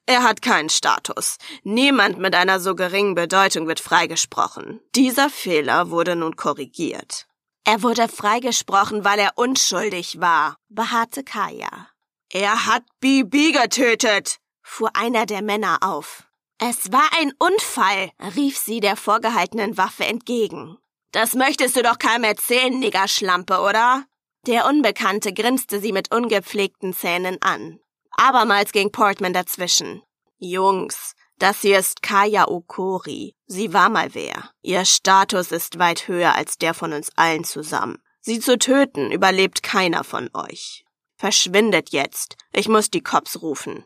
Er 0.07 0.23
hat 0.23 0.41
keinen 0.41 0.69
Status. 0.69 1.37
Niemand 1.61 2.17
mit 2.17 2.33
einer 2.33 2.59
so 2.59 2.73
geringen 2.73 3.13
Bedeutung 3.13 3.67
wird 3.67 3.79
freigesprochen. 3.79 4.81
Dieser 4.95 5.29
Fehler 5.29 5.91
wurde 5.91 6.15
nun 6.15 6.35
korrigiert. 6.35 7.27
Er 7.65 7.81
wurde 7.81 8.07
freigesprochen, 8.07 9.03
weil 9.03 9.17
er 9.17 9.33
unschuldig 9.35 10.21
war, 10.21 10.57
beharrte 10.69 11.23
Kaya. 11.23 11.89
Er 12.31 12.67
hat 12.67 12.83
Bibi 12.99 13.53
getötet, 13.53 14.37
fuhr 14.61 14.91
einer 14.95 15.25
der 15.25 15.41
Männer 15.41 15.79
auf. 15.81 16.23
Es 16.59 16.91
war 16.91 17.09
ein 17.19 17.33
Unfall, 17.39 18.11
rief 18.35 18.57
sie 18.57 18.79
der 18.79 18.95
vorgehaltenen 18.95 19.77
Waffe 19.77 20.05
entgegen. 20.05 20.77
Das 21.11 21.33
möchtest 21.33 21.75
du 21.75 21.81
doch 21.81 21.97
keinem 21.97 22.25
erzählen, 22.25 22.77
Niggerschlampe, 22.77 23.59
oder? 23.59 24.05
Der 24.45 24.67
Unbekannte 24.67 25.33
grinste 25.33 25.79
sie 25.79 25.91
mit 25.91 26.13
ungepflegten 26.13 26.93
Zähnen 26.93 27.41
an. 27.41 27.79
Abermals 28.11 28.73
ging 28.73 28.91
Portman 28.91 29.33
dazwischen. 29.33 30.03
Jungs, 30.37 31.15
das 31.37 31.61
hier 31.61 31.79
ist 31.79 32.01
Kaya 32.01 32.47
Okori. 32.47 33.35
Sie 33.45 33.73
war 33.73 33.89
mal 33.89 34.13
wer. 34.13 34.49
Ihr 34.61 34.85
Status 34.85 35.51
ist 35.51 35.79
weit 35.79 36.07
höher 36.07 36.35
als 36.35 36.57
der 36.57 36.73
von 36.73 36.93
uns 36.93 37.11
allen 37.15 37.43
zusammen. 37.43 38.01
Sie 38.21 38.39
zu 38.39 38.57
töten 38.57 39.11
überlebt 39.11 39.61
keiner 39.61 40.03
von 40.03 40.29
euch. 40.33 40.85
Verschwindet 41.17 41.91
jetzt. 41.91 42.37
Ich 42.51 42.67
muss 42.67 42.89
die 42.89 43.03
Cops 43.03 43.41
rufen. 43.41 43.85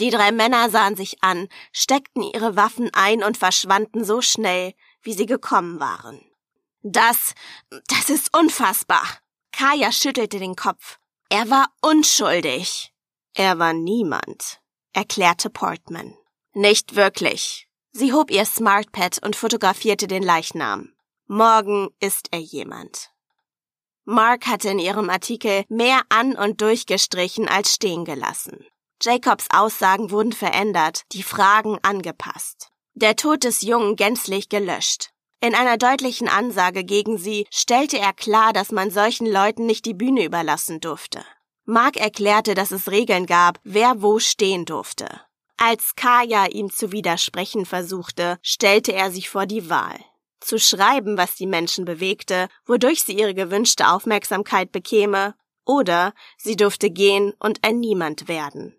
Die 0.00 0.10
drei 0.10 0.32
Männer 0.32 0.70
sahen 0.70 0.96
sich 0.96 1.22
an, 1.22 1.48
steckten 1.72 2.22
ihre 2.22 2.56
Waffen 2.56 2.90
ein 2.94 3.22
und 3.22 3.36
verschwanden 3.36 4.04
so 4.04 4.22
schnell, 4.22 4.72
wie 5.02 5.12
sie 5.12 5.26
gekommen 5.26 5.78
waren. 5.78 6.20
Das, 6.82 7.34
das 7.88 8.08
ist 8.08 8.36
unfassbar. 8.36 9.04
Kaya 9.52 9.92
schüttelte 9.92 10.38
den 10.38 10.56
Kopf. 10.56 10.98
Er 11.28 11.50
war 11.50 11.68
unschuldig. 11.82 12.92
Er 13.34 13.58
war 13.58 13.74
niemand, 13.74 14.60
erklärte 14.92 15.50
Portman. 15.50 16.16
Nicht 16.52 16.96
wirklich. 16.96 17.68
Sie 17.92 18.12
hob 18.12 18.30
ihr 18.30 18.44
Smartpad 18.44 19.22
und 19.24 19.36
fotografierte 19.36 20.06
den 20.06 20.22
Leichnam. 20.22 20.92
Morgen 21.26 21.90
ist 22.00 22.28
er 22.32 22.40
jemand. 22.40 23.10
Mark 24.04 24.46
hatte 24.46 24.70
in 24.70 24.80
ihrem 24.80 25.10
Artikel 25.10 25.64
mehr 25.68 26.02
an 26.08 26.34
und 26.34 26.60
durchgestrichen 26.60 27.46
als 27.46 27.74
stehen 27.74 28.04
gelassen. 28.04 28.66
Jacobs 29.00 29.46
Aussagen 29.50 30.10
wurden 30.10 30.32
verändert, 30.32 31.02
die 31.12 31.22
Fragen 31.22 31.78
angepasst. 31.82 32.70
Der 32.94 33.14
Tod 33.14 33.44
des 33.44 33.62
Jungen 33.62 33.94
gänzlich 33.94 34.48
gelöscht. 34.48 35.10
In 35.40 35.54
einer 35.54 35.78
deutlichen 35.78 36.28
Ansage 36.28 36.84
gegen 36.84 37.16
sie 37.16 37.46
stellte 37.50 37.98
er 37.98 38.12
klar, 38.12 38.52
dass 38.52 38.72
man 38.72 38.90
solchen 38.90 39.26
Leuten 39.26 39.66
nicht 39.66 39.86
die 39.86 39.94
Bühne 39.94 40.24
überlassen 40.24 40.80
durfte. 40.80 41.24
Mark 41.64 41.96
erklärte, 41.96 42.54
dass 42.54 42.72
es 42.72 42.90
Regeln 42.90 43.26
gab, 43.26 43.60
wer 43.62 44.02
wo 44.02 44.18
stehen 44.18 44.64
durfte. 44.64 45.20
Als 45.62 45.94
Kaya 45.94 46.46
ihm 46.46 46.70
zu 46.70 46.90
widersprechen 46.90 47.66
versuchte, 47.66 48.38
stellte 48.40 48.94
er 48.94 49.10
sich 49.10 49.28
vor 49.28 49.44
die 49.44 49.68
Wahl. 49.68 50.00
Zu 50.40 50.58
schreiben, 50.58 51.18
was 51.18 51.34
die 51.34 51.46
Menschen 51.46 51.84
bewegte, 51.84 52.48
wodurch 52.64 53.02
sie 53.02 53.12
ihre 53.12 53.34
gewünschte 53.34 53.88
Aufmerksamkeit 53.88 54.72
bekäme, 54.72 55.34
oder 55.66 56.14
sie 56.38 56.56
durfte 56.56 56.90
gehen 56.90 57.34
und 57.38 57.62
ein 57.62 57.78
Niemand 57.78 58.26
werden. 58.26 58.74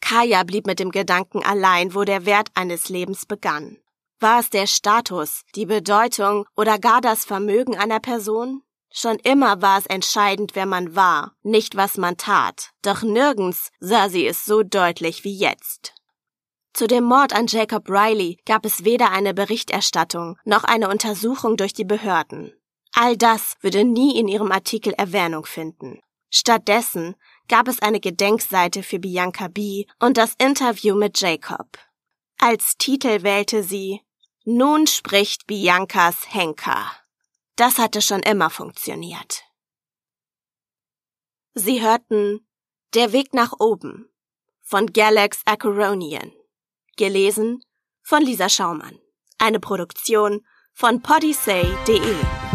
Kaya 0.00 0.42
blieb 0.42 0.66
mit 0.66 0.80
dem 0.80 0.90
Gedanken 0.90 1.44
allein, 1.44 1.94
wo 1.94 2.02
der 2.02 2.26
Wert 2.26 2.48
eines 2.54 2.88
Lebens 2.88 3.24
begann. 3.24 3.78
War 4.18 4.40
es 4.40 4.50
der 4.50 4.66
Status, 4.66 5.44
die 5.54 5.66
Bedeutung 5.66 6.46
oder 6.56 6.80
gar 6.80 7.00
das 7.00 7.24
Vermögen 7.24 7.78
einer 7.78 8.00
Person? 8.00 8.64
Schon 8.90 9.18
immer 9.20 9.62
war 9.62 9.78
es 9.78 9.86
entscheidend, 9.86 10.56
wer 10.56 10.66
man 10.66 10.96
war, 10.96 11.36
nicht 11.42 11.76
was 11.76 11.96
man 11.96 12.16
tat, 12.16 12.70
doch 12.82 13.02
nirgends 13.02 13.70
sah 13.78 14.08
sie 14.08 14.26
es 14.26 14.44
so 14.44 14.64
deutlich 14.64 15.22
wie 15.22 15.36
jetzt. 15.36 15.94
Zu 16.72 16.86
dem 16.86 17.04
Mord 17.04 17.32
an 17.32 17.46
Jacob 17.46 17.88
Riley 17.88 18.38
gab 18.46 18.64
es 18.64 18.84
weder 18.84 19.10
eine 19.10 19.34
Berichterstattung 19.34 20.36
noch 20.44 20.64
eine 20.64 20.88
Untersuchung 20.88 21.56
durch 21.56 21.72
die 21.72 21.84
Behörden. 21.84 22.52
All 22.92 23.16
das 23.16 23.54
würde 23.60 23.84
nie 23.84 24.18
in 24.18 24.28
ihrem 24.28 24.52
Artikel 24.52 24.92
Erwähnung 24.92 25.44
finden. 25.44 26.00
Stattdessen 26.30 27.16
gab 27.48 27.68
es 27.68 27.80
eine 27.80 28.00
Gedenkseite 28.00 28.82
für 28.82 28.98
Bianca 28.98 29.48
B. 29.48 29.86
und 29.98 30.16
das 30.16 30.34
Interview 30.38 30.94
mit 30.94 31.20
Jacob. 31.20 31.78
Als 32.38 32.76
Titel 32.76 33.22
wählte 33.22 33.62
sie 33.62 34.02
Nun 34.44 34.86
spricht 34.86 35.46
Biancas 35.46 36.32
Henker. 36.32 36.92
Das 37.56 37.78
hatte 37.78 38.02
schon 38.02 38.20
immer 38.20 38.50
funktioniert. 38.50 39.42
Sie 41.54 41.82
hörten 41.82 42.46
Der 42.94 43.12
Weg 43.12 43.34
nach 43.34 43.52
oben 43.58 44.08
von 44.62 44.92
Galax 44.92 45.42
Acoronian. 45.44 46.32
Gelesen 46.98 47.62
von 48.02 48.22
Lisa 48.22 48.50
Schaumann. 48.50 48.98
Eine 49.38 49.60
Produktion 49.60 50.42
von 50.74 51.00
podyssey.de. 51.00 52.47